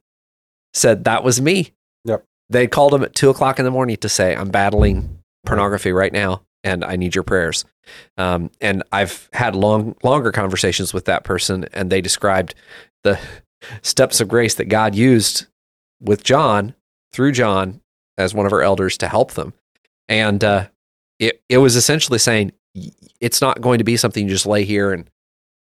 said, 0.74 1.04
That 1.04 1.22
was 1.22 1.40
me. 1.40 1.72
Yep. 2.04 2.24
They 2.50 2.66
called 2.66 2.94
him 2.94 3.04
at 3.04 3.14
two 3.14 3.30
o'clock 3.30 3.60
in 3.60 3.64
the 3.64 3.70
morning 3.70 3.96
to 3.98 4.08
say, 4.08 4.34
I'm 4.34 4.50
battling 4.50 5.21
pornography 5.44 5.92
right 5.92 6.12
now 6.12 6.42
and 6.64 6.84
I 6.84 6.96
need 6.96 7.14
your 7.14 7.24
prayers. 7.24 7.64
Um, 8.16 8.50
and 8.60 8.82
I've 8.92 9.28
had 9.32 9.54
long, 9.54 9.96
longer 10.02 10.32
conversations 10.32 10.94
with 10.94 11.06
that 11.06 11.24
person, 11.24 11.66
and 11.72 11.90
they 11.90 12.00
described 12.00 12.54
the 13.02 13.18
steps 13.82 14.20
of 14.20 14.28
grace 14.28 14.54
that 14.54 14.66
God 14.66 14.94
used 14.94 15.46
with 16.00 16.24
John 16.24 16.74
through 17.12 17.32
John 17.32 17.80
as 18.18 18.34
one 18.34 18.46
of 18.46 18.52
our 18.52 18.62
elders 18.62 18.96
to 18.98 19.08
help 19.08 19.32
them. 19.32 19.52
And 20.08 20.42
uh, 20.42 20.68
it 21.18 21.42
it 21.48 21.58
was 21.58 21.76
essentially 21.76 22.18
saying 22.18 22.52
it's 23.20 23.40
not 23.40 23.60
going 23.60 23.78
to 23.78 23.84
be 23.84 23.96
something 23.96 24.24
you 24.24 24.30
just 24.30 24.46
lay 24.46 24.64
here 24.64 24.92
and 24.92 25.08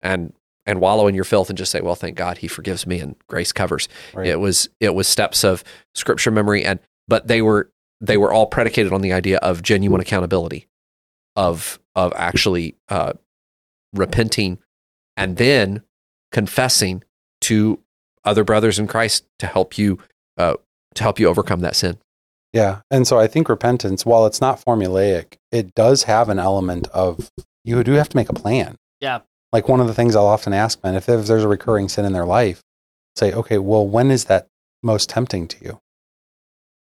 and 0.03 0.33
and 0.67 0.81
wallow 0.81 1.07
in 1.07 1.15
your 1.15 1.25
filth 1.25 1.49
and 1.49 1.57
just 1.57 1.71
say, 1.71 1.81
"Well, 1.81 1.95
thank 1.95 2.17
God 2.17 2.39
He 2.39 2.49
forgives 2.49 2.87
me 2.87 3.01
and 3.01 3.15
grace 3.29 3.53
covers." 3.53 3.89
Right. 4.15 4.27
It 4.27 4.41
was 4.41 4.69
it 4.81 4.95
was 4.95 5.07
steps 5.09 5.45
of 5.45 5.65
scripture 5.95 6.31
memory, 6.31 6.65
and 6.65 6.81
but 7.09 7.29
they 7.29 7.41
were 7.41 7.71
they 8.01 8.17
were 8.17 8.33
all 8.33 8.47
predicated 8.47 8.93
on 8.93 9.01
the 9.01 9.13
idea 9.13 9.39
of 9.39 9.63
genuine 9.63 10.01
accountability, 10.01 10.69
of 11.35 11.79
of 11.95 12.13
actually 12.17 12.77
uh, 12.89 13.15
repenting 13.95 14.59
and 15.17 15.37
then 15.37 15.83
confessing 16.33 17.03
to 17.41 17.81
other 18.25 18.45
brothers 18.45 18.79
in 18.79 18.87
Christ 18.87 19.25
to 19.39 19.47
help 19.47 19.79
you 19.79 19.99
uh, 20.37 20.57
to 20.95 21.03
help 21.03 21.19
you 21.19 21.29
overcome 21.29 21.61
that 21.61 21.77
sin. 21.77 21.99
Yeah. 22.53 22.81
And 22.91 23.07
so 23.07 23.19
I 23.19 23.27
think 23.27 23.49
repentance, 23.49 24.07
while 24.07 24.27
it's 24.27 24.41
not 24.41 24.63
formulaic, 24.65 25.37
it 25.53 25.75
does 25.75 26.05
have 26.05 26.29
an 26.29 26.39
element 26.39 26.89
of 26.89 27.31
you 27.65 27.83
do 27.85 27.93
have 27.93 28.09
to 28.09 28.17
make 28.17 28.31
a 28.31 28.35
plan. 28.35 28.77
Yeah. 29.01 29.21
Like 29.53 29.69
one 29.69 29.81
of 29.81 29.87
the 29.87 29.95
things 29.95 30.17
I'll 30.17 30.27
often 30.27 30.53
ask 30.53 30.83
men, 30.83 30.95
if 30.95 31.07
there's 31.07 31.31
a 31.31 31.49
recurring 31.49 31.89
sin 31.89 32.05
in 32.05 32.13
their 32.13 32.25
life, 32.25 32.63
say, 33.15 33.33
okay, 33.33 33.59
well, 33.59 33.87
when 33.87 34.11
is 34.11 34.25
that 34.25 34.49
most 34.83 35.09
tempting 35.11 35.49
to 35.49 35.65
you? 35.65 35.81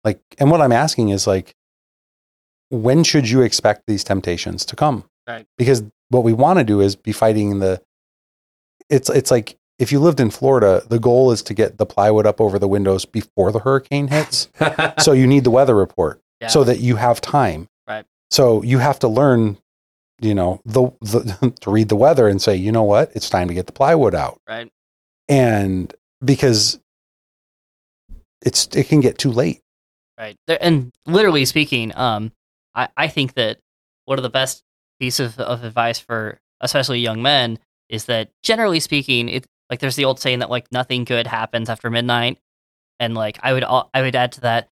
Like, 0.05 0.21
and 0.39 0.51
what 0.51 0.61
I'm 0.61 0.73
asking 0.73 1.09
is 1.11 1.27
like, 1.27 1.55
when 2.71 3.03
should 3.05 3.29
you 3.29 3.43
expect 3.43 3.83
these 3.87 4.05
temptations 4.05 4.65
to 4.67 4.77
come? 4.77 5.05
Right. 5.27 5.47
Because 5.57 5.83
what 6.11 6.25
we 6.25 6.33
want 6.33 6.59
to 6.59 6.65
do 6.65 6.81
is 6.81 6.97
be 6.97 7.13
fighting 7.13 7.59
the, 7.59 7.81
it's, 8.91 9.11
it's 9.11 9.31
like 9.31 9.57
if 9.79 9.93
you 9.93 10.01
lived 10.01 10.21
in 10.21 10.31
Florida, 10.31 10.83
the 10.89 10.99
goal 10.99 11.31
is 11.31 11.43
to 11.45 11.55
get 11.55 11.79
the 11.79 11.87
plywood 11.87 12.27
up 12.27 12.41
over 12.41 12.59
the 12.59 12.69
windows 12.69 13.05
before 13.05 13.53
the 13.53 13.61
hurricane 13.61 14.09
hits. 14.09 14.49
so 14.99 15.13
you 15.13 15.27
need 15.27 15.45
the 15.45 15.51
weather 15.51 15.75
report 15.75 16.21
Yeah. 16.41 16.49
so 16.49 16.65
that 16.65 16.81
you 16.81 16.97
have 16.97 17.21
time. 17.21 17.69
Right. 17.87 18.05
So 18.31 18.63
you 18.63 18.79
have 18.79 18.99
to 19.01 19.09
learn, 19.09 19.59
you 20.21 20.35
know, 20.35 20.61
the, 20.65 20.91
the 21.01 21.55
to 21.61 21.71
read 21.71 21.89
the 21.89 21.97
weather 21.97 22.29
and 22.29 22.41
say, 22.41 22.57
you 22.57 22.73
know 22.73 22.83
what, 22.85 23.11
it's 23.15 23.31
time 23.31 23.49
to 23.49 23.55
get 23.55 23.67
the 23.67 23.73
plywood 23.73 24.15
out. 24.15 24.41
right. 24.49 24.71
And 25.29 25.95
because 26.25 26.81
it's 28.43 28.67
it 28.75 28.89
can 28.89 29.01
get 29.01 29.19
too 29.19 29.31
late. 29.33 29.61
Right. 30.19 30.37
There, 30.47 30.59
and 30.61 30.93
literally 31.07 31.45
speaking, 31.45 31.97
um, 31.97 32.33
I, 32.75 32.89
I 32.97 33.09
think 33.09 33.35
that 33.35 33.59
one 34.05 34.19
of 34.19 34.25
the 34.25 34.31
best 34.31 34.65
pieces 34.99 35.39
of, 35.39 35.41
of 35.41 35.65
advice 35.65 36.01
for 36.01 36.41
especially 36.61 36.99
young 36.99 37.23
men 37.23 37.59
is 37.89 38.07
that 38.07 38.31
generally 38.43 38.81
speaking, 38.81 39.29
it 39.29 39.47
like 39.71 39.79
there's 39.81 39.97
the 39.97 40.05
old 40.05 40.19
saying 40.19 40.41
that 40.41 40.51
like 40.51 40.67
nothing 40.73 41.05
good 41.05 41.27
happens 41.27 41.71
after 41.71 41.89
midnight, 41.89 42.39
and 42.99 43.15
like 43.15 43.39
I 43.43 43.53
would 43.53 43.65
I 43.65 44.03
would 44.03 44.17
add 44.17 44.33
to 44.33 44.41
that, 44.41 44.69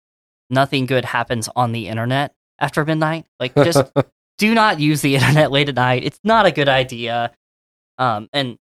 nothing 0.48 0.86
good 0.86 1.04
happens 1.04 1.48
on 1.56 1.72
the 1.72 1.88
internet 1.88 2.32
after 2.60 2.84
midnight. 2.84 3.26
Like 3.40 3.54
just 3.54 3.90
do 4.38 4.54
not 4.54 4.78
use 4.78 5.00
the 5.00 5.16
internet 5.16 5.50
late 5.50 5.68
at 5.68 5.74
night. 5.74 6.04
It's 6.04 6.20
not 6.22 6.46
a 6.46 6.52
good 6.52 6.68
idea. 6.68 7.32
Um, 7.98 8.28
and 8.32 8.58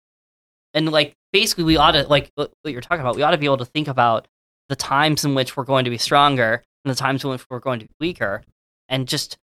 and 0.74 0.92
like 0.92 1.16
basically 1.32 1.64
we 1.64 1.78
ought 1.78 1.92
to 1.92 2.04
like 2.04 2.32
what 2.36 2.52
what 2.64 2.72
you're 2.72 2.82
talking 2.82 3.02
about. 3.02 3.16
We 3.16 3.22
ought 3.22 3.32
to 3.32 3.38
be 3.38 3.46
able 3.46 3.58
to 3.58 3.66
think 3.66 3.88
about 3.88 4.28
the 4.70 4.76
times 4.76 5.24
in 5.26 5.36
which 5.36 5.56
we're 5.56 5.64
going 5.64 5.86
to 5.86 5.92
be 5.92 5.98
stronger 5.98 6.64
and 6.84 6.92
the 6.92 6.98
times 6.98 7.24
in 7.24 7.30
which 7.30 7.50
we're 7.50 7.60
going 7.60 7.80
to 7.80 7.86
be 7.86 7.94
weaker, 8.00 8.44
and 8.90 9.08
just 9.08 9.38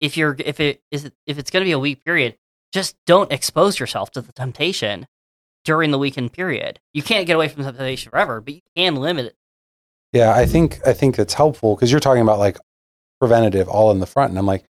if 0.00 0.16
you're 0.16 0.36
if 0.38 0.60
it 0.60 0.82
is 0.90 1.10
if 1.26 1.38
it's 1.38 1.50
going 1.50 1.62
to 1.62 1.68
be 1.68 1.72
a 1.72 1.78
weak 1.78 2.04
period, 2.04 2.36
just 2.72 2.96
don't 3.06 3.32
expose 3.32 3.78
yourself 3.78 4.10
to 4.12 4.20
the 4.20 4.32
temptation 4.32 5.06
during 5.64 5.90
the 5.90 5.98
weekend 5.98 6.32
period. 6.32 6.80
You 6.92 7.02
can't 7.02 7.26
get 7.26 7.36
away 7.36 7.48
from 7.48 7.64
temptation 7.64 8.10
forever, 8.10 8.40
but 8.40 8.54
you 8.54 8.60
can 8.76 8.96
limit 8.96 9.26
it. 9.26 9.36
Yeah, 10.12 10.34
I 10.34 10.46
think 10.46 10.86
I 10.86 10.92
think 10.92 11.18
it's 11.18 11.34
helpful 11.34 11.74
because 11.74 11.90
you're 11.90 12.00
talking 12.00 12.22
about 12.22 12.38
like 12.38 12.58
preventative 13.20 13.68
all 13.68 13.90
in 13.90 14.00
the 14.00 14.06
front, 14.06 14.30
and 14.30 14.38
I'm 14.38 14.46
like, 14.46 14.64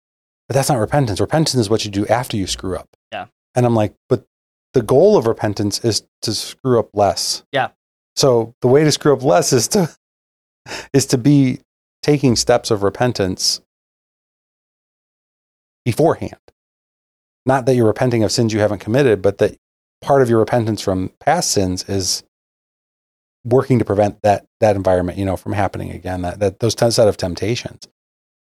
but 0.47 0.55
that's 0.55 0.69
not 0.69 0.79
repentance. 0.79 1.19
Repentance 1.21 1.59
is 1.59 1.69
what 1.69 1.85
you 1.85 1.91
do 1.91 2.05
after 2.07 2.37
you 2.37 2.45
screw 2.45 2.75
up. 2.75 2.89
Yeah. 3.11 3.27
And 3.55 3.65
I'm 3.65 3.75
like, 3.75 3.93
but 4.09 4.25
the 4.73 4.81
goal 4.81 5.17
of 5.17 5.25
repentance 5.25 5.83
is 5.83 6.03
to 6.21 6.33
screw 6.33 6.79
up 6.79 6.89
less. 6.93 7.43
Yeah. 7.51 7.69
So 8.15 8.55
the 8.61 8.67
way 8.67 8.83
to 8.83 8.91
screw 8.91 9.13
up 9.13 9.23
less 9.23 9.53
is 9.53 9.67
to 9.69 9.89
is 10.93 11.05
to 11.07 11.17
be 11.17 11.59
taking 12.03 12.35
steps 12.35 12.71
of 12.71 12.83
repentance 12.83 13.61
beforehand. 15.85 16.35
Not 17.45 17.65
that 17.65 17.75
you're 17.75 17.87
repenting 17.87 18.23
of 18.23 18.31
sins 18.31 18.53
you 18.53 18.59
haven't 18.59 18.79
committed, 18.79 19.21
but 19.21 19.39
that 19.39 19.57
part 20.01 20.21
of 20.21 20.29
your 20.29 20.39
repentance 20.39 20.81
from 20.81 21.11
past 21.19 21.51
sins 21.51 21.87
is 21.89 22.23
working 23.43 23.79
to 23.79 23.85
prevent 23.85 24.21
that 24.21 24.45
that 24.59 24.75
environment, 24.75 25.17
you 25.17 25.25
know, 25.25 25.37
from 25.37 25.53
happening 25.53 25.91
again. 25.91 26.21
That 26.21 26.39
that 26.39 26.59
those 26.59 26.75
ten 26.75 26.91
set 26.91 27.07
of 27.07 27.17
temptations. 27.17 27.87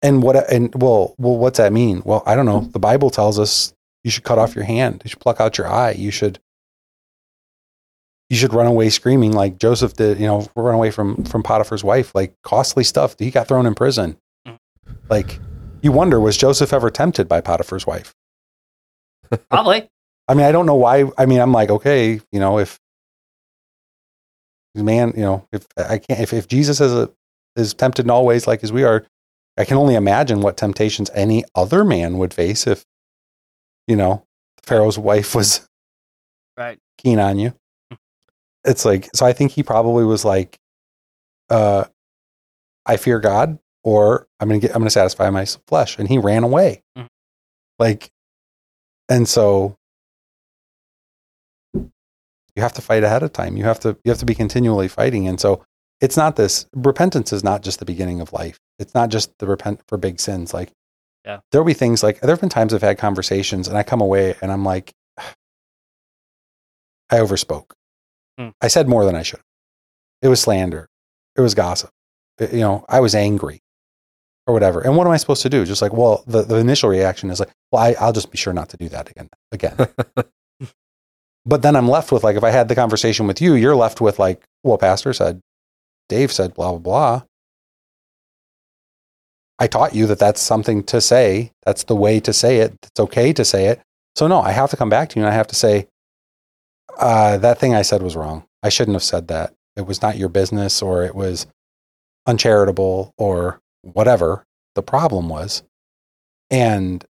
And 0.01 0.23
what 0.23 0.51
and 0.51 0.73
well, 0.75 1.13
well, 1.17 1.37
what's 1.37 1.57
that 1.57 1.73
mean? 1.73 2.01
Well, 2.05 2.23
I 2.25 2.35
don't 2.35 2.47
know. 2.47 2.61
The 2.61 2.79
Bible 2.79 3.11
tells 3.11 3.37
us 3.37 3.73
you 4.03 4.09
should 4.09 4.23
cut 4.23 4.39
off 4.39 4.55
your 4.55 4.63
hand. 4.63 5.01
You 5.03 5.09
should 5.09 5.19
pluck 5.19 5.39
out 5.39 5.57
your 5.57 5.67
eye. 5.67 5.91
You 5.91 6.09
should 6.09 6.39
you 8.31 8.37
should 8.37 8.53
run 8.53 8.65
away 8.65 8.89
screaming 8.89 9.33
like 9.33 9.59
Joseph 9.59 9.93
did. 9.95 10.17
You 10.17 10.25
know, 10.25 10.47
run 10.55 10.73
away 10.73 10.89
from 10.89 11.21
from 11.25 11.43
Potiphar's 11.43 11.83
wife. 11.83 12.15
Like 12.15 12.33
costly 12.43 12.85
stuff. 12.85 13.13
He 13.19 13.29
got 13.29 13.45
thrown 13.49 13.65
in 13.65 13.75
prison. 13.75 14.15
Mm. 14.47 14.57
Like 15.09 15.37
you 15.81 15.91
wonder, 15.91 16.17
was 16.17 16.37
Joseph 16.37 16.71
ever 16.71 16.89
tempted 16.89 17.27
by 17.27 17.41
Potiphar's 17.41 17.85
wife? 17.85 18.13
Probably. 19.49 19.89
I 20.29 20.33
mean, 20.33 20.45
I 20.45 20.53
don't 20.53 20.65
know 20.65 20.75
why. 20.75 21.11
I 21.17 21.25
mean, 21.25 21.41
I'm 21.41 21.51
like, 21.51 21.69
okay, 21.69 22.21
you 22.31 22.39
know, 22.39 22.57
if 22.57 22.79
man, 24.75 25.11
you 25.17 25.23
know, 25.23 25.45
if 25.51 25.67
I 25.75 25.97
can't, 25.97 26.21
if, 26.21 26.31
if 26.31 26.47
Jesus 26.47 26.79
is 26.79 26.93
a, 26.93 27.11
is 27.57 27.73
tempted 27.73 28.05
in 28.05 28.09
all 28.09 28.25
ways 28.25 28.47
like 28.47 28.63
as 28.63 28.71
we 28.71 28.85
are, 28.85 29.05
I 29.57 29.65
can 29.65 29.75
only 29.75 29.95
imagine 29.95 30.39
what 30.39 30.55
temptations 30.55 31.09
any 31.13 31.43
other 31.53 31.83
man 31.83 32.17
would 32.17 32.33
face 32.33 32.65
if, 32.65 32.85
you 33.87 33.97
know, 33.97 34.23
Pharaoh's 34.63 34.97
wife 34.97 35.35
was 35.35 35.67
Right. 36.57 36.79
keen 36.97 37.19
on 37.19 37.37
you. 37.37 37.53
It's 38.63 38.85
like, 38.85 39.09
so 39.15 39.25
I 39.25 39.33
think 39.33 39.51
he 39.51 39.63
probably 39.63 40.05
was 40.05 40.23
like, 40.23 40.57
uh, 41.49 41.85
I 42.85 42.97
fear 42.97 43.19
God, 43.19 43.59
or 43.83 44.27
I'm 44.39 44.47
gonna 44.47 44.59
get, 44.59 44.71
I'm 44.71 44.79
gonna 44.81 44.89
satisfy 44.89 45.29
my 45.29 45.45
flesh, 45.67 45.97
and 45.99 46.07
he 46.07 46.17
ran 46.17 46.43
away. 46.43 46.81
Mhm. 46.97 47.07
Like, 47.79 48.09
and 49.09 49.27
so 49.27 49.75
you 51.73 52.61
have 52.61 52.73
to 52.73 52.81
fight 52.81 53.03
ahead 53.03 53.23
of 53.23 53.33
time. 53.33 53.57
You 53.57 53.63
have 53.63 53.79
to 53.81 53.97
you 54.03 54.11
have 54.11 54.19
to 54.19 54.25
be 54.25 54.35
continually 54.35 54.87
fighting. 54.87 55.27
And 55.27 55.39
so 55.39 55.63
it's 56.01 56.17
not 56.17 56.35
this 56.35 56.65
repentance 56.75 57.31
is 57.33 57.43
not 57.43 57.61
just 57.63 57.79
the 57.79 57.85
beginning 57.85 58.21
of 58.21 58.33
life. 58.33 58.59
It's 58.79 58.93
not 58.93 59.09
just 59.09 59.37
the 59.39 59.47
repent 59.47 59.81
for 59.87 59.97
big 59.97 60.19
sins. 60.19 60.53
Like 60.53 60.71
Yeah. 61.25 61.39
there'll 61.51 61.65
be 61.65 61.73
things 61.73 62.03
like 62.03 62.19
there 62.19 62.29
have 62.31 62.41
been 62.41 62.49
times 62.49 62.73
I've 62.73 62.81
had 62.81 62.97
conversations 62.97 63.67
and 63.67 63.77
I 63.77 63.83
come 63.83 64.01
away 64.01 64.35
and 64.41 64.51
I'm 64.51 64.65
like 64.65 64.93
I 65.17 65.33
overspoke. 67.17 67.71
Hmm. 68.37 68.49
I 68.61 68.67
said 68.67 68.87
more 68.87 69.05
than 69.05 69.15
I 69.15 69.23
should. 69.23 69.41
It 70.21 70.27
was 70.27 70.41
slander. 70.41 70.87
It 71.35 71.41
was 71.41 71.53
gossip. 71.55 71.89
It- 72.39 72.53
you 72.53 72.59
know, 72.61 72.85
I 72.89 72.99
was 72.99 73.15
angry 73.15 73.61
or 74.47 74.53
whatever. 74.53 74.81
And 74.81 74.95
what 74.97 75.05
am 75.07 75.13
I 75.13 75.17
supposed 75.17 75.41
to 75.43 75.49
do? 75.49 75.65
Just 75.65 75.81
like, 75.81 75.93
well, 75.93 76.23
the, 76.27 76.41
the 76.41 76.55
initial 76.57 76.89
reaction 76.89 77.29
is 77.29 77.39
like, 77.39 77.49
well, 77.71 77.83
I, 77.83 77.95
I'll 77.99 78.13
just 78.13 78.31
be 78.31 78.37
sure 78.37 78.53
not 78.53 78.69
to 78.69 78.77
do 78.77 78.89
that 78.89 79.09
again. 79.09 79.29
Again. 79.51 79.77
but 81.45 81.61
then 81.61 81.75
I'm 81.75 81.87
left 81.87 82.11
with 82.11 82.23
like, 82.23 82.35
if 82.35 82.43
I 82.43 82.49
had 82.49 82.67
the 82.67 82.75
conversation 82.75 83.27
with 83.27 83.41
you, 83.41 83.53
you're 83.55 83.75
left 83.75 84.01
with 84.01 84.19
like, 84.19 84.43
well, 84.63 84.77
Pastor 84.77 85.13
said, 85.13 85.41
Dave 86.09 86.31
said, 86.31 86.53
blah 86.53 86.69
blah 86.71 86.79
blah. 86.79 87.21
I 89.59 89.67
taught 89.67 89.93
you 89.93 90.07
that 90.07 90.17
that's 90.19 90.41
something 90.41 90.83
to 90.85 90.99
say. 90.99 91.51
That's 91.65 91.83
the 91.83 91.95
way 91.95 92.19
to 92.21 92.33
say 92.33 92.57
it. 92.57 92.75
It's 92.81 92.99
okay 92.99 93.31
to 93.33 93.45
say 93.45 93.67
it. 93.67 93.79
So 94.15 94.27
no, 94.27 94.41
I 94.41 94.51
have 94.51 94.71
to 94.71 94.77
come 94.77 94.89
back 94.89 95.09
to 95.09 95.19
you 95.19 95.25
and 95.25 95.31
I 95.31 95.35
have 95.35 95.47
to 95.47 95.55
say, 95.55 95.87
uh, 96.97 97.37
that 97.37 97.59
thing 97.59 97.73
I 97.73 97.81
said 97.81 98.01
was 98.01 98.15
wrong. 98.15 98.45
I 98.63 98.69
shouldn't 98.69 98.95
have 98.95 99.03
said 99.03 99.27
that. 99.29 99.53
It 99.75 99.87
was 99.87 100.01
not 100.01 100.17
your 100.17 100.29
business, 100.29 100.81
or 100.81 101.03
it 101.03 101.15
was 101.15 101.47
uncharitable, 102.27 103.13
or 103.17 103.61
whatever 103.81 104.45
the 104.75 104.83
problem 104.83 105.29
was. 105.29 105.63
And 106.49 107.03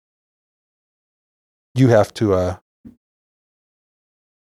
you 1.76 1.90
have 1.90 2.14
to, 2.16 2.34
uh, 2.34 2.58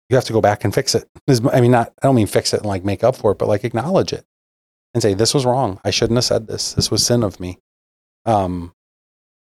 you 0.10 0.16
have 0.16 0.26
to 0.26 0.34
go 0.34 0.42
back 0.42 0.64
and 0.64 0.74
fix 0.74 0.96
it. 0.96 1.08
I 1.54 1.62
mean, 1.62 1.72
not, 1.72 1.94
I 2.02 2.08
don't 2.08 2.16
mean 2.16 2.28
fix 2.28 2.54
it 2.54 2.62
and 2.62 2.66
like 2.66 2.84
make 2.84 3.04
up 3.04 3.16
for 3.16 3.32
it, 3.32 3.38
but 3.38 3.48
like 3.48 3.64
acknowledge 3.64 4.12
it 4.12 4.26
and 4.94 5.02
say, 5.02 5.14
this 5.14 5.34
was 5.34 5.46
wrong. 5.46 5.80
I 5.86 5.92
shouldn't 5.92 6.18
have 6.18 6.26
said 6.26 6.48
this. 6.48 6.74
This 6.74 6.92
was 6.92 7.06
sin 7.06 7.24
of 7.24 7.40
me. 7.40 7.60
Um, 8.26 8.74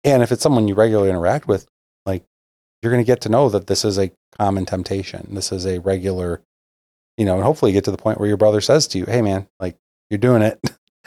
and 0.05 0.23
if 0.23 0.33
it's 0.33 0.43
someone 0.43 0.69
you 0.69 0.75
regularly 0.75 1.11
interact 1.11 1.47
with, 1.47 1.67
like 2.05 2.25
you're 2.83 2.93
going 2.93 3.03
to 3.03 3.07
get 3.07 3.21
to 3.23 3.29
know 3.29 3.49
that 3.49 3.67
this 3.67 3.85
is 3.85 3.99
a 3.99 4.11
common 4.39 4.65
temptation. 4.67 5.29
This 5.31 5.53
is 5.53 5.67
a 5.67 5.79
regular, 5.81 6.43
you 7.17 7.25
know, 7.25 7.35
and 7.37 7.45
hopefully 7.45 7.71
you 7.73 7.77
get 7.77 7.85
to 7.85 7.91
the 7.91 7.97
point 7.97 8.19
where 8.19 8.29
your 8.29 8.37
brother 8.37 8.61
says 8.61 8.87
to 8.89 8.99
you, 8.99 9.05
Hey 9.07 9.23
man, 9.23 9.47
like 9.61 9.77
you're 10.11 10.19
doing 10.19 10.43
it. 10.43 10.61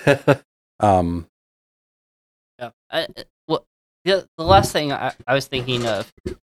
um, 0.79 1.27
Yeah. 2.59 2.69
I, 2.91 3.01
I- 3.01 3.07
well, 3.47 3.65
the 4.03 4.27
the 4.37 4.43
last 4.43 4.71
thing 4.71 4.91
I, 4.91 5.13
I 5.27 5.33
was 5.33 5.47
thinking 5.47 5.85
of 5.85 6.11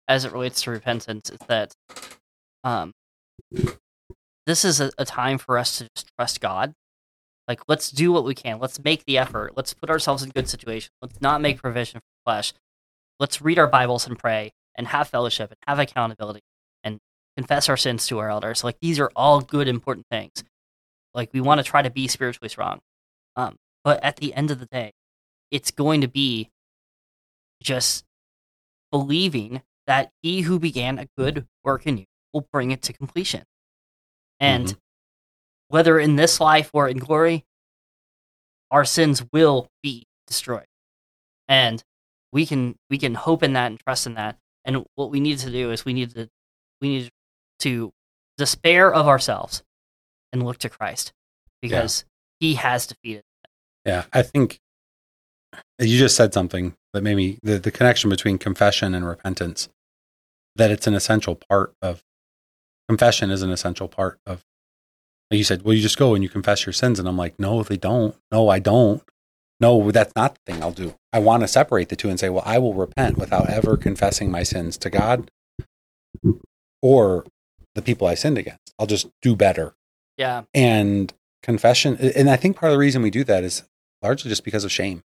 as 0.08 0.26
it 0.26 0.32
relates 0.32 0.62
to 0.64 0.72
repentance 0.72 1.30
is 1.30 1.40
that 1.48 1.74
um 2.64 2.94
this 4.46 4.64
is 4.64 4.80
a, 4.80 4.92
a 4.98 5.06
time 5.06 5.38
for 5.38 5.58
us 5.58 5.78
to 5.78 5.88
just 5.96 6.10
trust 6.18 6.40
God. 6.42 6.74
Like 7.48 7.62
let's 7.68 7.92
do 7.92 8.12
what 8.12 8.24
we 8.26 8.36
can. 8.36 8.60
Let's 8.60 8.82
make 8.84 9.06
the 9.06 9.18
effort. 9.18 9.54
Let's 9.56 9.74
put 9.74 9.90
ourselves 9.90 10.24
in 10.24 10.30
good 10.30 10.50
situation. 10.50 10.92
Let's 11.02 11.22
not 11.22 11.42
make 11.42 11.62
provision 11.62 12.00
for 12.00 12.32
flesh. 12.32 12.54
Let's 13.20 13.42
read 13.42 13.58
our 13.60 13.68
Bibles 13.68 14.06
and 14.08 14.18
pray 14.18 14.52
and 14.76 14.88
have 14.88 15.08
fellowship 15.08 15.50
and 15.52 15.58
have 15.68 15.80
accountability 15.80 16.42
confess 17.38 17.70
our 17.70 17.78
sins 17.78 18.08
to 18.08 18.18
our 18.18 18.30
elders. 18.30 18.64
Like 18.64 18.80
these 18.82 19.00
are 19.00 19.12
all 19.16 19.42
good 19.42 19.68
important 19.68 20.08
things. 20.10 20.44
Like 21.14 21.30
we 21.34 21.40
want 21.40 21.60
to 21.60 21.64
try 21.64 21.84
to 21.84 21.92
be 21.92 22.08
spiritually 22.08 22.50
strong. 22.50 22.80
Um, 23.36 23.58
but 23.84 24.04
at 24.04 24.16
the 24.18 24.34
end 24.34 24.50
of 24.50 24.60
the 24.60 24.66
day, 24.66 24.94
it's 25.52 25.70
going 25.70 26.02
to 26.02 26.08
be 26.08 26.50
just 27.62 28.04
believing 28.92 29.62
that 29.86 30.12
he 30.24 30.42
who 30.42 30.60
began 30.60 30.98
a 30.98 31.08
good 31.16 31.46
work 31.64 31.86
in 31.86 32.00
you 32.00 32.06
will 32.34 32.48
bring 32.52 32.72
it 32.72 32.82
to 32.84 32.94
completion. 32.94 33.44
And 34.40 34.76
whether 35.70 36.00
in 36.00 36.16
this 36.16 36.40
life 36.40 36.72
or 36.74 36.90
in 36.90 36.98
glory, 36.98 37.46
our 38.72 38.84
sins 38.84 39.24
will 39.32 39.70
be 39.84 40.08
destroyed. 40.26 40.66
And 41.48 41.84
we 42.32 42.46
can 42.46 42.76
we 42.90 42.98
can 42.98 43.14
hope 43.14 43.44
in 43.44 43.54
that 43.54 43.68
and 43.68 43.80
trust 43.80 44.08
in 44.08 44.16
that. 44.16 44.38
And 44.66 44.86
what 44.96 45.12
we 45.12 45.20
need 45.20 45.38
to 45.40 45.52
do 45.52 45.72
is 45.72 45.86
we 45.86 45.94
need 45.94 46.14
to 46.16 46.30
we 46.82 46.90
need 46.90 47.06
to 47.06 47.12
despair 48.38 48.94
of 48.94 49.08
ourselves 49.08 49.64
and 50.32 50.44
look 50.44 50.58
to 50.60 50.70
Christ 50.70 51.14
because 51.62 52.06
he 52.40 52.56
has 52.56 52.88
defeated. 52.88 53.24
Yeah, 53.86 54.06
I 54.14 54.22
think 54.22 54.60
you 55.80 55.98
just 55.98 56.16
said 56.16 56.34
something 56.34 56.76
that 56.94 57.04
made 57.04 57.16
me 57.16 57.40
the, 57.42 57.58
the 57.60 57.72
connection 57.72 58.10
between 58.10 58.38
confession 58.38 58.94
and 58.94 59.08
repentance. 59.08 59.70
That 60.56 60.72
it's 60.72 60.88
an 60.88 60.96
essential 60.96 61.40
part 61.50 61.74
of 61.82 62.02
confession 62.90 63.30
is 63.30 63.44
an 63.44 63.52
essential 63.52 63.88
part 63.88 64.20
of. 64.26 64.44
like 65.30 65.38
You 65.38 65.44
said, 65.44 65.62
well, 65.62 65.74
you 65.74 65.82
just 65.82 65.98
go 65.98 66.16
and 66.16 66.24
you 66.24 66.30
confess 66.30 66.66
your 66.66 66.74
sins, 66.74 67.00
and 67.00 67.08
I'm 67.08 67.18
like, 67.18 67.40
no, 67.40 67.62
they 67.64 67.78
don't. 67.78 68.16
No, 68.32 68.50
I 68.50 68.60
don't. 68.60 69.04
No, 69.60 69.92
that's 69.92 70.14
not 70.16 70.36
the 70.36 70.52
thing 70.52 70.64
I'll 70.64 70.72
do. 70.72 70.96
I 71.14 71.20
want 71.20 71.42
to 71.42 71.48
separate 71.48 71.90
the 71.90 71.96
two 71.96 72.10
and 72.10 72.20
say, 72.20 72.30
well, 72.30 72.44
I 72.46 72.60
will 72.60 72.74
repent 72.74 73.18
without 73.18 73.50
ever 73.50 73.78
confessing 73.78 74.30
my 74.30 74.44
sins 74.44 74.78
to 74.80 74.90
God 74.90 75.32
or 76.82 77.26
the 77.78 77.82
people 77.82 78.06
I 78.08 78.16
sinned 78.16 78.38
against. 78.38 78.74
I'll 78.78 78.88
just 78.88 79.08
do 79.22 79.36
better 79.36 79.74
Yeah. 80.18 80.44
and 80.54 81.14
confession 81.44 81.96
and 81.98 82.30
i 82.30 82.36
think 82.36 82.58
part 82.58 82.72
of 82.72 82.74
the 82.74 82.80
reason 82.80 83.02
we 83.02 83.12
do 83.12 83.24
that 83.24 83.44
is 83.44 83.64
largely 84.02 84.28
just 84.28 84.44
because 84.44 84.66
of 84.66 84.72
shame 84.72 85.04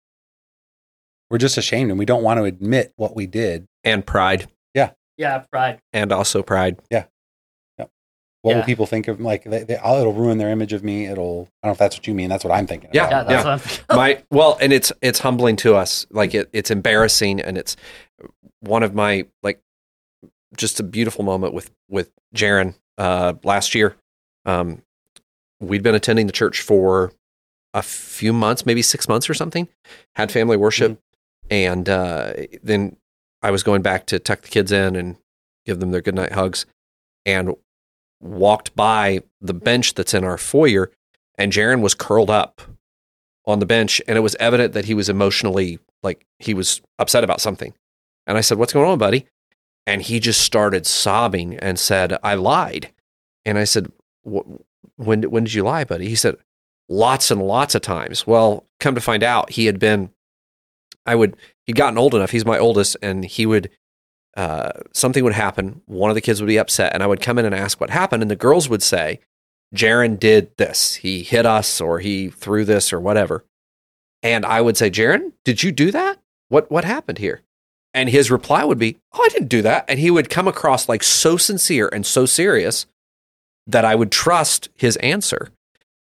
we're 1.31 1.39
just 1.39 1.57
ashamed 1.57 1.91
and 1.91 1.99
we 1.99 2.05
don't 2.05 2.23
want 2.23 2.39
to 2.39 2.45
admit 2.45 2.93
what 2.97 3.17
we 3.17 3.27
did. 3.27 3.67
And 3.83 4.07
pride. 4.07 4.49
Yeah, 4.75 4.91
Yeah, 5.17 5.39
pride. 5.51 5.81
And 5.93 6.13
also 6.13 6.43
pride. 6.43 6.79
Yeah. 6.91 7.07
yeah. 7.79 7.87
What 8.43 8.53
Yeah. 8.53 8.57
will 8.59 8.65
people 8.65 8.87
think 8.87 9.09
of? 9.09 9.21
Like, 9.21 9.43
they, 9.45 9.65
they, 9.65 9.75
it'll 9.75 10.13
ruin 10.13 10.39
their 10.39 10.51
image 10.51 10.73
of 10.73 10.85
me. 10.85 11.07
It'll. 11.07 11.49
I 11.63 11.67
don't 11.67 11.71
know 11.71 11.73
if 11.73 11.79
that's 11.79 11.97
what 11.97 12.07
you 12.07 12.15
mean. 12.15 12.29
That's 12.29 12.45
what 12.45 12.53
I'm 12.55 12.67
thinking. 12.69 12.91
Yeah, 12.93 13.09
Yeah, 13.11 13.23
that's 13.25 13.45
yeah. 13.45 13.55
what 13.57 13.85
I'm 13.91 13.97
my 13.97 14.23
well 14.31 14.57
and 14.61 14.73
it's 14.73 14.93
it's 15.03 15.19
humbling 15.19 15.57
to 15.57 15.75
us 15.75 16.07
like 16.11 16.33
it, 16.35 16.49
it's 16.53 16.71
embarrassing 16.71 17.41
and 17.41 17.59
it's 17.59 17.77
one 18.61 18.85
of 18.85 18.95
my 18.95 19.27
like 19.43 19.61
just 20.57 20.81
a 20.81 20.83
beautiful 20.83 21.25
moment 21.25 21.55
with 21.55 21.71
with 21.89 22.11
Jaron 22.35 22.75
uh 22.99 23.35
last 23.43 23.75
year 23.75 23.97
um 24.45 24.83
we'd 25.61 25.83
been 25.83 25.95
attending 25.95 26.27
the 26.27 26.33
church 26.33 26.61
for 26.61 27.13
a 27.75 27.83
few 27.83 28.33
months 28.33 28.65
maybe 28.67 28.83
6 28.83 29.09
months 29.09 29.29
or 29.29 29.35
something 29.35 29.69
had 30.15 30.31
family 30.33 30.57
worship 30.57 31.01
and 31.51 31.89
uh 31.89 32.33
then 32.63 32.97
I 33.43 33.51
was 33.51 33.63
going 33.63 33.83
back 33.83 34.07
to 34.07 34.19
tuck 34.19 34.43
the 34.43 34.49
kids 34.49 34.73
in 34.73 34.97
and 34.97 35.17
give 35.65 35.81
them 35.81 35.91
their 35.91 36.01
goodnight 36.01 36.33
hugs 36.33 36.67
and 37.25 37.55
walked 38.21 38.75
by 38.75 39.23
the 39.41 39.55
bench 39.55 39.95
that's 39.95 40.15
in 40.15 40.25
our 40.25 40.39
foyer 40.39 40.91
and 41.39 41.53
Jaron 41.53 41.81
was 41.81 41.95
curled 41.95 42.31
up 42.31 42.63
on 43.45 43.59
the 43.59 43.67
bench 43.67 44.01
and 44.09 44.17
it 44.17 44.23
was 44.23 44.37
evident 44.41 44.73
that 44.73 44.87
he 44.87 44.95
was 44.95 45.09
emotionally 45.09 45.79
like 46.03 46.27
he 46.39 46.55
was 46.55 46.81
upset 46.99 47.25
about 47.25 47.41
something. 47.41 47.75
And 48.27 48.37
I 48.37 48.41
said, 48.41 48.59
"What's 48.59 48.73
going 48.73 48.89
on, 48.89 48.99
buddy?" 48.99 49.27
And 49.87 50.03
he 50.03 50.19
just 50.19 50.41
started 50.41 50.87
sobbing 50.87 51.57
and 51.57 51.79
said, 51.79 52.17
"I 52.23 52.35
lied." 52.35 52.93
And 53.45 53.59
I 53.59 53.65
said, 53.65 53.93
"When 54.25 54.59
when 54.97 55.45
did 55.45 55.55
you 55.55 55.63
lie, 55.63 55.85
buddy?" 55.85 56.09
He 56.09 56.17
said, 56.17 56.37
"Lots 56.89 57.31
and 57.31 57.43
lots 57.43 57.75
of 57.75 57.83
times." 57.83 58.27
Well, 58.27 58.67
come 58.81 58.95
to 58.95 59.01
find 59.01 59.23
out, 59.23 59.51
he 59.51 59.67
had 59.67 59.79
been 59.79 60.11
I 61.07 61.15
would 61.15 61.37
he'd 61.65 61.77
gotten 61.77 61.99
old 61.99 62.15
enough. 62.15 62.33
He's 62.33 62.45
my 62.45 62.59
oldest 62.59 62.97
and 63.01 63.25
he 63.25 63.47
would 63.47 63.71
uh, 64.37 64.71
something 64.93 65.25
would 65.25 65.33
happen. 65.33 65.81
One 65.87 66.11
of 66.11 66.15
the 66.15 66.21
kids 66.21 66.43
would 66.43 66.49
be 66.49 66.59
upset, 66.59 66.93
and 66.93 67.03
I 67.03 67.07
would 67.07 67.23
come 67.23 67.39
in 67.39 67.47
and 67.47 67.55
ask 67.55 67.81
what 67.81 67.89
happened, 67.89 68.23
and 68.23 68.31
the 68.31 68.37
girls 68.37 68.69
would 68.69 68.83
say, 68.83 69.21
Jaron 69.75 70.19
did 70.19 70.55
this. 70.59 70.97
He 70.97 71.23
hit 71.23 71.47
us 71.47 71.81
or 71.81 72.01
he 72.01 72.29
threw 72.29 72.65
this 72.65 72.93
or 72.93 73.01
whatever. 73.01 73.45
And 74.23 74.45
I 74.45 74.61
would 74.61 74.77
say, 74.77 74.91
Jaron, 74.91 75.33
did 75.45 75.63
you 75.63 75.73
do 75.73 75.91
that? 75.91 76.19
What 76.49 76.71
what 76.71 76.85
happened 76.85 77.19
here? 77.19 77.43
And 77.97 78.11
his 78.11 78.31
reply 78.31 78.63
would 78.63 78.79
be, 78.79 78.99
Oh, 79.15 79.23
I 79.25 79.29
didn't 79.31 79.49
do 79.49 79.63
that. 79.63 79.87
And 79.89 79.99
he 79.99 80.11
would 80.11 80.29
come 80.29 80.47
across 80.47 80.87
like 80.87 81.03
so 81.03 81.39
sincere 81.39 81.89
and 81.91 82.05
so 82.05 82.27
serious 82.27 82.85
that 83.67 83.87
I 83.87 83.95
would 83.95 84.13
trust 84.13 84.69
his 84.77 84.97
answer. 84.99 85.49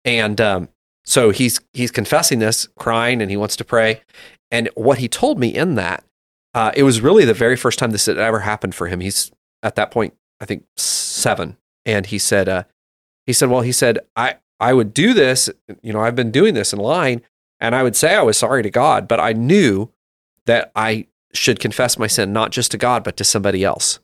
And 0.04 0.40
um, 0.42 0.70
so 1.06 1.30
he's 1.30 1.62
he's 1.72 1.90
confessing 1.90 2.40
this, 2.40 2.68
crying, 2.78 3.22
and 3.22 3.32
he 3.32 3.38
wants 3.38 3.56
to 3.56 3.66
pray. 3.66 4.02
And 4.52 4.70
what 4.76 4.98
he 4.98 5.08
told 5.08 5.40
me 5.40 5.48
in 5.48 5.76
that, 5.76 6.04
uh, 6.54 6.72
it 6.76 6.84
was 6.84 7.00
really 7.00 7.24
the 7.24 7.34
very 7.34 7.56
first 7.56 7.80
time 7.80 7.92
this 7.92 8.06
had 8.06 8.18
ever 8.18 8.42
happened 8.42 8.76
for 8.76 8.88
him. 8.88 9.00
He's 9.00 9.32
at 9.64 9.76
that 9.76 9.90
point, 9.90 10.14
I 10.42 10.46
think 10.46 10.66
seven, 10.76 11.56
and 11.86 12.06
he 12.06 12.20
said, 12.20 12.50
uh, 12.50 12.64
he 13.26 13.32
said, 13.34 13.50
well, 13.50 13.62
he 13.62 13.72
said, 13.72 14.00
I 14.18 14.36
I 14.60 14.74
would 14.74 14.94
do 14.94 15.14
this, 15.14 15.50
you 15.82 15.94
know, 15.94 16.02
I've 16.02 16.16
been 16.16 16.32
doing 16.32 16.54
this 16.54 16.74
in 16.74 16.80
line, 16.80 17.22
and 17.62 17.74
I 17.74 17.84
would 17.84 17.96
say 17.96 18.14
I 18.14 18.24
was 18.24 18.38
sorry 18.38 18.64
to 18.64 18.70
God, 18.70 19.08
but 19.08 19.22
I 19.22 19.32
knew 19.32 19.90
that 20.46 20.72
I 20.76 21.08
should 21.34 21.60
confess 21.60 21.98
my 21.98 22.08
sin 22.08 22.34
not 22.34 22.52
just 22.52 22.72
to 22.72 22.78
God 22.78 23.04
but 23.04 23.18
to 23.18 23.24
somebody 23.24 23.64
else. 23.64 24.00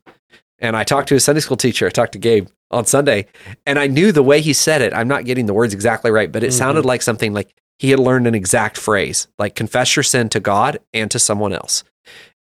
And 0.59 0.77
I 0.77 0.83
talked 0.83 1.09
to 1.09 1.13
his 1.15 1.25
Sunday 1.25 1.41
school 1.41 1.57
teacher. 1.57 1.87
I 1.87 1.89
talked 1.89 2.13
to 2.13 2.19
Gabe 2.19 2.47
on 2.71 2.85
Sunday, 2.85 3.27
and 3.65 3.77
I 3.77 3.87
knew 3.87 4.11
the 4.11 4.23
way 4.23 4.39
he 4.41 4.53
said 4.53 4.81
it. 4.81 4.93
I'm 4.93 5.07
not 5.07 5.25
getting 5.25 5.45
the 5.45 5.53
words 5.53 5.73
exactly 5.73 6.09
right, 6.09 6.31
but 6.31 6.43
it 6.43 6.51
Mhm. 6.51 6.57
sounded 6.57 6.85
like 6.85 7.01
something 7.01 7.33
like 7.33 7.53
he 7.79 7.89
had 7.89 7.99
learned 7.99 8.27
an 8.27 8.35
exact 8.35 8.77
phrase, 8.77 9.27
like 9.37 9.55
confess 9.55 9.95
your 9.95 10.03
sin 10.03 10.29
to 10.29 10.39
God 10.39 10.79
and 10.93 11.11
to 11.11 11.19
someone 11.19 11.53
else. 11.53 11.83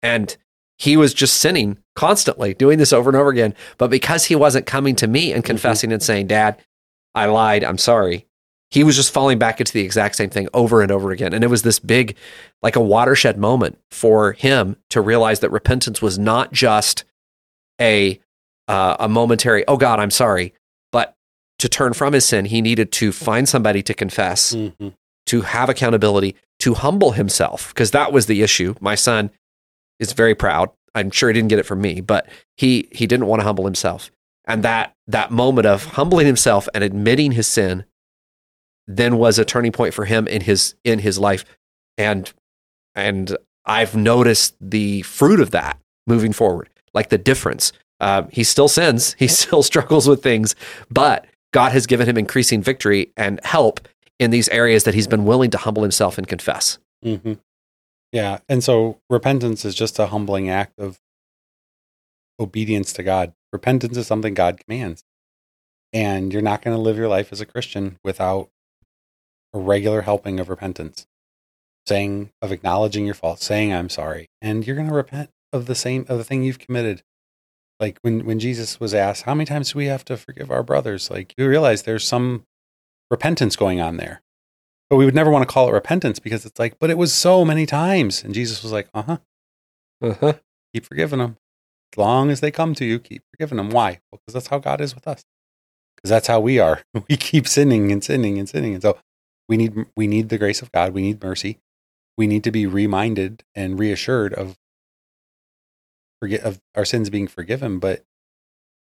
And 0.03 0.37
he 0.79 0.97
was 0.97 1.13
just 1.15 1.35
sinning 1.39 1.79
constantly, 1.97 2.55
doing 2.55 2.79
this 2.79 2.93
over 2.93 3.11
and 3.11 3.17
over 3.17 3.31
again. 3.31 3.55
But 3.79 3.91
because 3.91 4.27
he 4.27 4.37
wasn't 4.37 4.67
coming 4.67 4.97
to 4.97 5.07
me 5.07 5.33
and 5.33 5.45
confessing 5.45 5.93
and 5.93 6.03
saying, 6.03 6.29
Dad, 6.29 6.57
I 7.15 7.27
lied, 7.27 7.65
I'm 7.65 7.79
sorry, 7.79 8.27
he 8.71 8.85
was 8.85 8.97
just 8.97 9.13
falling 9.13 9.39
back 9.39 9.61
into 9.61 9.73
the 9.73 9.81
exact 9.81 10.15
same 10.17 10.31
thing 10.31 10.49
over 10.53 10.83
and 10.83 10.91
over 10.93 11.11
again. 11.11 11.33
And 11.33 11.43
it 11.43 11.49
was 11.49 11.63
this 11.63 11.79
big, 11.79 12.17
like 12.63 12.77
a 12.77 12.81
watershed 12.81 13.39
moment 13.39 13.79
for 13.91 14.33
him 14.33 14.77
to 14.91 15.01
realize 15.01 15.41
that 15.41 15.51
repentance 15.51 16.03
was 16.03 16.19
not 16.19 16.53
just 16.53 17.05
a 17.81 18.21
uh, 18.69 18.97
a 19.01 19.09
momentary, 19.09 19.65
oh 19.67 19.79
God, 19.79 19.99
I'm 19.99 20.11
sorry, 20.11 20.53
but 20.93 21.15
to 21.59 21.69
turn 21.71 21.95
from 21.95 22.13
his 22.13 22.27
sin, 22.27 22.45
he 22.45 22.61
needed 22.61 22.93
to 22.93 23.13
find 23.13 23.49
somebody 23.49 23.83
to 23.83 23.95
confess 23.95 24.53
Mhm. 24.55 24.93
to 25.27 25.41
have 25.43 25.71
accountability, 25.71 26.37
to 26.59 26.75
humble 26.75 27.13
himself, 27.13 27.69
because 27.73 27.93
that 27.93 28.13
was 28.13 28.27
the 28.27 28.43
issue. 28.43 28.75
My 28.81 28.95
son 28.95 29.31
is 29.99 30.13
very 30.13 30.35
proud. 30.35 30.69
I'm 30.95 31.11
sure 31.11 31.31
he 31.31 31.33
didn't 31.33 31.49
get 31.49 31.59
it 31.59 31.65
from 31.67 31.81
me, 31.81 32.01
but 32.03 32.27
he 32.59 32.89
he 32.93 33.07
didn't 33.07 33.27
want 33.27 33.41
to 33.41 33.45
humble 33.45 33.65
himself. 33.65 34.11
And 34.47 34.63
that 34.63 34.95
that 35.07 35.31
moment 35.31 35.67
of 35.67 35.85
humbling 35.85 36.27
himself 36.27 36.69
and 36.75 36.85
admitting 36.85 37.33
his 37.33 37.47
sin 37.47 37.85
then 38.89 39.19
was 39.19 39.39
a 39.39 39.45
turning 39.45 39.71
point 39.71 39.95
for 39.95 40.07
him 40.07 40.27
in 40.27 40.41
his 40.41 40.75
in 40.83 40.99
his 40.99 41.19
life. 41.19 41.45
And 41.97 42.33
and 42.95 43.37
I've 43.65 43.95
noticed 43.95 44.57
the 44.61 45.03
fruit 45.03 45.41
of 45.41 45.51
that 45.53 45.79
moving 46.07 46.33
forward, 46.33 46.71
like 46.95 47.11
the 47.11 47.19
difference. 47.19 47.73
Uh, 48.01 48.23
he 48.33 48.43
still 48.43 48.69
sins, 48.69 49.15
he 49.19 49.29
still 49.29 49.63
struggles 49.73 50.09
with 50.09 50.23
things, 50.23 50.57
but 50.91 51.27
God 51.53 51.73
has 51.73 51.87
given 51.87 52.09
him 52.09 52.17
increasing 52.17 52.63
victory 52.63 53.13
and 53.17 53.41
help 53.45 53.87
in 54.19 54.31
these 54.31 54.49
areas 54.49 54.85
that 54.85 54.95
he's 54.95 55.07
been 55.07 55.25
willing 55.25 55.51
to 55.51 55.59
humble 55.59 55.83
himself 55.83 56.19
and 56.19 56.27
confess. 56.27 56.79
hmm 57.03 57.35
Yeah. 58.13 58.39
And 58.49 58.65
so 58.65 59.01
repentance 59.11 59.65
is 59.65 59.75
just 59.75 59.99
a 59.99 60.07
humbling 60.07 60.49
act 60.49 60.79
of 60.79 60.99
obedience 62.41 62.93
to 62.95 63.03
God. 63.03 63.33
Repentance 63.53 63.97
is 63.97 64.07
something 64.07 64.35
God 64.35 64.61
commands. 64.65 65.05
And 65.93 66.33
you're 66.33 66.43
not 66.43 66.63
going 66.63 66.77
to 66.77 66.83
live 66.83 66.97
your 66.97 67.09
life 67.09 67.33
as 67.33 67.41
a 67.41 67.47
Christian 67.47 67.99
without 68.05 68.51
a 69.59 69.63
regular 69.63 70.03
helping 70.03 70.39
of 70.41 70.49
repentance, 70.49 71.07
saying, 71.87 72.31
of 72.43 72.53
acknowledging 72.53 73.05
your 73.07 73.15
fault, 73.15 73.41
saying, 73.41 73.73
I'm 73.73 73.89
sorry. 73.89 74.29
And 74.41 74.67
you're 74.67 74.77
going 74.77 74.89
to 74.89 74.95
repent 74.95 75.31
of 75.53 75.67
the 75.67 75.75
same, 75.75 76.05
of 76.09 76.19
the 76.19 76.25
thing 76.25 76.43
you've 76.43 76.59
committed. 76.59 77.03
Like 77.81 77.99
when, 78.03 78.25
when 78.27 78.39
Jesus 78.41 78.81
was 78.81 78.93
asked, 78.93 79.23
How 79.23 79.35
many 79.35 79.47
times 79.47 79.73
do 79.73 79.79
we 79.79 79.87
have 79.87 80.05
to 80.07 80.17
forgive 80.17 80.51
our 80.51 80.63
brothers? 80.63 81.11
Like 81.11 81.33
you 81.39 81.49
realize 81.49 81.83
there's 81.83 82.07
some 82.07 82.45
repentance 83.11 83.55
going 83.57 83.81
on 83.81 83.97
there. 83.99 84.21
But 84.91 84.97
we 84.97 85.05
would 85.05 85.15
never 85.15 85.31
want 85.31 85.47
to 85.47 85.53
call 85.53 85.69
it 85.69 85.73
repentance 85.73 86.19
because 86.19 86.45
it's 86.47 86.59
like, 86.59 86.79
but 86.79 86.91
it 86.91 86.99
was 86.99 87.13
so 87.13 87.45
many 87.45 87.67
times. 87.67 88.25
And 88.25 88.35
Jesus 88.35 88.63
was 88.63 88.73
like, 88.73 88.89
uh 88.95 89.03
huh, 89.03 89.19
Uh-huh. 90.03 90.33
keep 90.75 90.87
forgiving 90.87 91.19
them. 91.19 91.37
As 91.95 91.99
long 91.99 92.31
as 92.31 92.41
they 92.41 92.51
come 92.51 92.75
to 92.75 92.85
you, 92.85 92.99
keep 92.99 93.23
forgiving 93.33 93.57
them. 93.59 93.71
Why? 93.71 94.01
Well, 94.11 94.21
because 94.27 94.35
that's 94.35 94.49
how 94.49 94.59
God 94.59 94.81
is 94.81 94.95
with 94.95 95.07
us. 95.07 95.23
Because 95.97 96.11
that's 96.11 96.27
how 96.27 96.41
we 96.41 96.59
are. 96.59 96.83
We 97.09 97.17
keep 97.17 97.47
sinning 97.47 97.93
and 97.93 98.03
sinning 98.03 98.39
and 98.39 98.49
sinning. 98.49 98.75
And 98.75 98.83
so 98.83 98.99
we 99.49 99.57
need 99.57 99.87
we 99.97 100.07
need 100.07 100.29
the 100.29 100.39
grace 100.39 100.63
of 100.63 100.73
God. 100.73 100.93
We 100.93 101.03
need 101.03 101.23
mercy. 101.23 101.59
We 102.17 102.27
need 102.27 102.45
to 102.45 102.51
be 102.51 102.67
reminded 102.67 103.45
and 103.55 103.79
reassured 103.79 104.35
of 104.35 104.59
forget 106.21 106.41
of 106.41 106.61
our 106.75 106.85
sins 106.85 107.11
being 107.11 107.29
forgiven. 107.29 107.79
But 107.79 108.05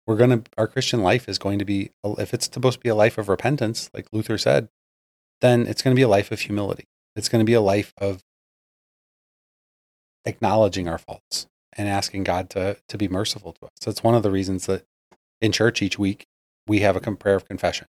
we're 0.06 0.16
gonna 0.16 0.42
our 0.56 0.66
Christian 0.66 1.02
life 1.02 1.28
is 1.28 1.38
going 1.38 1.58
to 1.58 1.64
be 1.64 1.90
if 2.04 2.34
it's 2.34 2.50
supposed 2.52 2.78
to 2.78 2.82
be 2.82 2.88
a 2.88 2.94
life 2.94 3.18
of 3.18 3.28
repentance, 3.28 3.90
like 3.94 4.06
Luther 4.12 4.38
said, 4.38 4.68
then 5.40 5.66
it's 5.66 5.82
going 5.82 5.94
to 5.94 5.98
be 5.98 6.02
a 6.02 6.08
life 6.08 6.32
of 6.32 6.40
humility. 6.40 6.84
It's 7.14 7.28
going 7.28 7.40
to 7.40 7.46
be 7.46 7.54
a 7.54 7.60
life 7.60 7.92
of 7.98 8.22
acknowledging 10.24 10.88
our 10.88 10.98
faults 10.98 11.46
and 11.76 11.88
asking 11.88 12.24
God 12.24 12.50
to 12.50 12.78
to 12.88 12.98
be 12.98 13.08
merciful 13.08 13.52
to 13.54 13.66
us. 13.66 13.72
That's 13.84 14.02
one 14.02 14.14
of 14.14 14.22
the 14.22 14.30
reasons 14.30 14.66
that 14.66 14.84
in 15.40 15.52
church 15.52 15.82
each 15.82 15.98
week 15.98 16.26
we 16.66 16.80
have 16.80 16.96
a 16.96 17.00
prayer 17.00 17.36
of 17.36 17.46
confession. 17.46 17.86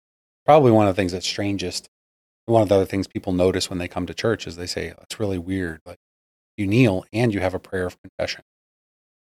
Probably 0.46 0.72
one 0.72 0.88
of 0.88 0.96
the 0.96 1.00
things 1.00 1.12
that's 1.12 1.28
strangest. 1.28 1.90
One 2.46 2.62
of 2.62 2.70
the 2.70 2.76
other 2.76 2.86
things 2.86 3.08
people 3.08 3.34
notice 3.34 3.70
when 3.70 3.80
they 3.80 3.88
come 3.88 4.06
to 4.08 4.14
church 4.14 4.48
is 4.48 4.56
they 4.56 4.68
say, 4.68 4.92
oh, 4.92 4.96
"That's 5.00 5.20
really 5.20 5.38
weird." 5.38 5.82
Like 5.86 6.00
you 6.58 6.68
kneel 6.68 7.06
and 7.14 7.34
you 7.34 7.40
have 7.40 7.54
a 7.54 7.60
prayer 7.60 7.86
of 7.86 8.02
confession, 8.02 8.44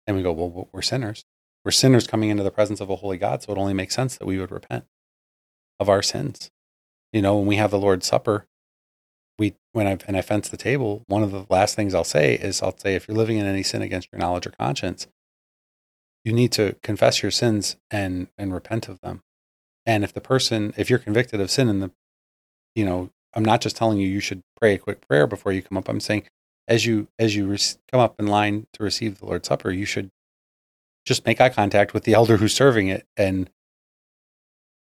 and 0.06 0.16
we 0.16 0.22
go, 0.22 0.32
"Well, 0.32 0.68
we're 0.72 0.82
sinners. 0.82 1.24
We're 1.64 1.72
sinners 1.72 2.06
coming 2.06 2.30
into 2.30 2.42
the 2.42 2.50
presence 2.50 2.80
of 2.80 2.88
a 2.90 2.96
holy 2.96 3.18
God, 3.18 3.42
so 3.42 3.52
it 3.52 3.58
only 3.58 3.74
makes 3.74 3.94
sense 3.94 4.16
that 4.16 4.26
we 4.26 4.38
would 4.38 4.50
repent 4.50 4.86
of 5.78 5.88
our 5.88 6.02
sins." 6.02 6.50
You 7.12 7.22
know, 7.22 7.36
when 7.36 7.46
we 7.46 7.56
have 7.56 7.70
the 7.70 7.78
Lord's 7.78 8.06
Supper, 8.06 8.46
we 9.38 9.56
when 9.72 9.86
I 9.86 9.98
and 10.06 10.16
I 10.16 10.22
fence 10.22 10.48
the 10.48 10.56
table, 10.56 11.02
one 11.06 11.22
of 11.22 11.32
the 11.32 11.46
last 11.50 11.74
things 11.74 11.94
I'll 11.94 12.04
say 12.04 12.34
is 12.36 12.62
I'll 12.62 12.76
say 12.78 12.94
if 12.94 13.08
you're 13.08 13.16
living 13.16 13.38
in 13.38 13.46
any 13.46 13.62
sin 13.62 13.82
against 13.82 14.08
your 14.12 14.20
knowledge 14.20 14.46
or 14.46 14.50
conscience, 14.50 15.08
you 16.24 16.32
need 16.32 16.52
to 16.52 16.76
confess 16.82 17.22
your 17.22 17.32
sins 17.32 17.76
and 17.90 18.28
and 18.38 18.54
repent 18.54 18.88
of 18.88 19.00
them. 19.00 19.22
And 19.86 20.04
if 20.04 20.12
the 20.12 20.20
person, 20.20 20.72
if 20.76 20.88
you're 20.90 20.98
convicted 20.98 21.40
of 21.40 21.50
sin 21.50 21.68
in 21.68 21.80
the, 21.80 21.90
you 22.74 22.84
know, 22.84 23.10
I'm 23.34 23.44
not 23.44 23.60
just 23.60 23.76
telling 23.76 23.98
you 23.98 24.08
you 24.08 24.20
should 24.20 24.42
pray 24.60 24.74
a 24.74 24.78
quick 24.78 25.06
prayer 25.06 25.26
before 25.26 25.52
you 25.52 25.62
come 25.62 25.78
up. 25.78 25.88
I'm 25.88 26.00
saying 26.00 26.24
as 26.68 26.86
you 26.86 27.08
as 27.18 27.34
you 27.36 27.46
come 27.90 28.00
up 28.00 28.14
in 28.18 28.26
line 28.26 28.66
to 28.74 28.82
receive 28.82 29.18
the 29.18 29.26
Lord's 29.26 29.48
Supper, 29.48 29.70
you 29.70 29.84
should 29.84 30.10
just 31.06 31.24
make 31.26 31.40
eye 31.40 31.48
contact 31.48 31.94
with 31.94 32.04
the 32.04 32.14
elder 32.14 32.36
who's 32.36 32.54
serving 32.54 32.88
it 32.88 33.06
and 33.16 33.46
it 33.48 33.52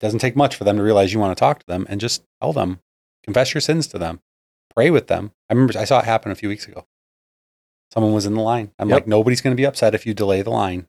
doesn't 0.00 0.18
take 0.20 0.34
much 0.36 0.56
for 0.56 0.64
them 0.64 0.76
to 0.76 0.82
realize 0.82 1.12
you 1.12 1.20
want 1.20 1.36
to 1.36 1.38
talk 1.40 1.58
to 1.60 1.66
them 1.66 1.86
and 1.88 2.00
just 2.00 2.22
tell 2.40 2.52
them 2.52 2.80
confess 3.22 3.52
your 3.54 3.60
sins 3.60 3.86
to 3.86 3.98
them 3.98 4.20
pray 4.74 4.90
with 4.90 5.08
them 5.08 5.30
i 5.50 5.52
remember 5.52 5.78
i 5.78 5.84
saw 5.84 5.98
it 5.98 6.04
happen 6.06 6.32
a 6.32 6.34
few 6.34 6.48
weeks 6.48 6.66
ago 6.66 6.86
Someone 7.92 8.12
was 8.12 8.26
in 8.26 8.34
the 8.34 8.40
line. 8.40 8.72
I'm 8.78 8.88
Yep. 8.88 8.94
like, 8.96 9.06
nobody's 9.06 9.40
going 9.40 9.56
to 9.56 9.60
be 9.60 9.64
upset 9.64 9.94
if 9.94 10.04
you 10.06 10.12
delay 10.12 10.42
the 10.42 10.50
line. 10.50 10.88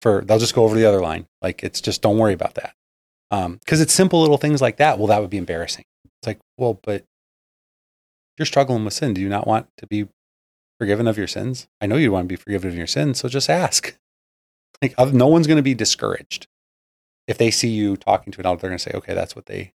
For 0.00 0.22
they'll 0.22 0.38
just 0.38 0.54
go 0.54 0.64
over 0.64 0.76
the 0.76 0.86
other 0.86 1.00
line. 1.00 1.26
Like 1.42 1.62
it's 1.64 1.80
just 1.80 2.00
don't 2.00 2.16
worry 2.16 2.32
about 2.32 2.54
that. 2.54 2.74
Um, 3.32 3.56
because 3.56 3.80
it's 3.80 3.92
simple 3.92 4.20
little 4.20 4.38
things 4.38 4.62
like 4.62 4.76
that. 4.76 4.98
Well, 4.98 5.08
that 5.08 5.20
would 5.20 5.30
be 5.30 5.36
embarrassing. 5.36 5.84
It's 6.22 6.28
like, 6.28 6.38
well, 6.56 6.78
but 6.82 7.04
you're 8.38 8.46
struggling 8.46 8.84
with 8.84 8.94
sin. 8.94 9.12
Do 9.12 9.20
you 9.20 9.28
not 9.28 9.46
want 9.46 9.66
to 9.78 9.88
be 9.88 10.06
forgiven 10.78 11.08
of 11.08 11.18
your 11.18 11.26
sins? 11.26 11.66
I 11.80 11.86
know 11.86 11.96
you 11.96 12.12
want 12.12 12.28
to 12.28 12.32
be 12.32 12.36
forgiven 12.36 12.70
of 12.70 12.76
your 12.76 12.86
sins, 12.86 13.18
so 13.18 13.28
just 13.28 13.50
ask. 13.50 13.96
Like, 14.80 14.98
no 15.14 15.28
one's 15.28 15.46
going 15.46 15.58
to 15.58 15.62
be 15.62 15.74
discouraged 15.74 16.48
if 17.28 17.38
they 17.38 17.52
see 17.52 17.68
you 17.68 17.96
talking 17.96 18.32
to 18.32 18.40
an 18.40 18.46
elder. 18.46 18.62
They're 18.62 18.70
going 18.70 18.78
to 18.78 18.82
say, 18.82 18.90
okay, 18.92 19.14
that's 19.14 19.36
what 19.36 19.46
they. 19.46 19.70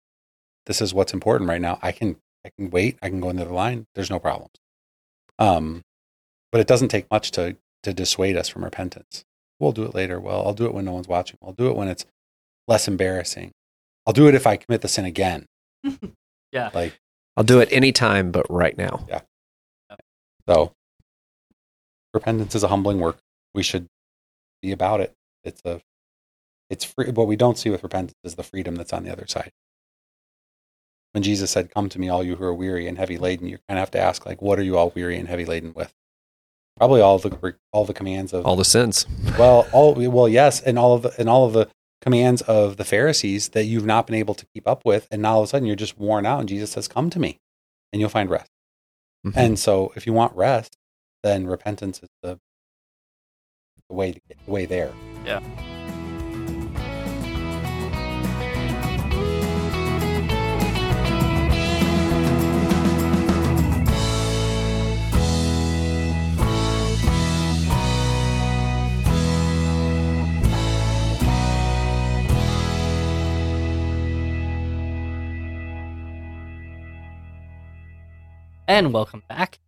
This 0.66 0.82
is 0.82 0.96
what's 0.96 1.14
important 1.14 1.48
right 1.48 1.62
now. 1.62 1.78
I 1.84 1.92
can, 1.92 2.16
I 2.44 2.50
can 2.58 2.72
wait. 2.72 2.98
I 3.04 3.10
can 3.10 3.22
go 3.22 3.30
into 3.30 3.46
the 3.46 3.54
line. 3.54 3.86
There's 3.94 4.10
no 4.10 4.18
problems. 4.18 4.56
Um, 5.38 5.84
but 6.52 6.60
it 6.60 6.66
doesn't 6.66 6.88
take 6.88 7.06
much 7.12 7.30
to 7.32 7.58
to 7.84 7.94
dissuade 7.94 8.36
us 8.36 8.50
from 8.50 8.64
repentance. 8.64 9.26
We'll 9.60 9.74
do 9.74 9.84
it 9.84 9.94
later. 9.94 10.20
Well, 10.20 10.44
I'll 10.44 10.54
do 10.56 10.66
it 10.66 10.74
when 10.74 10.86
no 10.86 10.94
one's 10.94 11.08
watching. 11.08 11.38
I'll 11.46 11.54
do 11.54 11.70
it 11.70 11.76
when 11.76 11.88
it's 11.88 12.08
less 12.68 12.88
embarrassing. 12.88 13.52
I'll 14.08 14.14
do 14.14 14.28
it 14.28 14.34
if 14.34 14.48
I 14.48 14.58
commit 14.58 14.82
the 14.82 14.88
sin 14.88 15.06
again. 15.06 15.46
Yeah. 16.56 16.72
Like 16.74 16.98
I'll 17.38 17.44
do 17.44 17.60
it 17.60 17.70
anytime, 17.72 18.32
but 18.32 18.46
right 18.50 18.78
now. 18.78 19.06
Yeah. 19.10 19.22
So, 20.48 20.72
repentance 22.14 22.56
is 22.56 22.64
a 22.64 22.68
humbling 22.70 23.00
work. 23.00 23.18
We 23.54 23.62
should 23.64 23.88
be 24.62 24.72
about 24.72 25.02
it. 25.02 25.14
It's 25.44 25.62
a, 25.66 25.82
it's 26.70 26.86
free. 26.86 27.10
What 27.12 27.28
we 27.28 27.36
don't 27.36 27.58
see 27.58 27.70
with 27.70 27.84
repentance 27.84 28.18
is 28.24 28.36
the 28.36 28.44
freedom 28.44 28.76
that's 28.76 28.94
on 28.94 29.04
the 29.04 29.12
other 29.12 29.26
side. 29.28 29.52
When 31.12 31.24
Jesus 31.24 31.52
said, 31.52 31.74
"Come 31.74 31.90
to 31.90 32.00
me, 32.00 32.10
all 32.10 32.24
you 32.24 32.36
who 32.36 32.44
are 32.46 32.54
weary 32.54 32.88
and 32.88 32.98
heavy 32.98 33.18
laden," 33.18 33.48
you 33.48 33.58
kind 33.68 33.78
of 33.78 33.82
have 33.82 33.92
to 33.92 34.00
ask, 34.00 34.26
like, 34.26 34.42
what 34.42 34.58
are 34.60 34.64
you 34.64 34.78
all 34.78 34.92
weary 34.96 35.18
and 35.18 35.28
heavy 35.28 35.46
laden 35.46 35.74
with? 35.74 35.94
Probably 36.78 37.02
all 37.02 37.18
the 37.20 37.56
all 37.74 37.86
the 37.86 37.94
commands 37.94 38.34
of 38.34 38.46
All 38.46 38.56
the 38.56 38.66
sins. 38.66 39.06
well, 39.38 39.68
all 39.74 39.94
well, 39.94 40.30
yes, 40.30 40.62
and 40.62 40.78
all 40.80 40.94
of 40.94 41.02
the 41.04 41.14
and 41.20 41.28
all 41.30 41.46
of 41.46 41.54
the 41.54 41.70
commands 42.06 42.42
of 42.44 42.78
the 42.78 42.86
Pharisees 42.86 43.50
that 43.50 43.66
you've 43.66 43.86
not 43.86 44.06
been 44.06 44.16
able 44.16 44.36
to 44.36 44.46
keep 44.54 44.68
up 44.68 44.86
with, 44.86 45.08
and 45.12 45.22
now 45.24 45.34
all 45.34 45.42
of 45.42 45.46
a 45.46 45.48
sudden 45.50 45.66
you're 45.66 45.76
just 45.76 45.98
worn 45.98 46.26
out, 46.26 46.40
and 46.40 46.48
Jesus 46.48 46.72
says, 46.72 46.88
"Come 46.88 47.10
to 47.10 47.20
me, 47.20 47.40
and 47.92 48.00
you'll 48.00 48.10
find 48.10 48.30
rest." 48.30 48.52
Mhm. 49.26 49.34
And 49.36 49.60
so, 49.60 49.92
if 49.96 50.06
you 50.06 50.14
want 50.14 50.36
rest, 50.36 50.78
then 51.24 51.48
repentance 51.48 52.02
is 52.04 52.10
the 52.22 52.40
the 53.90 53.96
way 53.96 54.12
to 54.12 54.20
get 54.28 54.44
the 54.46 54.52
way 54.52 54.66
there. 54.66 54.94
Yeah. 55.26 55.42
And 78.68 78.94
welcome 78.94 79.24
back. 79.30 79.60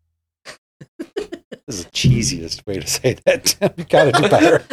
This 1.67 1.79
is 1.79 1.85
the 1.85 1.91
cheesiest 1.91 2.65
way 2.65 2.79
to 2.79 2.87
say 2.87 3.17
that. 3.25 3.55
You 3.77 3.83
got 3.83 4.05
to 4.05 4.11
do 4.11 4.29
better. 4.29 4.63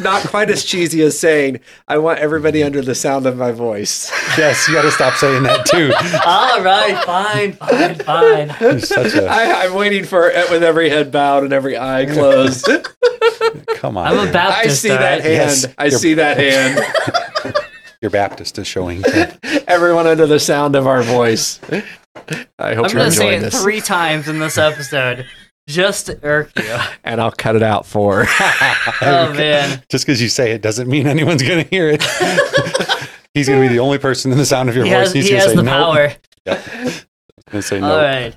Not 0.02 0.22
quite 0.26 0.50
as 0.50 0.64
cheesy 0.64 1.02
as 1.02 1.18
saying, 1.18 1.60
I 1.88 1.98
want 1.98 2.18
everybody 2.18 2.62
under 2.62 2.82
the 2.82 2.94
sound 2.94 3.26
of 3.26 3.36
my 3.36 3.52
voice. 3.52 4.10
yes, 4.38 4.66
you 4.68 4.74
got 4.74 4.82
to 4.82 4.90
stop 4.90 5.14
saying 5.14 5.42
that 5.44 5.66
too. 5.66 5.92
All 6.26 6.62
right, 6.62 7.02
fine, 7.04 7.52
fine, 7.52 7.94
fine. 7.96 8.56
You're 8.60 8.80
such 8.80 9.14
a 9.14 9.26
I, 9.26 9.64
I'm 9.64 9.74
waiting 9.74 10.04
for 10.04 10.28
it 10.30 10.50
with 10.50 10.62
every 10.62 10.88
head 10.90 11.10
bowed 11.12 11.44
and 11.44 11.52
every 11.52 11.78
eye 11.78 12.06
closed. 12.06 12.68
come 13.68 13.96
on. 13.96 14.06
I'm 14.06 14.18
a 14.18 14.24
man. 14.24 14.32
Baptist. 14.32 14.84
I 14.84 14.88
see 14.88 14.88
that 14.88 15.00
right? 15.00 15.22
hand. 15.22 15.34
Yes, 15.34 15.66
I 15.78 15.88
see 15.90 16.14
that 16.14 16.36
hand. 16.36 17.56
Your 18.00 18.10
Baptist 18.10 18.58
is 18.58 18.66
showing. 18.66 19.02
Everyone 19.68 20.06
under 20.06 20.26
the 20.26 20.40
sound 20.40 20.74
of 20.74 20.86
our 20.86 21.02
voice. 21.02 21.60
I 22.58 22.74
hope 22.74 22.86
I'm 22.86 22.90
you're 22.92 23.00
gonna 23.00 23.10
say 23.10 23.34
enjoying 23.34 23.38
it 23.38 23.40
this. 23.50 23.62
three 23.62 23.80
times 23.80 24.28
in 24.28 24.38
this 24.38 24.58
episode, 24.58 25.26
just 25.68 26.06
to 26.06 26.18
irk 26.24 26.50
you. 26.58 26.76
and 27.04 27.20
I'll 27.20 27.30
cut 27.32 27.56
it 27.56 27.62
out 27.62 27.86
for. 27.86 28.26
Oh 29.02 29.32
man, 29.32 29.82
Just 29.88 30.04
because 30.04 30.20
you 30.20 30.28
say 30.28 30.52
it 30.52 30.60
doesn't 30.62 30.88
mean 30.88 31.06
anyone's 31.06 31.42
going 31.42 31.64
to 31.64 31.70
hear 31.70 31.88
it. 31.88 32.02
He's 33.32 33.48
going 33.48 33.62
to 33.62 33.68
be 33.68 33.72
the 33.72 33.78
only 33.80 33.96
person 33.98 34.30
in 34.32 34.36
the 34.38 34.44
sound 34.44 34.68
of 34.68 34.76
your 34.76 34.84
he 34.84 34.90
voice. 34.90 35.04
has, 35.06 35.12
He's 35.12 35.24
he 35.24 35.30
going 35.30 35.40
to 35.40 35.46
has 35.46 35.50
say 35.52 35.56
the 35.56 35.62
no. 35.62 35.70
power. 35.70 36.12
Yep. 36.46 36.64
He's 36.64 37.04
going 37.46 37.52
to 37.52 37.62
say 37.62 37.80
no. 37.80 37.90
All 37.92 38.02
right, 38.02 38.36